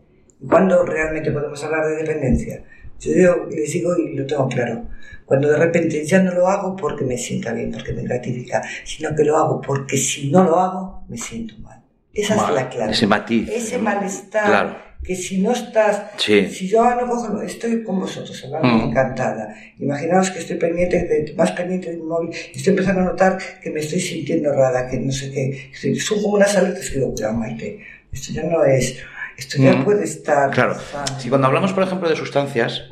¿Cuándo 0.48 0.86
realmente 0.86 1.32
podemos 1.32 1.64
hablar 1.64 1.88
de 1.88 1.96
dependencia? 1.96 2.64
Yo 3.00 3.14
digo, 3.14 3.48
les 3.50 3.72
digo 3.72 3.96
y 3.98 4.16
lo 4.16 4.26
tengo 4.26 4.48
claro. 4.48 4.86
Cuando 5.26 5.50
de 5.50 5.58
repente 5.58 6.06
ya 6.06 6.20
no 6.20 6.32
lo 6.34 6.48
hago 6.48 6.76
porque 6.76 7.04
me 7.04 7.18
sienta 7.18 7.52
bien, 7.54 7.72
porque 7.72 7.94
me 7.94 8.04
gratifica, 8.04 8.62
sino 8.84 9.16
que 9.16 9.24
lo 9.24 9.38
hago 9.38 9.60
porque 9.62 9.98
si 9.98 10.30
no 10.30 10.44
lo 10.44 10.60
hago, 10.60 11.04
me 11.10 11.18
siento 11.18 11.58
mal. 11.60 11.82
Esa 12.14 12.36
mal. 12.36 12.50
es 12.50 12.56
la 12.56 12.70
clave. 12.70 12.92
Ese 12.92 13.08
matiz. 13.08 13.50
Ese 13.50 13.78
malestar. 13.78 14.46
Claro. 14.46 14.86
Que 15.04 15.16
si 15.16 15.40
no 15.40 15.52
estás, 15.52 16.02
Sí. 16.18 16.48
si 16.50 16.68
yo 16.68 16.84
no 16.96 17.08
cojo, 17.08 17.42
estoy 17.42 17.84
con 17.84 18.00
vosotros, 18.00 18.42
hablando, 18.46 18.68
Mm. 18.86 18.90
encantada. 18.90 19.56
Imaginaos 19.80 20.32
que 20.32 20.40
estoy 20.40 20.58
pendiente, 20.58 20.98
de, 21.04 21.34
más 21.36 21.52
pendiente 21.52 21.92
de 21.92 21.98
mi 21.98 22.04
móvil, 22.04 22.30
y 22.54 22.58
estoy 22.58 22.72
empezando 22.72 23.02
a 23.02 23.06
notar 23.06 23.38
que 23.62 23.70
me 23.70 23.82
estoy 23.82 24.00
sintiendo 24.00 24.52
rara, 24.52 24.88
que 24.88 24.98
no 25.00 25.12
sé 25.12 25.32
qué. 25.32 25.72
Estoy- 25.74 26.00
como 26.22 26.36
unas 26.36 26.56
alertas 26.56 26.90
que 26.90 26.96
digo, 26.96 27.14
cuidado, 27.14 27.34
Maite, 27.36 27.80
esto 28.12 28.34
ya 28.34 28.44
no 28.44 28.64
es, 28.64 28.98
esto 29.38 29.58
ya 29.62 29.74
Mm. 29.74 29.84
puede 29.86 30.06
estar. 30.06 30.50
Claro. 30.50 30.76
Si 31.20 31.30
cuando 31.30 31.48
hablamos, 31.48 31.74
por 31.74 31.84
ejemplo, 31.84 32.10
de 32.10 32.16
sustancias, 32.16 32.86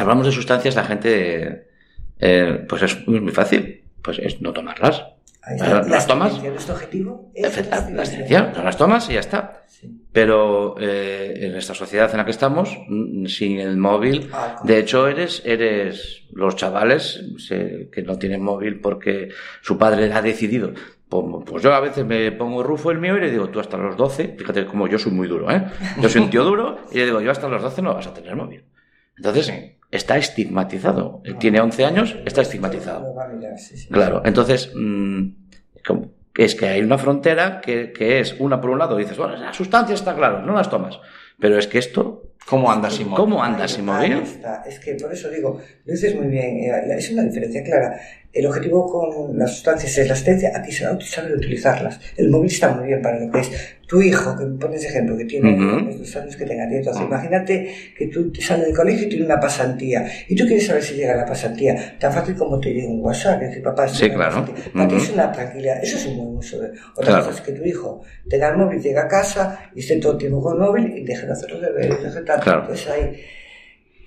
hablamos 0.00 0.26
de 0.26 0.32
sustancias, 0.32 0.74
la 0.76 0.84
gente, 0.84 1.68
eh, 2.18 2.64
pues 2.68 2.82
es 2.82 3.06
muy 3.08 3.20
muy 3.20 3.32
fácil, 3.32 3.82
pues 4.02 4.18
es 4.18 4.40
no 4.40 4.52
tomarlas. 4.52 5.04
Está. 5.46 5.82
no 5.82 5.88
las 5.88 6.06
tomas. 6.06 6.42
Nuestro 6.42 6.74
objetivo 6.74 7.30
es 7.34 7.68
la 7.70 7.76
abstinencia, 7.76 8.52
no 8.56 8.62
las 8.62 8.78
tomas 8.78 9.10
y 9.10 9.12
ya 9.14 9.20
está. 9.20 9.60
Pero 10.10 10.76
eh, 10.80 11.34
en 11.46 11.54
esta 11.56 11.74
sociedad 11.74 12.10
en 12.12 12.16
la 12.16 12.24
que 12.24 12.30
estamos, 12.30 12.78
mm, 12.88 13.26
sin 13.26 13.58
el 13.60 13.76
móvil, 13.76 14.30
Ah, 14.32 14.56
de 14.64 14.78
hecho 14.78 15.06
eres, 15.06 15.42
eres 15.44 16.22
los 16.32 16.56
chavales 16.56 17.22
se- 17.36 17.90
que 17.92 18.02
no 18.02 18.16
tienen 18.18 18.42
móvil 18.42 18.80
porque 18.80 19.28
su 19.60 19.76
padre 19.76 20.10
ha 20.14 20.22
decidido. 20.22 20.72
Pues, 21.10 21.26
pues 21.44 21.62
yo 21.62 21.74
a 21.74 21.80
veces 21.80 22.06
me 22.06 22.32
pongo 22.32 22.62
rufo 22.62 22.90
el 22.90 22.98
mío 22.98 23.16
y 23.18 23.20
le 23.20 23.30
digo, 23.30 23.50
tú 23.50 23.60
hasta 23.60 23.76
los 23.76 23.96
12, 23.98 24.36
fíjate 24.38 24.64
como 24.64 24.86
yo 24.88 24.98
soy 24.98 25.12
muy 25.12 25.28
duro, 25.28 25.50
¿eh? 25.50 25.62
Yo 26.00 26.08
soy 26.08 26.22
un 26.22 26.30
tío 26.30 26.42
duro 26.44 26.78
y 26.90 26.96
le 26.98 27.04
digo, 27.04 27.20
yo 27.20 27.30
hasta 27.30 27.48
los 27.48 27.60
12 27.60 27.82
no 27.82 27.92
vas 27.92 28.06
a 28.06 28.14
tener 28.14 28.34
móvil. 28.34 28.64
Entonces, 29.18 29.52
está 29.94 30.16
estigmatizado. 30.16 31.22
Él 31.24 31.36
tiene 31.38 31.60
11 31.60 31.84
años, 31.84 32.16
está 32.26 32.42
estigmatizado. 32.42 33.14
Sí, 33.56 33.76
sí. 33.76 33.88
Claro, 33.88 34.22
entonces 34.24 34.72
mm, 34.74 35.28
es 36.36 36.54
que 36.54 36.66
hay 36.66 36.82
una 36.82 36.98
frontera 36.98 37.60
que, 37.60 37.92
que 37.92 38.18
es 38.18 38.34
una 38.40 38.60
por 38.60 38.70
un 38.70 38.78
lado, 38.80 38.96
dices, 38.96 39.16
bueno, 39.16 39.36
la 39.36 39.52
sustancia 39.52 39.94
está 39.94 40.14
claro, 40.14 40.42
no 40.42 40.52
las 40.52 40.68
tomas. 40.68 40.98
Pero 41.38 41.58
es 41.58 41.66
que 41.66 41.78
esto. 41.78 42.30
¿Cómo 42.46 42.70
andas 42.70 42.94
sin 42.94 43.08
móvil? 43.08 43.24
¿Cómo 43.24 43.42
andas 43.42 43.70
sin 43.70 43.88
está. 43.88 44.62
Es 44.66 44.78
que 44.78 44.94
por 44.96 45.10
eso 45.10 45.30
digo, 45.30 45.58
lo 45.86 45.92
dices 45.92 46.14
muy 46.14 46.26
bien, 46.26 46.58
eh, 46.58 46.94
es 46.98 47.10
una 47.10 47.22
diferencia 47.22 47.62
clara. 47.62 47.98
El 48.34 48.46
objetivo 48.46 48.86
con 48.86 49.38
las 49.38 49.52
sustancias 49.52 49.96
es 49.96 50.06
la 50.06 50.12
asistencia, 50.12 50.52
aquí 50.54 50.70
se 50.70 50.86
tú 50.86 51.06
saber 51.06 51.36
utilizarlas. 51.36 51.98
El 52.18 52.28
móvil 52.28 52.50
está 52.50 52.74
muy 52.74 52.88
bien 52.88 53.00
para 53.00 53.18
lo 53.18 53.32
que 53.32 53.40
es. 53.40 53.50
Tu 53.94 54.02
hijo, 54.02 54.36
que 54.36 54.44
me 54.44 54.58
pones 54.58 54.84
ejemplo, 54.84 55.16
que 55.16 55.24
tiene 55.24 55.52
Ujú. 55.54 55.98
los 56.00 56.16
años 56.16 56.34
que 56.36 56.44
tenga 56.44 56.66
10, 56.66 56.84
12, 56.84 57.04
imagínate 57.04 57.72
que 57.96 58.08
tú 58.08 58.32
sales 58.40 58.66
del 58.66 58.74
colegio 58.74 59.06
y 59.06 59.08
tienes 59.08 59.26
una 59.26 59.38
pasantía 59.38 60.04
y 60.26 60.34
tú 60.34 60.44
quieres 60.48 60.66
saber 60.66 60.82
si 60.82 60.94
llega 60.96 61.14
la 61.14 61.24
pasantía, 61.24 61.96
tan 62.00 62.12
fácil 62.12 62.34
como 62.34 62.58
te 62.58 62.70
llega 62.74 62.88
un 62.88 63.00
WhatsApp, 63.04 63.38
que 63.38 63.46
decir, 63.46 63.62
papá, 63.62 63.86
Sí, 63.86 64.10
claro. 64.10 64.44
pasantía. 64.44 64.72
Para 64.72 64.88
ti 64.88 64.96
es 64.96 65.10
una 65.10 65.30
tranquilidad, 65.30 65.80
eso 65.80 65.96
es 65.96 66.06
un 66.06 66.16
buen 66.16 66.36
uso. 66.38 66.56
Otra 66.56 67.04
Claro. 67.06 67.24
cosa 67.26 67.36
es 67.36 67.40
que 67.42 67.52
tu 67.52 67.64
hijo 67.64 68.02
tenga 68.28 68.48
el 68.48 68.56
móvil, 68.56 68.82
llega 68.82 69.02
a 69.02 69.06
casa 69.08 69.70
y 69.76 69.78
esté 69.78 69.96
todo 69.98 70.12
el 70.12 70.18
tiempo 70.18 70.42
con 70.42 70.54
el 70.54 70.58
móvil 70.60 70.92
y 70.98 71.04
deje 71.04 71.26
de 71.26 71.32
hacer 71.32 71.52
los 71.52 71.60
deberes, 71.60 72.02
deje 72.02 72.20
tal. 72.22 72.40
Claro. 72.40 72.60
Entonces 72.62 72.88
ahí, 72.88 73.20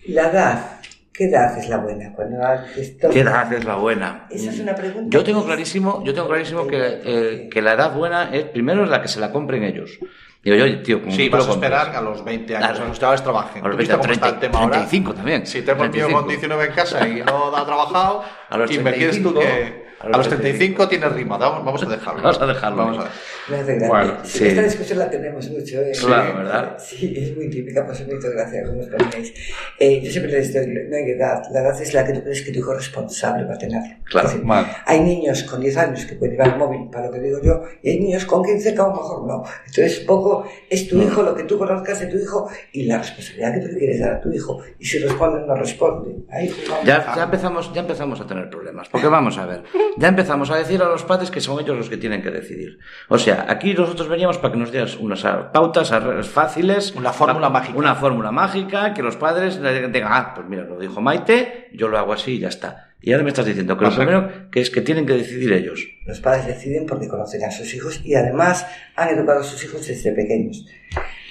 la 0.10 0.30
edad, 0.32 0.77
¿qué 1.18 1.26
edad 1.26 1.58
es 1.58 1.68
la 1.70 1.78
buena? 1.78 2.14
Cuando 2.14 2.38
esto- 2.78 3.10
¿Qué 3.10 3.20
edad 3.22 3.52
es 3.52 3.66
la 3.66 3.76
buena? 3.76 4.28
Esa 4.30 4.52
es 4.52 4.60
una 4.60 4.76
pregunta. 4.76 5.10
Yo 5.10 5.24
tengo 5.24 5.44
clarísimo, 5.46 6.04
yo 6.06 6.14
tengo 6.14 6.28
clarísimo 6.28 6.68
que, 6.68 7.02
eh, 7.04 7.50
que 7.52 7.62
la 7.62 7.74
edad 7.74 7.94
buena 7.94 8.30
es 8.34 8.46
primero 8.46 8.84
es 8.84 8.90
la 8.90 9.02
que 9.02 9.08
se 9.08 9.20
la 9.20 9.32
compren 9.32 9.64
ellos. 9.64 9.98
Digo 10.44 10.56
yo, 10.56 10.82
tío, 10.84 11.02
como 11.02 11.12
Sí, 11.12 11.28
vas 11.30 11.48
a 11.48 11.52
esperar 11.52 11.94
a 11.96 12.02
los 12.02 12.24
20 12.24 12.56
años, 12.56 12.70
Claro. 12.70 12.86
a 12.86 12.88
los 12.88 13.00
chavales 13.00 13.24
trabajen. 13.24 13.64
A 13.66 13.68
los 13.68 13.76
¿Tú 13.76 13.80
viste 13.80 13.94
20, 13.96 14.02
cómo 14.08 14.14
está 14.14 14.28
el 14.28 14.34
30, 14.40 14.48
tema 14.52 14.64
ahora? 14.64 14.78
35 14.78 15.14
también. 15.16 15.46
Si 15.48 15.62
tengo 15.64 15.84
el 15.84 15.90
mío 15.90 16.06
35. 16.08 16.20
con 16.20 16.28
19 16.30 16.66
en 16.66 16.72
casa 16.74 17.08
y 17.08 17.22
no 17.24 17.56
ha 17.56 17.66
trabajado, 17.66 18.24
A 18.50 18.58
los 18.58 18.72
y 18.72 18.80
me 18.80 18.94
quieres 18.94 19.22
tú 19.22 19.34
35, 19.34 19.40
que... 19.42 19.87
A 20.00 20.10
los 20.10 20.28
35 20.28 20.88
tiene 20.88 21.10
rima, 21.10 21.38
vamos 21.38 21.82
a 21.82 21.86
dejarlo. 21.88 22.22
Vamos 22.22 22.42
a 22.42 22.46
dejarlo. 22.46 22.78
Vamos 22.78 22.98
a 23.00 23.10
gracia. 23.48 23.88
Bueno, 23.88 24.14
Sí. 24.24 24.46
Esta 24.46 24.62
discusión 24.62 25.00
la 25.00 25.10
tenemos 25.10 25.50
mucho. 25.50 25.82
¿eh? 25.82 25.92
Claro, 26.00 26.38
¿verdad? 26.38 26.78
Sí, 26.80 27.14
es 27.18 27.36
muy 27.36 27.50
típica, 27.50 27.86
pues 27.86 28.06
me 28.08 28.14
hizo 28.16 28.30
gracia 28.30 28.64
como 28.66 28.82
os 28.82 28.88
ponéis. 28.88 29.34
Eh, 29.80 30.02
yo 30.04 30.12
siempre 30.12 30.32
les 30.34 30.54
doy, 30.54 30.68
no 30.68 30.96
hay 30.96 31.12
edad, 31.12 31.42
la 31.52 31.62
edad 31.62 31.82
es 31.82 31.94
la 31.94 32.06
que 32.06 32.14
tú 32.14 32.22
crees 32.22 32.42
que 32.44 32.52
tu 32.52 32.60
hijo 32.60 32.74
es 32.74 32.78
responsable 32.78 33.46
va 33.46 33.56
a 33.56 33.58
tenerlo. 33.58 33.96
Claro, 34.06 34.30
decir. 34.30 34.44
Hay 34.86 35.00
niños 35.02 35.44
con 35.44 35.62
10 35.62 35.78
años 35.78 36.06
que 36.06 36.16
pueden 36.16 36.34
llevar 36.36 36.54
el 36.54 36.58
móvil, 36.58 36.90
para 36.92 37.08
lo 37.08 37.14
que 37.14 37.20
digo 37.20 37.40
yo, 37.42 37.64
y 37.82 37.90
hay 37.90 38.00
niños 38.00 38.26
con 38.26 38.44
15 38.44 38.74
que 38.76 38.82
a 38.82 38.84
lo 38.84 38.92
mejor 38.92 39.28
no. 39.28 39.44
Entonces, 39.66 40.00
poco 40.02 40.48
es 40.70 40.88
tu 40.88 41.02
hijo, 41.02 41.24
lo 41.24 41.36
que 41.36 41.44
tú 41.44 41.58
conozcas 41.58 42.00
de 42.02 42.08
tu 42.08 42.18
hijo 42.18 42.50
y 42.72 42.84
la 42.84 43.00
responsabilidad 43.00 43.54
que 43.54 43.60
tú 43.62 43.68
le 43.68 43.78
quieres 43.78 44.00
dar 44.00 44.14
a 44.14 44.22
tu 44.22 44.32
hijo. 44.32 44.62
Y 44.80 44.86
si 44.86 45.00
responde, 45.00 45.46
no 45.46 45.56
responde. 45.56 46.16
Ahí 46.30 46.54
vamos. 46.70 46.86
Ya, 46.86 47.14
ya 47.16 47.24
empezamos, 47.24 47.74
ya 47.74 47.82
empezamos 47.82 48.22
a 48.22 48.28
tener 48.28 48.50
problemas. 48.50 48.90
Porque 48.90 49.08
vamos 49.08 49.38
a 49.38 49.46
ver, 49.46 49.64
ya 49.98 50.08
empezamos 50.08 50.52
a 50.52 50.58
decir 50.58 50.82
a 50.82 50.90
los 50.90 51.04
padres 51.04 51.32
que 51.32 51.42
son 51.42 51.60
ellos 51.60 51.78
los 51.78 51.90
que 51.90 51.98
tienen 51.98 52.22
que 52.22 52.32
decidir. 52.32 52.80
O 53.08 53.18
sea, 53.18 53.46
aquí 53.48 53.74
nosotros 53.74 54.08
veníamos 54.08 54.38
para 54.38 54.54
que 54.54 54.60
nos 54.60 54.72
dieras 54.72 54.98
unas 54.98 55.24
pautas 55.54 55.92
fáciles. 56.28 56.94
Una 56.96 57.14
fórmula 57.14 57.50
mágica. 57.50 57.78
Una 57.78 57.96
fórmula 57.96 58.32
mágica, 58.32 58.94
que 58.94 59.02
los 59.02 59.16
padres 59.16 59.60
digan, 59.62 60.12
ah, 60.12 60.34
pues 60.36 60.48
mira, 60.48 60.64
lo 60.64 60.80
dijo 60.80 61.02
Maite, 61.02 61.70
yo 61.74 61.88
lo 61.88 61.98
hago 61.98 62.14
así 62.14 62.34
y 62.34 62.40
ya 62.40 62.50
está. 62.50 62.88
Y 63.02 63.12
ahora 63.12 63.24
me 63.24 63.30
estás 63.30 63.46
diciendo 63.46 63.78
que 63.78 63.86
lo 63.86 63.96
primero 63.96 64.50
que 64.52 64.60
es 64.60 64.70
que 64.70 64.82
tienen 64.82 65.06
que 65.06 65.14
decidir 65.14 65.54
ellos. 65.54 65.88
Los 66.06 66.20
padres 66.20 66.48
deciden 66.48 66.86
porque 66.86 67.08
conocen 67.08 67.44
a 67.44 67.52
sus 67.52 67.74
hijos 67.74 68.02
y 68.04 68.16
además 68.16 68.66
han 68.96 69.10
educado 69.10 69.42
a 69.42 69.44
sus 69.44 69.64
hijos 69.64 69.86
desde 69.86 70.12
pequeños. 70.14 70.66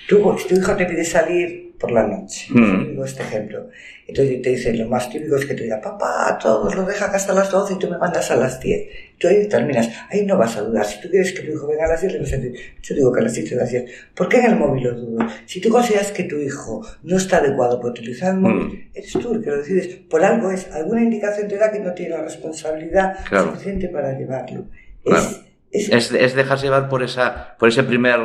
Tú, 0.09 0.37
si 0.39 0.49
tu 0.49 0.55
hijo 0.55 0.77
te 0.77 0.87
pide 0.87 1.05
salir 1.05 1.66
por 1.79 1.91
la 1.93 2.07
noche, 2.07 2.47
Mm. 2.51 2.89
digo 2.91 3.05
este 3.05 3.23
ejemplo, 3.23 3.69
entonces 4.07 4.41
te 4.43 4.51
dice, 4.51 4.73
lo 4.75 4.89
más 4.89 5.11
típico 5.11 5.37
es 5.37 5.45
que 5.47 5.55
te 5.55 5.65
diga, 5.65 5.81
papá, 5.81 6.29
a 6.29 6.39
todos 6.39 6.75
los 6.75 6.87
deja 6.87 7.07
acá 7.07 7.17
hasta 7.17 7.33
las 7.35 7.51
12 7.51 7.75
y 7.75 7.79
tú 7.79 7.91
me 7.91 7.99
mandas 7.99 8.31
a 8.31 8.37
las 8.37 8.61
10. 8.61 8.89
Tú 9.19 9.29
ahí 9.29 9.49
terminas, 9.49 9.89
ahí 10.11 10.25
no 10.25 10.37
vas 10.39 10.57
a 10.57 10.63
dudar. 10.63 10.85
Si 10.87 11.01
tú 11.01 11.09
quieres 11.11 11.33
que 11.33 11.43
tu 11.43 11.53
hijo 11.53 11.67
venga 11.67 11.87
a 11.87 11.89
las 11.89 12.01
10, 12.01 12.13
le 12.13 12.19
vas 12.21 12.33
a 12.33 12.37
decir, 12.37 12.55
yo 12.83 12.95
digo 12.95 13.13
que 13.13 13.21
a 13.21 13.23
las 13.25 13.35
10 13.35 13.53
a 13.53 13.57
las 13.57 13.71
10. 13.71 13.85
¿Por 14.15 14.29
qué 14.29 14.39
en 14.39 14.47
el 14.47 14.57
móvil 14.57 14.85
lo 14.85 14.95
dudo? 14.95 15.27
Si 15.47 15.61
tú 15.61 15.69
consideras 15.71 16.13
que 16.13 16.23
tu 16.25 16.37
hijo 16.39 16.87
no 17.03 17.17
está 17.17 17.39
adecuado 17.39 17.79
para 17.81 17.91
utilizar 17.91 18.35
el 18.35 18.41
móvil, 18.41 18.67
Mm. 18.69 18.91
eres 18.95 19.13
tú 19.13 19.33
el 19.35 19.43
que 19.43 19.51
lo 19.51 19.57
decides. 19.59 19.87
Por 20.09 20.25
algo 20.25 20.51
es, 20.51 20.71
alguna 20.73 21.03
indicación 21.03 21.49
te 21.49 21.57
da 21.59 21.73
que 21.73 21.81
no 21.81 21.93
tiene 21.93 22.13
la 22.17 22.23
responsabilidad 22.23 23.17
Claro. 23.29 23.51
suficiente 23.53 23.89
para 23.89 24.17
llevarlo. 24.19 24.67
Claro. 25.05 25.27
Es, 25.73 25.89
es, 25.91 26.13
Es, 26.13 26.13
es 26.13 26.35
dejarse 26.35 26.67
llevar 26.67 26.89
por, 26.89 27.03
esa, 27.03 27.57
por 27.59 27.69
ese 27.69 27.83
primer 27.83 28.21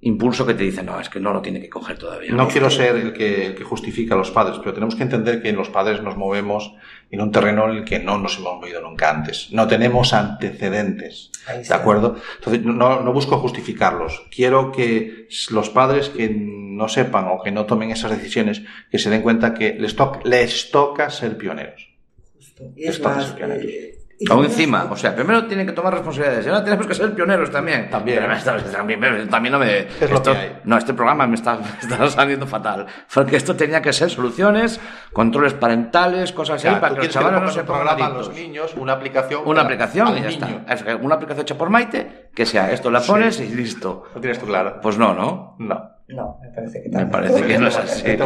impulso 0.00 0.46
que 0.46 0.54
te 0.54 0.62
dice, 0.62 0.82
no, 0.82 1.00
es 1.00 1.08
que 1.08 1.18
no 1.18 1.32
lo 1.32 1.40
tiene 1.40 1.60
que 1.60 1.68
coger 1.70 1.98
todavía. 1.98 2.30
No 2.32 2.46
quiero 2.48 2.70
ser 2.70 2.96
el 2.96 3.12
que, 3.12 3.46
el 3.46 3.54
que 3.54 3.64
justifica 3.64 4.14
a 4.14 4.18
los 4.18 4.30
padres, 4.30 4.58
pero 4.58 4.74
tenemos 4.74 4.94
que 4.94 5.02
entender 5.02 5.42
que 5.42 5.52
los 5.52 5.70
padres 5.70 6.02
nos 6.02 6.16
movemos 6.16 6.74
en 7.10 7.20
un 7.22 7.32
terreno 7.32 7.68
en 7.70 7.78
el 7.78 7.84
que 7.84 7.98
no 7.98 8.18
nos 8.18 8.38
hemos 8.38 8.54
movido 8.56 8.80
nunca 8.82 9.10
antes. 9.10 9.48
No 9.52 9.66
tenemos 9.66 10.12
antecedentes. 10.12 11.30
¿De 11.68 11.74
acuerdo? 11.74 12.16
Entonces, 12.36 12.62
no, 12.64 13.00
no 13.00 13.12
busco 13.12 13.38
justificarlos. 13.38 14.22
Quiero 14.30 14.70
que 14.70 15.28
los 15.50 15.70
padres 15.70 16.10
que 16.10 16.28
no 16.30 16.88
sepan 16.88 17.26
o 17.28 17.42
que 17.42 17.50
no 17.50 17.64
tomen 17.66 17.90
esas 17.90 18.10
decisiones, 18.10 18.62
que 18.90 18.98
se 18.98 19.10
den 19.10 19.22
cuenta 19.22 19.54
que 19.54 19.74
les, 19.78 19.96
toca 19.96 20.20
les 20.24 20.70
toca 20.70 21.08
ser 21.10 21.36
pioneros. 21.38 21.88
justo. 22.34 22.64
Y 22.76 22.84
es 22.84 22.96
Esto 22.96 23.08
más, 23.08 23.26
es 23.26 23.32
pioneros. 23.32 23.64
eh, 23.64 23.95
Aún 24.30 24.46
encima, 24.46 24.88
o 24.90 24.96
sea, 24.96 25.14
primero 25.14 25.44
tienen 25.46 25.66
que 25.66 25.72
tomar 25.74 25.92
responsabilidades 25.92 26.46
y 26.46 26.48
ahora 26.48 26.64
tenemos 26.64 26.86
que 26.86 26.94
ser 26.94 27.14
pioneros 27.14 27.50
también. 27.50 27.90
También. 27.90 28.24
Pero 28.44 28.62
también, 28.72 29.28
también 29.28 29.52
no 29.52 29.58
me. 29.58 29.80
Es 29.80 30.00
lo 30.10 30.16
esto- 30.16 30.32
que 30.32 30.38
hay. 30.38 30.58
No, 30.64 30.78
este 30.78 30.94
programa 30.94 31.26
me 31.26 31.34
está, 31.34 31.56
me 31.58 31.78
está 31.80 32.08
saliendo 32.08 32.46
fatal. 32.46 32.86
Porque 33.12 33.36
esto 33.36 33.54
tenía 33.56 33.82
que 33.82 33.92
ser 33.92 34.08
soluciones, 34.08 34.80
controles 35.12 35.52
parentales, 35.52 36.32
cosas 36.32 36.56
así, 36.56 36.66
O 36.68 36.70
sea, 36.70 36.80
para 36.80 36.94
que 36.94 36.96
los 36.96 37.08
quieres 37.08 37.16
que 37.16 37.22
chavales 37.22 37.42
no 37.42 37.50
se 37.52 37.64
pongan 37.64 37.82
programa 37.84 38.06
a 38.06 38.18
los 38.18 38.32
niños, 38.34 38.74
una 38.76 38.94
aplicación. 38.94 39.42
Una 39.44 39.60
aplicación 39.62 40.08
al 40.08 40.18
y 40.18 40.22
ya 40.22 40.28
niño. 40.46 40.64
está. 40.66 40.96
Una 40.96 41.14
aplicación 41.16 41.42
hecha 41.42 41.58
por 41.58 41.68
Maite, 41.68 42.30
que 42.34 42.46
sea 42.46 42.70
esto 42.72 42.90
la 42.90 43.00
pones 43.02 43.38
y 43.40 43.48
listo. 43.54 44.04
¿Lo 44.14 44.20
tienes 44.20 44.38
tú 44.38 44.46
claro? 44.46 44.80
Pues 44.80 44.96
no, 44.96 45.12
¿no? 45.12 45.56
No. 45.58 45.90
No, 46.08 46.38
me 46.40 46.48
parece 46.54 46.82
que 46.84 46.88
Me 46.88 46.98
tampoco. 47.00 47.22
parece 47.24 47.42
que 47.46 47.58
no 47.58 47.66
es 47.66 47.76
así. 47.78 48.06
Ahí. 48.06 48.16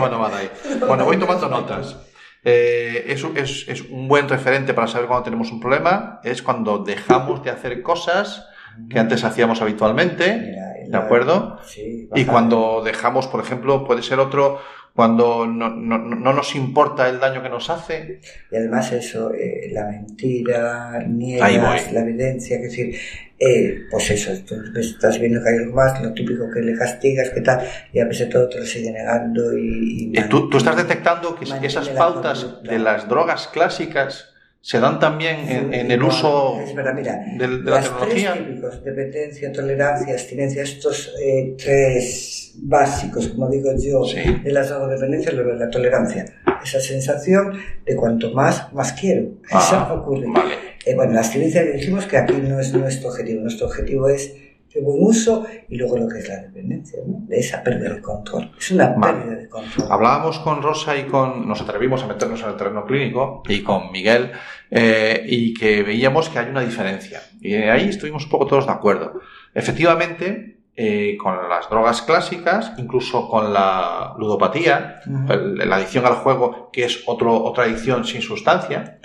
Bueno, 0.87 1.05
voy 1.05 1.17
tomando 1.17 1.49
notas. 1.49 1.97
Eh, 2.45 3.05
es, 3.09 3.23
un- 3.25 3.37
es- 3.37 3.67
es 3.69 3.83
un 3.83 4.09
buen 4.09 4.29
referente 4.29 4.73
para 4.75 4.87
saber 4.87 5.07
cuando 5.09 5.25
tenemos 5.25 5.51
un 5.53 5.61
problema. 5.61 6.21
Es 6.25 6.43
cuando 6.43 6.79
dejamos 6.79 7.43
de 7.45 7.51
hacer 7.51 7.83
cosas 7.83 8.47
que 8.89 8.99
antes 8.99 9.25
hacíamos 9.25 9.61
habitualmente. 9.63 10.37
Mira, 10.37 10.67
¿De 10.89 10.97
acuerdo? 10.97 11.59
Sí, 11.67 12.09
Y 12.15 12.25
cuando 12.25 12.83
dejamos, 12.85 13.27
por 13.29 13.41
ejemplo, 13.41 13.85
puede 13.87 14.03
ser 14.03 14.19
otro, 14.19 14.59
cuando 14.95 15.47
no, 15.47 15.69
no- 15.71 15.99
no 15.99 16.33
nos 16.33 16.55
importa 16.57 17.09
el 17.09 17.21
daño 17.21 17.43
que 17.43 17.49
nos 17.49 17.71
hace. 17.71 18.21
Y 18.51 18.57
además 18.57 18.91
eso, 18.91 19.33
eh, 19.33 19.69
la 19.73 19.87
mentira, 19.87 21.05
niegas, 21.07 21.93
la 21.93 22.01
evidencia, 22.01 22.57
es 22.57 22.63
decir, 22.63 22.97
eh, 23.41 23.87
pues 23.91 24.11
eso, 24.11 24.33
tú 24.47 24.55
estás 24.79 25.19
viendo 25.19 25.43
que 25.43 25.49
hay 25.49 25.57
algo 25.59 25.75
más, 25.75 26.01
lo 26.03 26.13
típico 26.13 26.45
que 26.53 26.61
le 26.61 26.77
castigas, 26.77 27.31
que 27.31 27.41
tal, 27.41 27.67
y 27.93 27.99
a 27.99 28.07
pesar 28.09 28.27
de 28.27 28.33
todo 28.35 28.49
te 28.51 28.59
lo 28.61 28.67
sigue 28.67 28.93
negando 28.93 29.57
y... 29.57 30.13
y 30.15 30.23
¿Tú, 30.29 30.49
tú 30.51 30.59
estás 30.59 30.77
detectando 30.77 31.35
que 31.35 31.45
esas 31.67 31.87
la 31.89 31.95
pautas 31.99 32.45
conducta. 32.45 32.71
de 32.73 32.79
las 32.79 33.09
drogas 33.09 33.49
clásicas 33.49 34.27
se 34.63 34.79
dan 34.79 35.01
también 35.01 35.37
en, 35.49 35.73
en 35.73 35.91
el 35.91 36.03
uso 36.03 36.61
Es 36.61 36.75
verdad, 36.75 36.93
mira, 36.95 37.19
de, 37.39 37.49
de 37.49 37.59
la 37.65 37.77
las 37.77 37.85
tecnología. 37.85 38.33
tres 38.35 38.47
típicos, 38.47 38.85
dependencia, 38.85 39.53
tolerancia, 39.53 40.13
abstinencia, 40.13 40.63
estos 40.63 41.15
eh, 41.19 41.55
tres 41.57 42.53
básicos, 42.63 43.29
como 43.29 43.49
digo 43.49 43.71
yo, 43.83 44.05
Sí. 44.05 44.19
de 44.45 44.53
las 44.53 44.69
drogodependencias, 44.69 45.33
lo 45.35 45.45
de 45.47 45.57
la 45.57 45.71
tolerancia, 45.71 46.27
esa 46.63 46.79
sensación 46.79 47.55
de 47.87 47.97
cuanto 47.97 48.33
más, 48.35 48.71
más 48.75 48.93
quiero. 48.93 49.31
Ah, 49.51 49.65
Eso 49.67 49.95
ocurre. 49.95 50.27
Vale. 50.29 50.70
Eh, 50.91 50.95
bueno, 50.97 51.13
la 51.13 51.21
abstinencia 51.21 51.63
dijimos 51.63 52.05
que 52.07 52.17
aquí 52.17 52.35
no 52.35 52.59
es 52.59 52.75
nuestro 52.75 53.11
objetivo, 53.11 53.43
nuestro 53.43 53.69
objetivo 53.69 54.09
es 54.09 54.35
el 54.75 54.83
buen 54.83 54.99
uso 55.01 55.47
y 55.69 55.77
luego 55.77 55.97
lo 55.97 56.09
que 56.09 56.19
es 56.19 56.29
la 56.29 56.39
dependencia, 56.39 56.99
¿no? 57.07 57.19
de 57.29 57.39
esa 57.39 57.63
pérdida 57.63 57.95
de 57.95 58.01
control. 58.01 58.51
Es 58.59 58.73
una 58.73 58.89
Vale. 58.97 59.19
pérdida 59.19 59.37
de 59.37 59.49
control. 59.49 59.87
Hablábamos 59.89 60.41
con 60.41 60.63
Rosa 60.63 60.97
y 60.97 61.05
con. 61.05 61.47
Nos 61.49 61.61
atrevimos 61.61 62.03
a 62.03 62.09
meternos 62.09 62.43
en 62.43 62.49
el 62.49 62.57
terreno 62.57 62.85
clínico 62.85 63.43
y 63.49 63.63
con 63.63 63.93
Miguel, 63.93 64.33
eh, 64.71 65.23
y 65.27 65.55
que 65.55 65.85
veíamos 65.85 66.29
que 66.29 66.41
hay 66.41 66.49
una 66.49 66.61
diferencia. 66.61 67.21
Y 67.41 67.55
ahí 67.55 67.89
estuvimos 67.89 68.25
un 68.25 68.31
poco 68.31 68.47
todos 68.47 68.67
de 68.67 68.73
acuerdo. 68.73 69.21
Efectivamente, 69.55 70.59
eh, 70.75 71.17
con 71.19 71.49
las 71.49 71.71
drogas 71.71 72.03
clásicas, 72.03 72.73
incluso 72.79 73.29
con 73.29 73.53
la 73.53 74.15
ludopatía, 74.19 75.01
la 75.07 75.77
adicción 75.77 76.05
al 76.07 76.15
juego, 76.15 76.71
que 76.73 76.85
es 76.85 77.05
otro, 77.07 77.45
otra 77.45 77.65
adicción 77.65 78.05
sin 78.05 78.23
sustancia, 78.23 78.99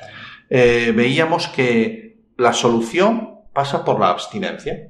eh, 0.49 0.91
veíamos 0.95 1.47
que 1.47 2.17
la 2.37 2.53
solución 2.53 3.39
pasa 3.53 3.83
por 3.85 3.99
la 3.99 4.09
abstinencia. 4.09 4.89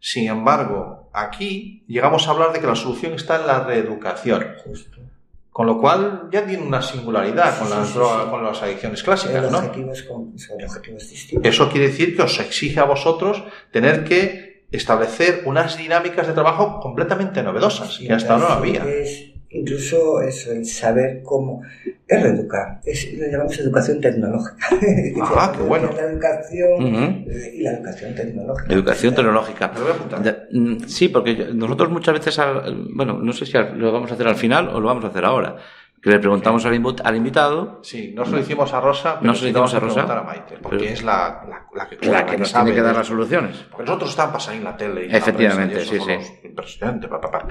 Sin 0.00 0.28
embargo, 0.28 1.10
aquí 1.12 1.82
llegamos 1.88 2.28
a 2.28 2.30
hablar 2.30 2.52
de 2.52 2.60
que 2.60 2.66
la 2.66 2.76
solución 2.76 3.14
está 3.14 3.40
en 3.40 3.46
la 3.46 3.64
reeducación. 3.64 4.46
Con 5.50 5.66
lo 5.66 5.80
cual 5.80 6.28
ya 6.30 6.46
tiene 6.46 6.62
una 6.62 6.80
singularidad 6.82 7.58
con, 7.58 7.68
las 7.68 7.88
sí, 7.88 7.94
drogas- 7.98 8.24
sí. 8.24 8.30
con 8.30 8.44
las 8.44 8.62
adicciones 8.62 9.02
clásicas, 9.02 9.44
El 9.44 9.50
¿no? 9.50 9.92
es, 9.92 10.02
con- 10.04 10.36
distintos. 10.36 11.44
Eso 11.52 11.68
quiere 11.68 11.88
decir 11.88 12.14
que 12.14 12.22
os 12.22 12.38
exige 12.38 12.78
a 12.78 12.84
vosotros 12.84 13.42
tener 13.72 14.04
que 14.04 14.66
establecer 14.70 15.42
unas 15.46 15.76
dinámicas 15.76 16.28
de 16.28 16.32
trabajo 16.32 16.78
completamente 16.78 17.42
novedosas, 17.42 17.98
que 17.98 18.12
hasta 18.12 18.34
ahora 18.34 18.48
no 18.50 18.54
había. 18.54 18.84
Es 18.88 19.32
incluso 19.50 20.20
eso, 20.22 20.52
el 20.52 20.64
saber 20.66 21.22
cómo 21.22 21.62
es 22.06 22.22
reeducar. 22.22 22.80
Es, 22.84 23.12
lo 23.18 23.26
llamamos 23.26 23.58
educación 23.58 24.00
tecnológica. 24.00 24.66
Ah, 25.36 25.52
qué 25.56 25.62
bueno. 25.66 25.90
La 25.94 26.02
educación 26.02 27.24
y 27.54 27.60
la 27.62 27.72
educación 27.72 28.14
tecnológica. 28.14 28.72
Educación 28.72 29.14
tecnológica. 29.14 29.68
Me 29.68 29.78
lo 29.78 29.84
voy 29.84 29.92
a 29.92 29.96
apuntar. 29.96 30.22
Ya, 30.22 30.38
mm, 30.52 30.78
Sí, 30.86 31.08
porque 31.08 31.34
nosotros 31.54 31.90
muchas 31.90 32.14
veces, 32.14 32.38
al- 32.38 32.86
bueno, 32.94 33.18
no 33.22 33.32
sé 33.32 33.46
si 33.46 33.52
lo 33.58 33.92
vamos 33.92 34.10
a 34.10 34.14
hacer 34.14 34.26
al 34.28 34.36
final 34.36 34.68
o 34.68 34.80
lo 34.80 34.86
vamos 34.88 35.04
a 35.04 35.08
hacer 35.08 35.24
ahora, 35.24 35.56
que 36.00 36.10
le 36.10 36.20
preguntamos 36.20 36.64
al, 36.64 36.74
invitado, 37.16 37.80
Sí, 37.82 38.12
no 38.14 38.24
se 38.24 38.30
lo 38.30 38.38
hicimos 38.38 38.72
a 38.72 38.80
Rosa, 38.80 39.18
pero 39.18 39.26
No 39.32 39.34
se 39.34 39.40
lo 39.40 39.44
sí 39.46 39.50
hicimos 39.50 39.74
a 39.74 39.80
Rosa. 39.80 39.94
preguntar 39.94 40.18
a 40.18 40.22
Maite, 40.22 40.54
porque 40.62 40.78
Pero- 40.78 40.90
es 40.92 41.02
la, 41.02 41.44
la, 41.48 41.66
la 41.74 41.88
que, 41.88 42.06
la 42.08 42.24
que 42.24 42.38
nos 42.38 42.48
sabe 42.50 42.66
tiene 42.66 42.76
que 42.80 42.86
dar 42.86 42.94
las 42.96 43.06
soluciones. 43.08 43.56
Porque 43.68 43.84
nosotros 43.84 44.10
estamos 44.10 44.32
pasando 44.34 44.58
en 44.58 44.64
la 44.64 44.76
tele 44.76 45.06
y 45.06 45.08
la 45.08 45.18
Efectivamente, 45.18 45.74
prensa 45.74 45.92
y 45.94 45.96
eso 45.96 46.06
sí, 46.06 46.12
somos 46.12 46.44
impresionante, 46.44 47.08
pa, 47.08 47.20
pa, 47.20 47.30
pa. 47.32 47.48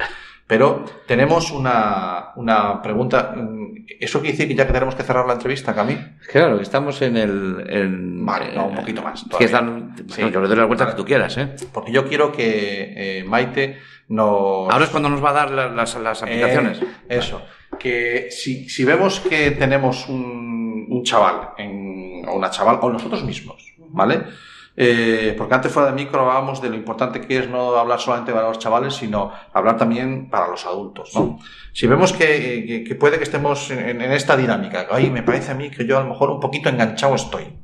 Pero 0.48 0.86
tenemos 1.06 1.52
una, 1.52 2.30
una 2.38 2.82
pregunta. 2.82 3.34
mm, 3.36 3.86
¿Eso 4.00 4.20
quiere 4.22 4.32
decir 4.34 4.48
que 4.48 4.56
ya 4.56 4.66
que 4.66 4.74
tenemos 4.74 4.96
que 4.96 5.04
cerrar 5.04 5.26
la 5.28 5.34
entrevista, 5.34 5.76
Cami? 5.76 5.98
Claro, 6.32 6.56
que 6.58 6.64
estamos 6.64 7.02
en 7.02 7.18
el... 7.18 7.66
En, 7.70 8.26
Vale, 8.26 8.54
no, 8.56 8.68
un 8.68 8.76
poquito 8.76 9.02
más 9.02 9.24
Que 9.24 9.30
todavía. 9.30 9.46
están, 9.48 9.96
Sí. 10.10 10.22
no, 10.22 10.32
que 10.32 10.40
le 10.40 10.48
doy 10.48 10.58
las 10.58 10.68
vueltas 10.68 10.88
Vale. 10.88 10.96
que 10.96 11.02
tú 11.02 11.06
quieras, 11.06 11.38
¿eh? 11.38 11.56
Porque 11.74 11.92
yo 11.92 12.08
quiero 12.08 12.32
que 12.32 13.20
eh, 13.20 13.24
Maite 13.26 13.78
nos... 14.10 14.72
Ahora 14.72 14.86
es 14.86 14.90
cuando 14.90 15.10
nos 15.10 15.24
va 15.24 15.32
a 15.32 15.34
dar 15.34 15.52
la- 15.52 15.68
las, 15.70 15.96
las 15.98 16.24
aplicaciones. 16.24 16.82
Eh, 16.82 16.88
eso. 17.10 17.42
Que 17.78 18.28
si, 18.32 18.70
si 18.70 18.86
vemos 18.86 19.20
que 19.20 19.52
tenemos 19.52 20.08
un, 20.08 20.86
un 20.90 21.04
chaval, 21.04 21.50
en, 21.58 22.24
o 22.28 22.36
una 22.36 22.50
chaval, 22.50 22.80
o 22.82 22.90
nosotros 22.90 23.24
mismos, 23.26 23.74
¿vale? 23.90 24.22
Eh, 24.80 25.34
porque 25.36 25.56
antes 25.56 25.72
fuera 25.72 25.90
de 25.90 25.96
micro 25.96 26.20
hablábamos 26.22 26.62
de 26.62 26.70
lo 26.70 26.76
importante 26.76 27.20
que 27.20 27.40
es 27.40 27.50
no 27.50 27.76
hablar 27.76 28.00
solamente 28.00 28.32
para 28.32 28.48
los 28.48 28.60
chavales, 28.60 28.94
sino 28.94 29.32
hablar 29.52 29.76
también 29.76 30.30
para 30.30 30.48
los 30.48 30.68
adultos, 30.68 31.10
¿no? 31.16 31.40
Si 31.74 31.88
vemos 31.88 32.14
que, 32.14 32.64
que- 32.68 32.84
que 32.84 32.96
puede 32.96 33.18
que 33.18 33.24
estemos 33.24 33.72
en, 33.72 34.02
en 34.02 34.12
esta 34.12 34.38
dinámica, 34.38 34.86
ahí 34.92 35.10
me 35.10 35.24
parece 35.24 35.52
a 35.52 35.56
mí 35.56 35.72
que 35.72 35.88
yo 35.88 35.98
a 35.98 36.04
lo 36.04 36.10
mejor 36.10 36.30
un 36.30 36.40
poquito 36.40 36.70
enganchado 36.70 37.16
estoy. 37.16 37.58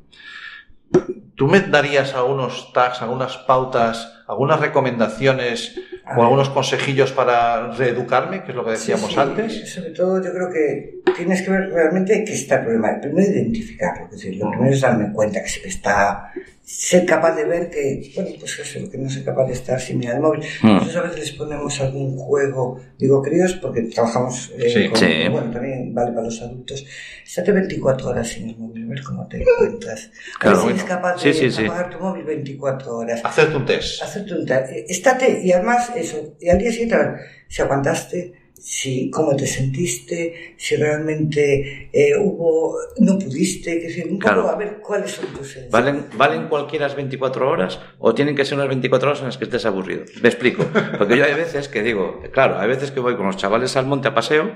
¿Tú 1.36 1.46
me 1.48 1.60
darías 1.60 2.14
algunos 2.14 2.72
tags, 2.72 3.02
algunas 3.02 3.36
pautas, 3.38 4.22
algunas 4.28 4.58
recomendaciones 4.60 5.80
o 6.16 6.22
algunos 6.22 6.50
consejillos 6.50 7.12
para 7.12 7.72
reeducarme, 7.72 8.42
que 8.44 8.50
es 8.50 8.56
lo 8.56 8.64
que 8.64 8.72
decíamos 8.72 9.08
Sí, 9.08 9.14
sí. 9.14 9.20
antes? 9.20 9.72
Sobre 9.74 9.90
todo 9.90 10.22
yo 10.22 10.32
creo 10.32 10.50
que 10.52 11.00
tienes 11.16 11.42
que 11.42 11.50
ver 11.50 11.70
realmente 11.70 12.24
qué 12.24 12.32
está 12.34 12.56
el 12.56 12.62
problema. 12.64 13.00
Primero 13.00 13.30
identificarlo, 13.32 14.06
es 14.06 14.10
decir, 14.12 14.36
lo 14.36 14.50
primero 14.50 14.72
es 14.74 14.80
darme 14.80 15.12
cuenta 15.12 15.42
que 15.42 15.48
se 15.48 15.60
me 15.62 15.68
está... 15.68 16.30
Ser 16.66 17.04
capaz 17.04 17.36
de 17.36 17.44
ver 17.44 17.68
que, 17.68 18.10
bueno, 18.14 18.30
pues 18.40 18.58
eso, 18.58 18.90
que 18.90 18.96
no 18.96 19.10
soy 19.10 19.22
capaz 19.22 19.44
de 19.48 19.52
estar 19.52 19.78
sin 19.78 19.98
mirar 19.98 20.14
el 20.16 20.22
móvil. 20.22 20.40
Mm. 20.62 20.66
Nosotros 20.76 20.96
a 20.96 21.02
veces 21.02 21.18
les 21.20 21.32
ponemos 21.32 21.78
algún 21.82 22.16
juego, 22.16 22.80
digo 22.98 23.20
críos, 23.20 23.52
porque 23.60 23.82
trabajamos 23.82 24.50
eh, 24.58 24.70
Sí. 24.70 24.88
con, 24.88 24.98
Sí. 24.98 25.28
bueno, 25.30 25.50
también 25.50 25.92
vale 25.94 26.12
para 26.12 26.22
los 26.24 26.40
adultos. 26.40 26.86
Estate 27.26 27.52
24 27.52 28.08
horas 28.08 28.28
sin 28.28 28.48
el 28.48 28.56
móvil, 28.56 28.84
a 28.86 28.88
ver 28.88 29.02
cómo 29.02 29.26
te 29.28 29.42
encuentras. 29.42 30.10
Claro, 30.40 30.62
si 30.62 30.68
eres 30.70 30.84
capaz 30.84 31.22
de 31.22 31.66
apagar 31.66 31.90
tu 31.90 31.98
móvil 31.98 32.24
24 32.24 32.96
horas 32.96 33.20
Hacerte 33.22 33.56
un 33.58 33.66
test. 33.66 34.02
hacerte 34.02 34.32
un 34.34 34.46
tal, 34.46 34.64
eh, 34.64 34.86
estate 34.88 35.40
y 35.44 35.52
además 35.52 35.92
eso, 35.96 36.36
y 36.40 36.48
al 36.48 36.58
día 36.58 36.70
siguiente 36.70 36.94
a 36.94 36.98
ver 36.98 37.20
si 37.48 37.62
aguantaste, 37.62 38.32
si 38.66 39.10
cómo 39.10 39.36
te 39.36 39.46
sentiste, 39.46 40.54
si 40.56 40.74
realmente 40.76 41.90
eh, 41.92 42.16
hubo, 42.18 42.76
no 42.98 43.18
pudiste, 43.18 43.78
que 43.78 43.88
decir, 43.88 44.04
un 44.06 44.18
poco 44.18 44.32
Claro. 44.32 44.48
a 44.48 44.56
ver 44.56 44.78
cuáles 44.80 45.10
son 45.10 45.26
tus 45.26 45.48
sensaciones. 45.52 45.70
¿Valen, 45.70 46.06
¿Valen 46.16 46.48
cualquiera 46.48 46.86
las 46.86 46.96
24 46.96 47.46
horas 47.50 47.78
o 47.98 48.14
tienen 48.14 48.34
que 48.34 48.44
ser 48.46 48.56
unas 48.56 48.68
24 48.68 49.08
horas 49.10 49.20
en 49.20 49.26
las 49.26 49.36
que 49.36 49.44
estés 49.44 49.66
aburrido? 49.66 50.04
Me 50.22 50.30
explico. 50.30 50.64
Porque 50.96 51.18
yo 51.18 51.24
hay 51.26 51.34
veces 51.34 51.68
que 51.68 51.82
digo, 51.82 52.22
claro, 52.32 52.58
hay 52.58 52.66
veces 52.68 52.90
que 52.90 53.00
voy 53.00 53.16
con 53.16 53.26
los 53.26 53.36
chavales 53.36 53.76
al 53.76 53.84
monte 53.84 54.08
a 54.08 54.14
paseo 54.14 54.50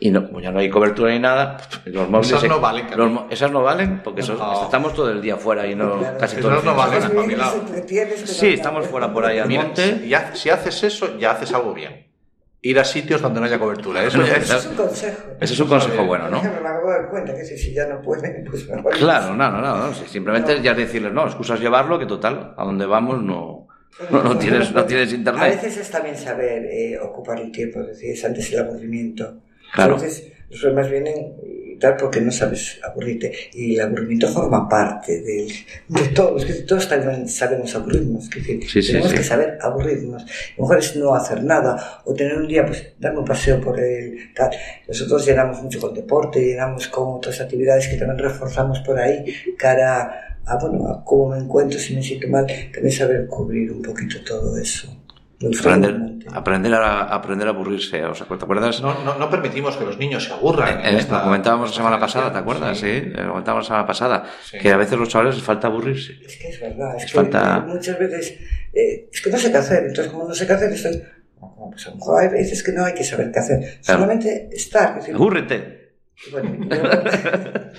y 0.00 0.10
no, 0.10 0.26
como 0.26 0.40
ya 0.40 0.50
no 0.50 0.58
hay 0.58 0.68
cobertura 0.68 1.12
ni 1.12 1.20
nada, 1.20 1.58
los 1.84 2.08
móviles... 2.08 2.30
Esas 2.30 2.40
se- 2.40 2.48
no 2.48 2.60
valen, 2.60 2.86
los 2.96 3.22
esas 3.30 3.52
no 3.52 3.62
valen 3.62 4.02
porque 4.02 4.22
esos- 4.22 4.40
estamos 4.64 4.94
todo 4.94 5.12
el 5.12 5.22
día 5.22 5.36
fuera 5.36 5.64
y 5.68 5.76
no 5.76 6.00
Claro. 6.00 6.18
casi 6.18 6.40
todo 6.40 6.58
el 6.58 6.64
no 6.64 6.74
valen, 6.74 7.02
Sí, 8.26 8.48
estamos 8.48 8.86
fuera 8.88 9.12
por 9.12 9.24
ahí 9.24 9.38
al 9.38 9.46
Mira, 9.46 9.62
monte. 9.62 10.00
si, 10.32 10.38
si 10.40 10.50
haces 10.50 10.82
eso, 10.82 11.16
ya 11.18 11.30
haces 11.30 11.52
algo 11.52 11.72
bien. 11.72 12.12
Ir 12.66 12.78
a 12.78 12.84
sitios 12.84 13.20
donde 13.20 13.40
no 13.40 13.46
haya 13.46 13.58
cobertura. 13.58 14.02
Eso 14.02 14.16
No, 14.18 14.24
Eso 14.24 14.56
es... 14.56 14.66
un 14.66 14.74
consejo. 14.74 15.22
Ese 15.38 15.52
es 15.52 15.60
un 15.60 15.68
consejo 15.68 16.04
bueno, 16.06 16.30
¿no? 16.30 16.42
Me 16.42 16.48
acabo 16.48 16.90
de 16.90 16.96
dar 16.98 17.10
cuenta 17.10 17.34
que 17.34 17.44
si, 17.44 17.58
si 17.58 17.74
ya 17.74 17.86
no 17.86 18.00
pueden, 18.00 18.42
pues 18.50 18.66
mejor. 18.68 18.92
Claro, 18.94 19.34
no, 19.34 19.50
no, 19.50 19.60
no. 19.60 19.76
no, 19.88 19.94
simplemente 19.94 20.62
ya 20.62 20.72
decirles, 20.72 21.12
no, 21.12 21.26
excusas 21.26 21.60
llevarlo, 21.60 21.98
que 21.98 22.06
total, 22.06 22.54
a 22.56 22.64
donde 22.64 22.86
vamos 22.86 23.22
no, 23.22 23.68
no, 24.10 24.22
no 24.22 24.38
tienes, 24.38 24.72
no 24.72 24.84
tienes 24.86 25.12
A 25.12 25.14
internet. 25.14 25.62
veces 25.62 25.76
es 25.76 25.90
también 25.90 26.16
saber 26.16 26.64
eh, 26.64 26.98
ocupar 26.98 27.38
el 27.38 27.52
tiempo, 27.52 27.80
es 27.80 27.88
decir, 27.88 28.10
es 28.12 28.24
antes 28.24 28.50
el 28.52 28.60
aburrimiento. 28.60 29.42
Claro. 29.74 29.96
Entonces, 29.96 30.32
los 30.48 30.60
problemas 30.60 30.90
vienen 30.90 31.14
tal 31.84 31.96
porque 31.96 32.20
no 32.20 32.30
sabes 32.32 32.78
aburrirte. 32.82 33.32
Y 33.52 33.74
el 33.76 33.80
aburrimiento 33.82 34.28
forma 34.28 34.68
parte 34.68 35.20
del- 35.20 35.52
de 35.88 36.08
todos, 36.14 36.44
que 36.44 36.52
todos 36.54 36.88
también 36.88 37.28
sabemos 37.28 37.74
aburrirnos. 37.74 38.24
Es 38.34 38.70
Sí, 38.70 38.82
sí, 38.82 38.88
tenemos 38.88 39.10
sí. 39.10 39.16
que 39.16 39.22
saber 39.24 39.58
aburrirnos. 39.60 40.22
A 40.22 40.26
lo 40.56 40.62
mejor 40.64 40.78
es 40.78 40.96
no 40.96 41.14
hacer 41.14 41.42
nada 41.44 42.00
o 42.04 42.14
tener 42.14 42.36
un 42.36 42.48
día, 42.48 42.64
pues, 42.66 42.80
darme 42.98 43.18
un 43.20 43.24
paseo 43.24 43.60
por 43.60 43.78
el 43.78 44.32
tal. 44.34 44.50
Nosotros 44.88 45.26
llenamos 45.26 45.62
mucho 45.62 45.80
con 45.80 45.92
deporte, 45.94 46.40
llenamos 46.40 46.88
con 46.88 47.04
otras 47.18 47.40
actividades 47.40 47.88
que 47.88 47.96
también 47.96 48.18
reforzamos 48.18 48.80
por 48.80 48.98
ahí 48.98 49.24
cara 49.58 50.38
a, 50.46 50.58
bueno, 50.58 50.88
a 50.88 51.04
cómo 51.04 51.30
me 51.30 51.38
encuentro, 51.38 51.78
si 51.78 51.94
me 51.94 52.02
siento 52.02 52.28
mal, 52.28 52.46
también 52.72 52.92
saber 52.92 53.26
cubrir 53.26 53.72
un 53.72 53.82
poquito 53.82 54.16
todo 54.24 54.56
eso. 54.58 54.88
Aprender, 55.58 55.96
aprender, 56.32 56.74
a, 56.74 57.02
aprender 57.14 57.46
a 57.48 57.50
aburrirse. 57.50 58.04
O 58.04 58.14
sea, 58.14 58.26
¿te 58.26 58.34
acuerdas? 58.34 58.80
No, 58.80 59.02
no, 59.04 59.18
no 59.18 59.28
permitimos 59.30 59.76
que 59.76 59.84
los 59.84 59.98
niños 59.98 60.24
se 60.24 60.32
aburran. 60.32 60.78
Eh, 60.80 60.82
eh, 60.94 60.96
esta- 60.98 61.18
lo 61.18 61.24
comentábamos 61.24 61.70
la 61.70 61.76
semana 61.76 61.98
pasada, 61.98 62.32
¿te 62.32 62.38
acuerdas? 62.38 62.78
Sí, 62.78 62.86
eh, 62.88 63.12
lo 63.16 63.30
comentábamos 63.30 63.64
la 63.64 63.68
semana 63.68 63.86
pasada. 63.86 64.24
Sí. 64.42 64.58
Que 64.58 64.70
a 64.72 64.76
veces 64.76 64.98
los 64.98 65.08
chavales 65.08 65.34
les 65.34 65.44
falta 65.44 65.66
aburrirse. 65.66 66.14
Es 66.24 66.36
que 66.36 66.48
es 66.48 66.60
verdad, 66.60 66.96
es 66.96 67.04
que 67.06 67.12
falta- 67.12 67.60
muchas 67.66 67.98
veces 67.98 68.38
eh, 68.72 69.08
es 69.12 69.20
que 69.20 69.30
no 69.30 69.38
sé 69.38 69.50
qué 69.50 69.58
hacer, 69.58 69.84
entonces 69.86 70.12
como 70.12 70.28
no 70.28 70.34
sé 70.34 70.46
qué 70.46 70.52
hacer 70.54 70.72
estoy... 70.72 71.02
"No, 71.40 71.68
Pues 71.70 71.86
a 71.86 71.90
lo 71.90 71.96
mejor 71.96 72.22
hay 72.22 72.28
veces 72.28 72.62
que 72.62 72.72
no 72.72 72.84
hay 72.84 72.94
que 72.94 73.04
saber 73.04 73.30
qué 73.30 73.38
hacer, 73.40 73.58
Claro. 73.84 74.00
solamente 74.00 74.48
estar. 74.52 74.90
es 74.90 74.96
decir, 74.96 75.14
¡Abúrrete! 75.14 75.84
bueno, 76.30 76.56
yo- 76.70 76.82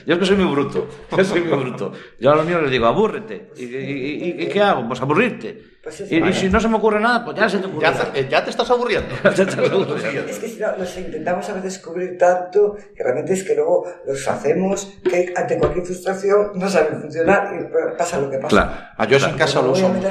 Yo 0.06 0.14
es 0.14 0.20
que 0.20 0.26
soy 0.26 0.36
muy 0.36 0.52
bruto. 0.54 0.88
Yo 1.18 1.24
soy 1.24 1.42
muy 1.42 1.58
bruto. 1.58 1.94
Yo 2.20 2.32
a 2.32 2.36
los 2.36 2.46
niños 2.46 2.62
les 2.64 2.72
digo, 2.72 2.86
abúrrete. 2.86 3.50
¿Y, 3.58 3.64
y- 3.64 4.36
y- 4.38 4.44
y 4.44 4.48
qué 4.48 4.62
hago? 4.62 4.86
Pues 4.88 5.02
aburrirte. 5.02 5.58
Pues 5.86 6.02
es 6.02 6.12
Y, 6.12 6.16
y 6.18 6.34
si 6.34 6.50
no 6.50 6.60
se 6.60 6.68
me 6.68 6.78
ocurre 6.78 7.00
nada, 7.00 7.24
pues 7.24 7.38
ya 7.38 7.48
se 7.48 7.60
te 7.60 7.68
Ya, 7.80 7.92
ocurre. 7.92 8.20
eh, 8.20 8.28
ya 8.30 8.44
te 8.44 8.50
estás 8.50 8.68
aburriendo. 8.72 9.08
Ya 9.24 9.32
te 9.32 9.42
estás 9.44 9.70
aburriendo. 9.72 10.30
Es 10.32 10.40
que 10.40 10.48
si 10.50 10.60
no, 10.60 10.76
los 10.78 10.98
intentamos 10.98 11.48
a 11.48 11.54
veces 11.54 11.78
cubrir 11.80 12.18
tanto 12.18 12.76
que 12.96 13.04
realmente 13.04 13.34
es 13.34 13.44
que 13.44 13.54
luego 13.56 13.86
los 14.08 14.28
hacemos 14.28 14.92
que 15.08 15.32
ante 15.36 15.60
cualquier 15.60 15.86
frustración 15.86 16.52
no 16.56 16.68
saben 16.68 17.02
funcionar 17.02 17.54
y 17.54 17.98
pasa 17.98 18.20
lo 18.20 18.32
que 18.32 18.38
pasa. 18.40 18.50
Claro. 18.50 18.72
Ah, 18.98 19.06
yo 19.06 19.18
eso 19.18 19.30
en 19.30 19.38
casa 19.38 19.62
lo 19.62 19.72
uso 19.74 19.88
mucho. 19.90 20.10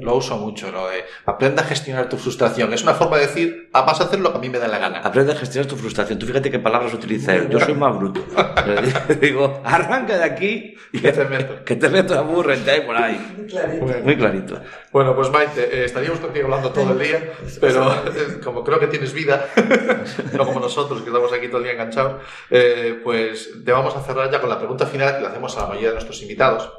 Lo 0.00 0.16
uso 0.16 0.36
mucho, 0.38 0.72
lo 0.72 0.88
de 0.88 1.04
aprenda 1.26 1.62
a 1.62 1.66
gestionar 1.66 2.08
tu 2.08 2.16
frustración. 2.16 2.72
Es 2.72 2.82
una 2.82 2.94
forma 2.94 3.16
de 3.18 3.28
decir, 3.28 3.70
ah, 3.72 3.82
vas 3.82 4.00
a 4.00 4.04
hacer 4.04 4.18
lo 4.18 4.32
que 4.32 4.38
a 4.38 4.40
mí 4.40 4.48
me 4.48 4.58
da 4.58 4.66
la 4.66 4.78
gana. 4.78 4.98
Aprende 4.98 5.32
a 5.32 5.36
gestionar 5.36 5.68
tu 5.70 5.76
frustración. 5.76 6.18
Tú 6.18 6.26
fíjate 6.26 6.50
qué 6.50 6.58
palabras 6.58 6.92
utiliza 6.92 7.34
él. 7.36 7.48
Yo 7.48 7.60
soy 7.60 7.74
más 7.74 7.96
bruto. 7.96 8.24
Le 9.08 9.14
digo, 9.16 9.60
arranca 9.64 10.16
de 10.18 10.24
aquí 10.24 10.74
y 10.92 11.00
Que 11.00 11.12
te 11.12 11.24
meto. 11.26 11.62
que 11.64 11.76
te 11.76 11.88
meto 11.88 12.18
aburrete 12.18 12.70
ahí 12.70 12.80
por 12.80 12.96
ahí. 12.96 13.34
Muy 13.36 13.46
clarito. 13.46 13.86
Muy 14.04 14.16
clarito. 14.16 14.60
Bueno, 14.92 15.11
pues 15.14 15.30
Maite, 15.30 15.62
eh, 15.62 15.84
estaríamos 15.84 16.20
contigo 16.20 16.46
hablando 16.46 16.70
todo 16.70 16.92
el 16.92 16.98
día, 16.98 17.32
pero 17.60 17.92
eh, 17.92 18.40
como 18.44 18.62
creo 18.64 18.78
que 18.80 18.86
tienes 18.88 19.12
vida, 19.12 19.46
no 20.32 20.44
como 20.46 20.60
nosotros 20.60 21.00
que 21.02 21.08
estamos 21.08 21.32
aquí 21.32 21.48
todo 21.48 21.58
el 21.58 21.64
día 21.64 21.72
enganchados, 21.72 22.22
eh, 22.50 23.00
pues 23.02 23.50
te 23.64 23.72
vamos 23.72 23.94
a 23.96 24.00
cerrar 24.02 24.30
ya 24.30 24.40
con 24.40 24.48
la 24.50 24.58
pregunta 24.58 24.86
final 24.86 25.14
que 25.16 25.20
le 25.22 25.26
hacemos 25.28 25.56
a 25.56 25.62
la 25.62 25.66
mayoría 25.68 25.88
de 25.88 25.94
nuestros 25.94 26.20
invitados. 26.22 26.70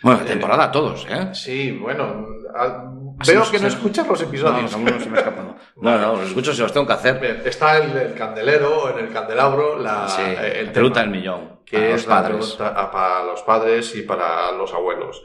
Bueno, 0.00 0.20
temporada 0.24 0.64
a 0.64 0.70
todos, 0.70 1.06
¿eh? 1.10 1.30
Sí, 1.34 1.72
bueno, 1.72 2.24
a- 2.56 2.84
veo 3.26 3.42
que 3.50 3.58
no 3.58 3.68
se- 3.68 3.76
escuchas 3.76 4.06
los 4.06 4.22
episodios. 4.22 4.70
No, 4.76 4.90
no, 4.90 5.00
se 5.00 5.10
me 5.10 5.18
escapado. 5.18 5.56
No, 5.76 5.98
no, 5.98 6.12
los 6.16 6.28
escucho 6.28 6.52
si 6.54 6.60
los 6.62 6.72
tengo 6.72 6.86
que 6.86 6.92
hacer. 6.92 7.18
Bien, 7.18 7.42
está 7.44 7.78
el, 7.78 7.96
el 7.96 8.14
candelero, 8.14 8.96
en 8.96 9.04
el 9.06 9.12
candelabro, 9.12 9.76
la, 9.78 10.08
Sí, 10.08 10.22
el 10.22 10.66
la 10.66 10.72
pregunta 10.72 11.00
del 11.00 11.10
millón. 11.10 11.58
que 11.66 11.78
Para 11.78 11.88
es 11.88 11.92
los 11.94 12.06
la 12.06 12.14
padres. 12.22 12.36
pregunta 12.54 12.80
a- 12.80 12.90
para 12.92 13.24
los 13.24 13.42
padres 13.42 13.96
y 13.96 14.02
para 14.02 14.52
los 14.52 14.72
abuelos. 14.72 15.20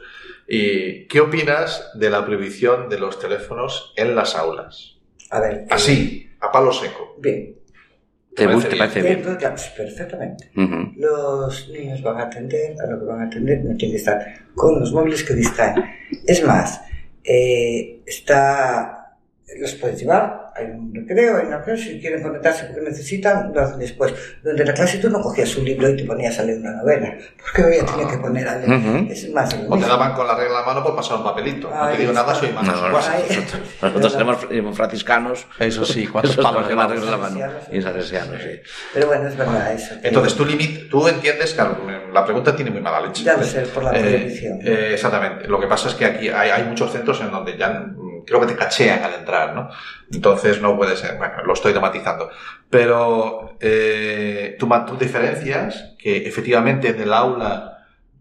¿Y 0.48 1.06
qué 1.06 1.20
opinas 1.20 1.90
de 1.94 2.10
la 2.10 2.24
prohibición 2.24 2.88
de 2.88 2.98
los 2.98 3.18
teléfonos 3.18 3.92
en 3.96 4.14
las 4.14 4.34
aulas? 4.34 4.98
A 5.30 5.40
ver. 5.40 5.54
eh, 5.54 5.66
Así, 5.70 6.30
a 6.40 6.52
palo 6.52 6.72
seco. 6.72 7.16
Bien. 7.18 7.56
¿Te, 8.34 8.46
gusta, 8.46 8.68
te 8.68 8.76
parece 8.76 9.00
bien? 9.02 9.22
Perfectamente. 9.76 10.50
Los 10.96 11.68
niños 11.70 12.02
van 12.02 12.18
a 12.18 12.24
atender 12.24 12.74
a 12.80 12.90
lo 12.90 12.98
que 12.98 13.04
van 13.04 13.20
a 13.22 13.26
atender, 13.26 13.64
no 13.64 13.76
tiene 13.76 13.92
que 13.94 13.98
estar 13.98 14.18
con 14.54 14.80
los 14.80 14.92
móviles 14.92 15.22
que 15.22 15.34
distraen. 15.34 15.84
Es 16.26 16.44
más, 16.44 16.80
eh, 17.22 18.02
está, 18.04 19.03
los 19.60 19.74
puedes 19.74 19.98
llevar, 20.00 20.52
hay 20.56 20.66
un 20.66 20.92
recreo, 20.94 21.38
hay 21.38 21.46
una 21.46 21.62
clase, 21.62 21.82
si 21.84 22.00
quieren 22.00 22.22
conectarse 22.22 22.64
porque 22.66 22.82
necesitan, 22.82 23.52
lo 23.52 23.60
hacen 23.60 23.78
después. 23.78 24.14
Durante 24.42 24.64
la 24.64 24.74
clase 24.74 24.98
tú 24.98 25.10
no 25.10 25.20
cogías 25.20 25.56
un 25.56 25.64
libro 25.64 25.88
y 25.88 25.96
te 25.96 26.04
ponías 26.04 26.38
a 26.38 26.44
leer 26.44 26.58
una 26.60 26.72
novela, 26.72 27.14
porque 27.40 27.64
hoy 27.64 27.76
ya 27.78 27.86
tenía 27.86 28.08
que 28.08 28.18
poner 28.18 28.48
a 28.48 28.58
leer. 28.58 28.70
Ujú. 28.78 29.12
Es 29.12 29.30
más, 29.30 29.52
lo 29.54 29.60
O 29.66 29.70
te 29.70 29.76
mismo. 29.76 29.86
daban 29.88 30.14
con 30.14 30.26
la 30.26 30.36
regla 30.36 30.60
la 30.60 30.66
mano 30.66 30.82
por 30.82 30.94
pasar 30.96 31.16
un 31.18 31.24
papelito. 31.24 31.68
No 31.70 31.82
Ahí 31.84 31.94
te 31.96 32.00
digo 32.02 32.12
está. 32.12 32.22
nada, 32.22 32.34
soy 32.34 32.52
más 32.52 32.64
No, 32.66 32.88
no. 32.88 32.98
Ay. 32.98 33.24
nosotros, 33.28 33.60
nosotros 33.82 34.12
tenemos 34.12 34.36
fr- 34.44 34.74
franciscanos. 34.74 35.46
Eso 35.58 35.84
sí, 35.84 36.06
cuántos 36.12 36.36
palos 36.36 36.62
con 36.62 36.68
llevamos. 36.68 36.76
las 36.76 37.00
reglas 37.00 37.04
en 37.04 37.10
la 37.40 37.44
mano. 37.46 37.54
Y 37.72 37.82
salesianos, 37.82 38.42
sí. 38.42 38.60
Pero 38.94 39.06
bueno, 39.08 39.28
es 39.28 39.36
verdad 39.36 39.72
eso. 39.72 40.00
que- 40.00 40.08
Entonces, 40.08 40.34
tú, 40.34 40.44
limit, 40.44 40.88
tú 40.88 41.08
entiendes, 41.08 41.54
claro, 41.54 41.78
la 42.12 42.24
pregunta 42.24 42.54
tiene 42.54 42.70
muy 42.70 42.80
mala 42.80 43.00
leche. 43.00 43.24
Debe 43.24 43.44
ser 43.44 43.66
por 43.68 43.82
la 43.84 43.90
Eh, 43.98 44.00
prohibición. 44.00 44.58
eh, 44.62 44.90
exactamente. 44.94 45.48
Lo 45.48 45.58
que 45.60 45.66
pasa 45.66 45.88
es 45.88 45.94
que 45.94 46.04
aquí 46.04 46.28
hay, 46.28 46.50
hay 46.50 46.64
muchos 46.64 46.92
centros 46.92 47.20
en 47.20 47.30
donde 47.30 47.56
ya 47.58 47.84
creo 48.26 48.40
que 48.40 48.46
te 48.46 48.56
cachean 48.56 49.02
al 49.02 49.14
entrar, 49.14 49.54
¿no? 49.54 49.68
Entonces 50.12 50.60
no 50.60 50.76
puede 50.76 50.96
ser. 50.96 51.16
Bueno, 51.18 51.42
lo 51.44 51.52
estoy 51.52 51.72
dramatizando. 51.72 52.30
Pero 52.70 53.56
eh, 53.60 54.56
tú, 54.58 54.68
tú 54.86 54.96
diferencias 54.96 55.94
que 55.98 56.26
efectivamente 56.26 56.88
en 56.88 57.00
el 57.00 57.12
aula 57.12 57.70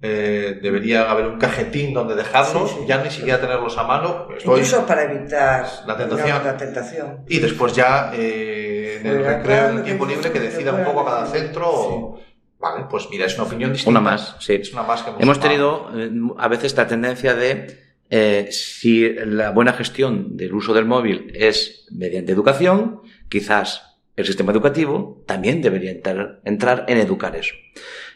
eh, 0.01 0.59
debería 0.61 1.09
haber 1.09 1.27
un 1.27 1.39
cajetín 1.39 1.93
donde 1.93 2.15
dejarlos, 2.15 2.69
Sí, 2.71 2.77
sí. 2.81 2.85
ya 2.87 3.01
ni 3.01 3.09
siquiera 3.09 3.39
tenerlos 3.39 3.77
a 3.77 3.83
mano. 3.83 4.27
Estoy- 4.37 4.59
Incluso 4.59 4.85
para 4.85 5.03
evitar 5.03 5.65
La 5.87 5.95
tentación. 5.97 6.43
la 6.43 6.57
tentación. 6.57 7.19
Y 7.27 7.39
después 7.39 7.73
ya 7.73 8.11
eh, 8.13 8.97
en 8.99 9.07
el 9.07 9.23
recreo, 9.25 9.69
en 9.69 9.77
el 9.77 9.83
tiempo 9.83 10.05
libre, 10.05 10.31
que 10.31 10.39
decida 10.39 10.73
un 10.73 10.83
poco 10.83 11.05
cada 11.05 11.25
sí. 11.25 11.37
centro. 11.37 11.69
o- 11.69 12.19
Vale, 12.59 12.85
pues 12.89 13.09
mira, 13.11 13.25
es 13.25 13.35
una 13.35 13.43
opinión 13.43 13.73
distinta. 13.73 13.99
Una 13.99 14.11
más, 14.11 14.37
sí. 14.39 14.53
Es 14.55 14.71
una 14.71 14.83
más 14.83 15.03
que 15.03 15.11
Hemos 15.21 15.37
tenido 15.41 15.89
eh, 15.97 16.09
a 16.37 16.47
veces 16.47 16.65
esta 16.67 16.87
tendencia 16.87 17.33
de 17.35 17.82
eh, 18.16 18.47
si 18.51 19.09
la 19.09 19.49
buena 19.49 19.74
gestión 19.74 20.38
del 20.38 20.53
uso 20.53 20.72
del 20.76 20.86
móvil 20.86 21.32
es 21.34 21.88
mediante 21.91 22.32
educación, 22.32 23.01
quizás 23.28 23.97
el 24.16 24.26
sistema 24.28 24.51
educativo 24.51 25.24
también 25.26 25.64
debería 25.64 25.89
entrar, 25.89 26.39
entrar 26.45 26.86
en 26.88 26.99
educar 26.99 27.36
eso. 27.36 27.55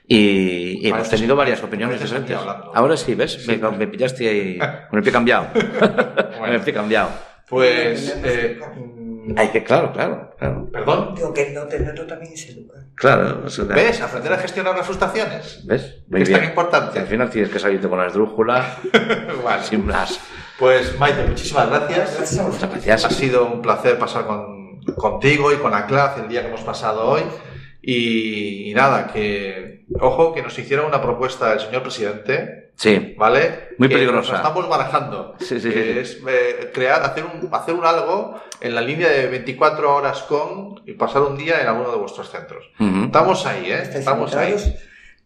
Y, 0.07 0.85
y 0.85 0.87
hemos 0.87 1.09
tenido 1.09 1.35
varias 1.35 1.63
opiniones 1.63 1.99
diferentes. 1.99 2.37
Ahora 2.75 2.95
sí, 2.95 3.15
¿ves? 3.15 3.47
Me, 3.47 3.57
me 3.57 3.87
pillaste 3.87 4.29
ahí 4.29 4.59
con 4.89 4.99
el 4.99 5.03
pie 5.03 5.11
cambiado. 5.11 5.47
Con 6.37 6.49
el 6.53 6.61
pie 6.61 6.73
cambiado. 6.73 7.09
Pues. 7.49 8.15
eh, 8.23 8.59
Hay 9.35 9.47
que, 9.49 9.63
claro, 9.63 9.91
claro, 9.91 10.35
claro. 10.37 10.69
Perdón. 10.71 11.15
Digo 11.15 11.33
que 11.33 11.49
no 11.49 11.65
tenerlo 11.65 12.05
también 12.05 12.33
es 12.33 12.47
educar. 12.49 12.83
Claro, 12.97 13.43
o 13.45 13.49
sea, 13.49 13.65
¿Ves? 13.65 14.01
Aprender 14.01 14.33
a 14.33 14.37
gestionar 14.37 14.75
las 14.75 14.85
frustraciones. 14.85 15.61
¿Ves? 15.65 15.97
Muy 16.07 16.23
Es 16.23 16.27
bien. 16.29 16.39
tan 16.41 16.49
importante. 16.49 16.99
Al 16.99 17.05
final 17.07 17.29
tienes 17.29 17.51
que 17.51 17.59
salirte 17.59 17.87
con 17.87 17.99
la 17.99 18.07
esdrújula 18.07 18.77
Vale. 19.43 19.63
sin 19.63 19.85
más. 19.85 20.19
Pues 20.57 20.97
Maite, 20.97 21.23
muchísimas 21.27 21.69
gracias. 21.69 22.41
Muchas 22.41 22.69
gracias. 22.71 23.05
Ha 23.05 23.09
sido 23.11 23.45
un 23.45 23.61
placer 23.61 23.99
pasar 23.99 24.25
con, 24.25 24.81
contigo 24.95 25.53
y 25.53 25.57
con 25.57 25.75
Aclaz 25.75 26.17
el 26.17 26.27
día 26.27 26.41
que 26.41 26.47
hemos 26.47 26.61
pasado 26.61 27.07
hoy. 27.07 27.21
Y, 27.83 28.71
y 28.71 28.73
nada, 28.73 29.07
que 29.07 29.85
ojo 29.99 30.33
que 30.33 30.41
nos 30.41 30.57
hiciera 30.57 30.83
una 30.83 31.01
propuesta 31.01 31.53
el 31.53 31.59
señor 31.59 31.83
presidente, 31.83 32.66
Sí. 32.77 33.15
¿vale? 33.17 33.69
Muy 33.79 33.87
Que 33.89 33.95
peligrosa. 33.95 34.31
nos 34.33 34.39
estamos 34.39 34.69
barajando. 34.69 35.35
Sí, 35.39 35.59
sí, 35.59 35.69
que 35.69 35.83
sí. 35.93 35.99
es 35.99 36.21
eh, 36.27 36.71
crear, 36.73 37.01
hacer 37.03 37.25
un, 37.25 37.49
hacer 37.51 37.73
un 37.73 37.83
algo 37.85 38.39
en 38.61 38.75
la 38.75 38.81
línea 38.81 39.09
de 39.09 39.27
24 39.27 39.95
horas 39.95 40.21
con 40.23 40.81
y 40.85 40.93
pasar 40.93 41.23
un 41.23 41.37
día 41.37 41.59
en 41.59 41.67
alguno 41.67 41.91
de 41.91 41.97
vuestros 41.97 42.29
centros. 42.29 42.69
Estamos 42.79 43.45
ahí, 43.47 43.71
¿eh? 43.71 43.81
Estamos 43.93 44.35
ahí. 44.35 44.55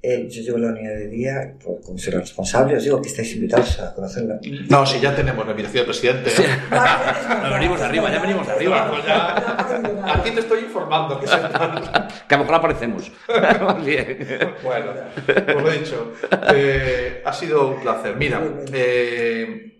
Eh, 0.03 0.27
yo 0.31 0.41
llevo 0.41 0.57
la 0.57 0.69
unidad 0.69 0.95
de 0.95 1.07
día, 1.09 1.53
por- 1.63 1.79
como 1.81 1.99
soy 1.99 2.13
la 2.13 2.21
responsable, 2.21 2.75
os 2.75 2.83
digo 2.83 2.99
que 3.03 3.09
estáis 3.09 3.35
invitados 3.35 3.79
a 3.79 3.93
conocerla. 3.93 4.39
No, 4.67 4.83
si 4.83 4.99
ya 4.99 5.15
tenemos 5.15 5.45
la 5.45 5.51
invitación 5.51 5.85
del 5.85 5.85
presidente. 5.85 6.31
¿eh? 6.31 6.57
Ya 6.71 7.49
venimos 7.53 7.79
arriba, 7.81 8.11
ya 8.11 8.19
venimos 8.19 8.47
arriba. 8.49 8.89
Pues 8.89 9.05
ya- 9.05 10.13
Aquí 10.15 10.31
te 10.31 10.39
estoy 10.39 10.61
informando 10.61 11.19
que 11.19 11.27
se 11.27 11.35
Que 11.37 12.33
a 12.35 12.37
lo 12.37 12.37
mejor 12.39 12.55
aparecemos. 12.55 13.11
Bien. 13.85 14.55
Bueno, 14.63 14.91
pues 15.25 15.63
lo 15.63 15.71
he 15.71 15.77
dicho. 15.77 16.13
Eh, 16.55 17.21
ha 17.23 17.31
sido 17.33 17.67
un 17.67 17.81
placer. 17.81 18.15
Mira, 18.15 18.41
eh, 18.73 19.77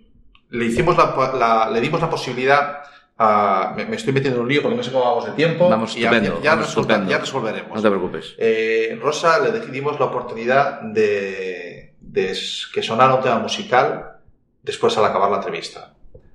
le 0.52 0.66
hicimos 0.66 0.96
la, 0.98 1.16
la- 1.34 1.70
le 1.72 1.82
dimos 1.82 2.00
la 2.00 2.10
posibilidad 2.12 2.82
a, 3.24 3.74
me, 3.76 3.86
me 3.86 3.96
estoy 3.98 4.14
metiendo 4.14 4.40
en 4.40 4.44
un 4.44 4.50
lío 4.50 4.62
porque 4.64 4.78
no 4.78 4.84
sé 4.84 4.92
cómo 4.92 5.06
vamos 5.06 5.26
de 5.26 5.32
tiempo. 5.34 5.70
Vamos 5.70 5.96
y 5.96 6.02
ya, 6.02 6.10
estupendo, 6.10 6.42
ya, 6.42 6.52
vamos 6.52 6.66
resolva- 6.68 6.82
estupendo. 6.82 7.12
ya 7.12 7.18
resolveremos. 7.20 7.76
No 7.76 7.82
te 7.82 7.90
preocupes. 7.90 8.36
Eh, 8.38 8.98
Rosa 9.02 9.40
le 9.40 9.60
dimos 9.68 10.00
la 10.00 10.06
oportunidad 10.08 10.82
de, 10.82 11.96
que 12.74 12.84
sonara 12.84 13.14
un 13.16 13.22
tema 13.22 13.38
musical 13.40 14.18
después 14.64 14.98
al 14.98 15.06
acabar 15.06 15.30
la 15.30 15.38
entrevista. 15.38 15.94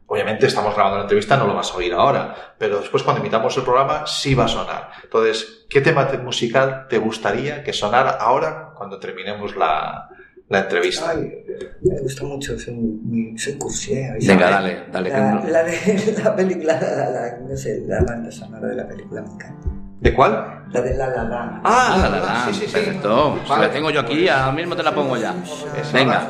Obviamente 0.09 0.47
estamos 0.47 0.73
grabando 0.75 0.99
la 0.99 1.03
entrevista, 1.03 1.37
no 1.37 1.49
lo 1.49 1.55
vas 1.55 1.73
a 1.73 1.77
oír 1.77 1.93
ahora, 1.93 2.55
pero 2.59 2.79
después 2.79 3.03
cuando 3.03 3.21
imitamos 3.21 3.57
el 3.57 3.65
programa 3.65 4.07
sí 4.07 4.37
va 4.37 4.45
a 4.45 4.49
sonar. 4.49 4.91
Entonces, 5.03 5.67
¿qué 5.69 5.81
tema 5.81 6.07
te- 6.07 6.19
musical 6.19 6.87
te 6.89 6.99
gustaría 6.99 7.65
que 7.65 7.73
sonara 7.73 8.11
ahora 8.11 8.71
cuando 8.77 9.01
terminemos 9.01 9.57
la, 9.57 10.09
la 10.49 10.61
entrevista? 10.61 11.11
Ay, 11.11 11.45
me 11.83 12.01
gusta 12.01 12.25
mucho, 12.25 12.59
soy, 12.59 12.75
muy, 12.75 13.39
soy 13.39 13.55
cursi, 13.55 13.95
¿eh? 13.95 14.09
¿Habéis 14.11 14.27
Venga, 14.29 14.51
dale, 14.51 14.85
dale. 14.93 15.11
La, 15.11 15.33
no- 15.33 15.49
la 15.49 15.63
de 15.65 16.15
la 16.25 16.37
película, 16.37 16.81
la, 16.81 17.11
la- 17.11 17.39
no 17.49 17.57
sé, 17.57 17.83
la 17.87 18.01
banda 18.03 18.31
sonora 18.31 18.69
de 18.69 18.75
la 18.77 18.87
película 18.87 19.23
me 19.23 19.33
encanta. 19.33 19.69
¿De 20.01 20.13
cuál? 20.15 20.63
La 20.73 20.81
de 20.83 20.95
La 20.95 21.09
La 21.09 21.25
La. 21.25 21.61
Ah, 21.65 21.97
la, 22.03 22.09
la, 22.11 22.21
la. 22.21 22.45
sí, 22.47 22.55
sí, 22.55 22.67
sí. 22.67 22.73
Perfecto. 22.73 23.39
Si 23.45 23.51
Vale. 23.51 23.67
la 23.67 23.73
tengo 23.73 23.91
yo 23.91 24.01
aquí, 24.01 24.29
ahora 24.29 24.53
mismo 24.53 24.77
te 24.77 24.83
la 24.83 24.95
pongo 24.95 25.17
ya. 25.17 25.35
Esa 25.81 25.93
Venga. 25.93 26.29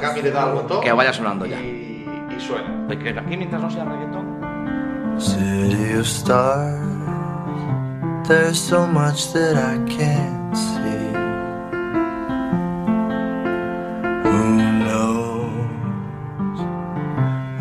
botón 0.54 0.80
Que 0.82 0.92
vaya 0.92 1.12
sonando 1.12 1.44
ya. 1.46 1.60
y, 1.60 2.06
y 2.36 2.40
suena. 2.40 2.86
Que 2.88 3.10
aquí 3.10 3.36
mientras 3.36 3.60
no 3.60 3.70
sea 3.70 3.84
reggaetón. 3.84 4.36
City 5.18 5.94
of 5.98 6.06
stars, 6.06 6.78
there's 8.28 8.58
so 8.58 8.86
much 8.86 9.32
that 9.32 9.56
I 9.56 9.78
can't 9.90 10.54
see. 10.56 11.25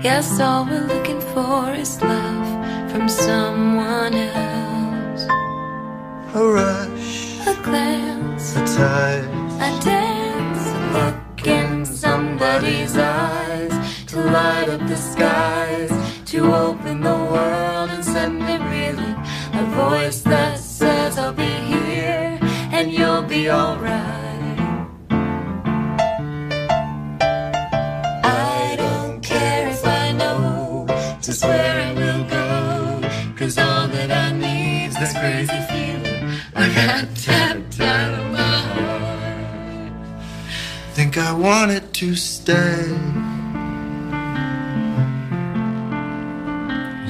Yes, 0.04 0.38
all 0.38 0.64
we're 0.66 0.86
looking 0.86 1.20
for 1.20 1.72
is 1.72 2.00
love 2.00 2.48
from 2.92 3.08
someone 3.08 4.14
else. 4.14 5.24
A 6.32 6.44
rush, 6.58 7.40
A 7.48 7.54
glance, 7.60 8.54
a 8.54 8.60
touch, 8.76 9.24
a 9.66 9.70
dance, 9.84 10.64
a 10.78 10.80
look 10.96 11.44
in 11.44 11.84
somebody's 11.84 12.96
eyes 12.96 13.74
to 14.06 14.20
light 14.20 14.68
up 14.68 14.86
the 14.86 14.96
skies, 14.96 15.90
to 16.26 16.54
open 16.54 17.00
the 17.00 17.18
world 17.32 17.90
and 17.90 18.04
send 18.04 18.40
it 18.44 18.60
reeling. 18.70 19.16
A 19.54 19.64
voice 19.74 20.20
that 20.20 20.65
says, 20.76 21.16
I'll 21.16 21.32
be 21.32 21.54
here 21.72 22.38
and 22.70 22.92
you'll 22.92 23.22
be 23.22 23.50
alright. 23.50 24.58
I 28.22 28.74
don't 28.76 29.22
care 29.22 29.68
if 29.70 29.86
I 29.86 30.12
know 30.12 30.86
just 31.22 31.42
where 31.44 31.76
I 31.88 31.92
will 32.00 32.24
go. 32.24 32.44
Cause 33.38 33.56
all 33.58 33.88
that 33.88 34.10
I 34.10 34.32
need 34.32 34.88
is 34.88 34.96
this 34.98 35.12
crazy 35.18 35.60
feeling 35.70 36.22
I 36.54 36.66
got 36.80 37.16
tapped 37.16 37.80
out 37.80 38.12
of 38.20 38.26
my 38.32 38.58
heart. 38.76 39.92
think 40.94 41.16
I 41.16 41.32
wanted 41.32 41.90
to 41.94 42.14
stay. 42.14 43.15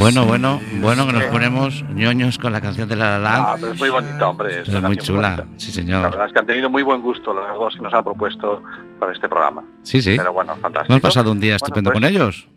Bueno, 0.06 0.24
bueno, 0.24 0.60
bueno 0.80 1.04
que 1.04 1.12
nos 1.14 1.24
ponemos 1.24 1.82
ñoños 1.92 2.38
con 2.38 2.52
la 2.52 2.60
canción 2.60 2.88
de 2.88 2.94
La 2.94 3.18
La 3.18 3.18
Land. 3.18 3.44
Ah, 3.44 3.56
pero 3.60 3.72
es 3.72 3.78
muy 3.80 3.90
bonita, 3.90 4.28
hombre. 4.28 4.60
Es 4.60 4.68
muy 4.82 4.96
chula, 4.98 5.30
bonita. 5.30 5.48
sí 5.56 5.66
La 5.66 5.74
señor. 5.74 6.02
verdad 6.12 6.26
es 6.28 6.32
que 6.32 6.38
han 6.38 6.46
tenido 6.46 6.70
muy 6.70 6.84
buen 6.84 7.02
gusto 7.02 7.34
las 7.34 7.52
dos 7.56 7.74
que 7.74 7.82
nos 7.82 7.92
han 7.92 8.04
propuesto 8.04 8.62
para 9.00 9.12
este 9.12 9.28
programa. 9.28 9.64
Sí, 9.82 10.00
sí. 10.00 10.14
Pero 10.16 10.32
bueno, 10.32 10.54
fantástico. 10.62 10.92
Hemos 10.92 11.02
pasado 11.02 11.32
un 11.32 11.40
día 11.40 11.54
Bueno, 11.54 11.56
estupendo 11.56 11.90
pues, 11.90 12.00
con 12.00 12.08
ellos. 12.08 12.48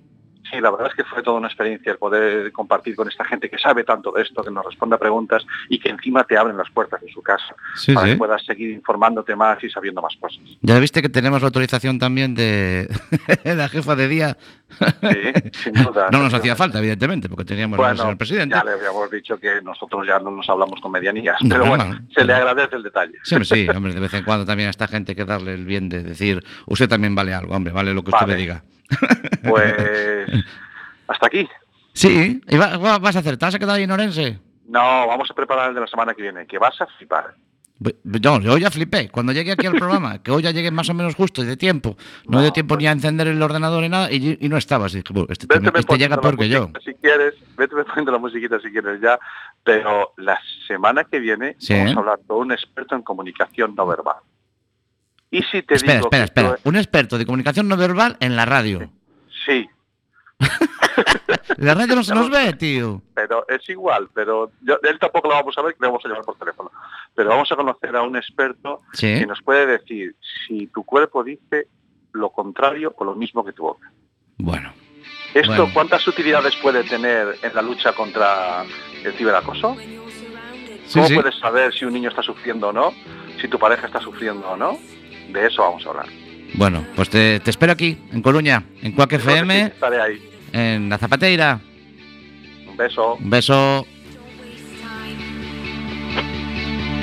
Sí, 0.52 0.60
la 0.62 0.72
verdad 0.72 0.88
es 0.88 0.96
que 0.96 1.04
fue 1.04 1.22
toda 1.22 1.38
una 1.38 1.48
experiencia 1.48 1.92
el 1.92 1.98
poder 1.98 2.52
compartir 2.52 2.96
con 2.96 3.08
esta 3.08 3.24
gente 3.26 3.50
que 3.50 3.58
sabe 3.58 3.84
tanto 3.84 4.12
de 4.12 4.24
esto, 4.24 4.44
que 4.44 4.52
nos 4.52 4.66
responde 4.66 4.96
a 4.96 5.00
preguntas 5.00 5.46
y 5.70 5.80
que 5.80 5.90
encima 5.90 6.24
te 6.24 6.38
abren 6.38 6.58
las 6.58 6.70
puertas 6.72 7.02
de 7.02 7.12
su 7.12 7.22
casa 7.22 7.56
Sí, 7.76 7.94
para 7.94 8.08
sí. 8.08 8.14
que 8.14 8.18
puedas 8.18 8.44
seguir 8.46 8.72
informándote 8.72 9.36
más 9.36 9.64
y 9.64 9.70
sabiendo 9.70 10.02
más 10.02 10.16
cosas. 10.20 10.40
Ya 10.62 10.80
viste 10.80 11.02
que 11.02 11.10
tenemos 11.10 11.42
la 11.42 11.48
autorización 11.48 12.00
también 12.00 12.34
de 12.36 12.88
la 13.44 13.70
jefa 13.70 13.96
de 13.96 14.08
día. 14.08 14.38
Sí, 15.02 15.52
sin 15.64 15.74
duda. 15.74 16.10
No 16.12 16.20
nos 16.24 16.34
hacía 16.34 16.56
falta, 16.56 16.80
evidentemente, 16.80 17.28
porque 17.30 17.46
teníamos 17.46 17.78
al 17.80 17.86
Bueno, 17.86 17.98
señor 18.02 18.18
presidente. 18.18 18.56
ya 18.56 18.64
le 18.64 18.72
habíamos 18.72 19.10
dicho 19.12 19.38
que 19.40 19.62
nosotros 19.62 20.06
ya 20.08 20.20
no 20.20 20.32
nos 20.32 20.50
hablamos 20.50 20.80
con 20.82 20.92
medianías, 20.92 21.38
No, 21.42 21.50
pero 21.50 21.66
bueno, 21.66 21.86
no, 21.86 22.00
se 22.14 22.24
le 22.24 22.34
agradece 22.34 22.76
el 22.76 22.84
detalle. 22.84 23.14
Sí, 23.24 23.36
hombre, 23.36 23.46
sí, 23.46 23.68
hombre, 23.76 23.94
de 23.94 24.00
vez 24.00 24.14
en 24.14 24.24
cuando 24.24 24.46
también 24.46 24.68
a 24.68 24.72
esta 24.72 24.88
gente 24.88 25.12
hay 25.12 25.16
que 25.16 25.26
darle 25.26 25.54
el 25.54 25.66
bien 25.66 25.90
de 25.90 26.04
decir, 26.04 26.44
usted 26.68 26.88
también 26.88 27.16
vale 27.16 27.34
algo, 27.34 27.56
hombre, 27.56 27.74
vale 27.74 27.94
lo 27.94 28.04
que 28.04 28.12
usted 28.12 28.28
me 28.28 28.36
diga. 28.36 28.64
Pues 29.48 30.28
hasta 31.08 31.28
aquí. 31.28 31.48
Sí, 31.94 32.42
¿y 32.48 32.58
va- 32.58 32.78
va- 32.78 33.00
vas 33.00 33.16
a 33.16 33.20
hacer? 33.20 33.38
¿Te 33.38 33.46
vas 33.46 33.56
a 33.56 33.60
quedar 33.60 33.76
ahí 33.76 33.84
en 33.84 33.92
Orense? 33.92 34.40
No, 34.68 35.08
vamos 35.08 35.30
a 35.32 35.34
preparar 35.34 35.70
el 35.70 35.76
de 35.76 35.82
la 35.82 35.88
semana 35.88 36.14
que 36.14 36.22
viene, 36.22 36.46
que 36.46 36.58
vas 36.60 36.80
a 36.82 36.86
flipar. 36.86 37.34
No, 38.04 38.42
yo 38.42 38.58
ya 38.58 38.70
flipé. 38.70 39.08
Cuando 39.10 39.32
llegué 39.32 39.54
aquí 39.54 39.66
al 39.66 39.74
programa, 39.76 40.22
que 40.22 40.32
hoy 40.32 40.44
ya 40.44 40.52
llegué 40.52 40.70
más 40.70 40.90
o 40.90 40.94
menos 40.94 41.16
justo 41.16 41.42
y 41.42 41.46
de 41.46 41.56
tiempo, 41.56 41.96
no, 42.28 42.38
me 42.38 42.44
dio 42.44 42.52
tiempo 42.52 42.76
ni 42.76 42.86
a 42.88 42.92
encender 42.92 43.28
el 43.28 43.42
ordenador 43.42 43.82
ni 43.82 43.88
nada, 43.90 44.12
y, 44.12 44.38
y 44.42 44.50
no 44.50 44.58
estabas. 44.58 44.92
Dije, 44.92 45.06
"Bueno, 45.14 45.28
este, 45.30 45.48
Vete 45.48 45.80
este 45.80 45.98
llega 45.98 46.20
peor 46.20 46.38
que 46.38 46.50
yo. 46.50 46.70
Si 46.84 46.94
quieres, 46.96 47.36
vete 47.58 47.76
poniendo 47.86 48.12
la 48.12 48.18
musiquita 48.18 48.60
si 48.60 48.70
quieres 48.70 49.00
ya, 49.02 49.18
pero 49.64 50.12
la 50.18 50.38
semana 50.68 51.06
que 51.06 51.20
viene 51.20 51.56
Sí. 51.58 51.74
vamos 51.74 51.96
a 51.96 52.00
hablar 52.00 52.20
con 52.28 52.38
un 52.40 52.52
experto 52.52 52.96
en 52.96 53.02
comunicación 53.02 53.74
no 53.76 53.88
verbal. 53.88 54.18
Y 55.32 55.44
si 55.44 55.62
te 55.64 55.76
Espera, 55.76 55.96
digo 55.96 56.08
espera, 56.08 56.24
espera. 56.26 56.58
Un 56.64 56.76
experto 56.76 57.18
de 57.18 57.26
comunicación 57.26 57.68
no 57.68 57.78
verbal 57.78 58.18
en 58.20 58.36
la 58.36 58.46
radio. 58.46 58.90
sí, 59.46 59.68
la 61.58 61.74
radio 61.74 61.96
no 61.96 62.04
se 62.04 62.16
nos 62.16 62.30
ve, 62.30 62.54
tío. 62.54 63.02
pero 63.14 63.46
es 63.50 63.68
igual, 63.70 64.10
pero 64.14 64.52
yo- 64.62 64.80
él 64.84 64.98
tampoco 65.00 65.28
lo 65.28 65.36
vamos 65.36 65.58
a 65.58 65.62
ver, 65.62 65.74
que 65.74 65.80
le 65.82 65.88
vamos 65.88 66.04
a 66.06 66.08
llamar 66.10 66.24
por 66.24 66.38
teléfono. 66.38 66.72
Pero 67.16 67.30
vamos 67.30 67.52
a 67.52 67.56
conocer 67.56 67.96
a 67.96 68.02
un 68.02 68.16
experto 68.16 68.82
Sí. 68.94 69.20
que 69.20 69.26
nos 69.26 69.42
puede 69.42 69.66
decir 69.66 70.16
si 70.48 70.68
tu 70.68 70.84
cuerpo 70.84 71.24
dice 71.24 71.68
lo 72.14 72.30
contrario 72.32 72.94
o 72.98 73.04
lo 73.04 73.16
mismo 73.16 73.44
que 73.44 73.52
tu 73.54 73.64
boca. 73.64 73.92
Bueno. 74.38 74.72
¿Esto 75.34 75.50
Bueno. 75.50 75.70
cuántas 75.74 76.08
utilidades 76.08 76.56
puede 76.56 76.84
tener 76.86 77.38
en 77.44 77.54
la 77.54 77.62
lucha 77.62 77.94
contra 77.94 78.64
el 79.04 79.14
ciberacoso? 79.14 79.76
Sí, 80.86 80.94
¿Cómo 80.96 81.08
sí. 81.08 81.14
puedes 81.16 81.36
saber 81.38 81.74
si 81.74 81.86
un 81.86 81.94
niño 81.94 82.10
está 82.10 82.24
sufriendo 82.24 82.70
o 82.70 82.74
no? 82.74 82.94
Si 83.40 83.48
tu 83.48 83.60
pareja 83.60 83.86
está 83.88 84.00
sufriendo 84.02 84.50
o 84.50 84.58
no? 84.58 84.80
De 85.32 85.46
eso 85.48 85.62
vamos 85.62 85.86
a 85.86 85.90
hablar. 85.90 86.06
Bueno, 86.56 86.86
pues 86.96 87.10
te, 87.10 87.40
te 87.40 87.50
espero 87.52 87.72
aquí, 87.74 87.98
en 88.12 88.22
Coruña, 88.22 88.64
en 88.82 88.92
Cuac 88.94 89.14
FM, 89.14 89.66
Estaré 89.68 90.02
ahí. 90.02 90.30
en 90.54 90.90
La 90.90 90.98
Zapateira. 90.98 91.60
Un 92.68 92.76
beso. 92.78 93.16
Un 93.16 93.30
beso. 93.30 93.86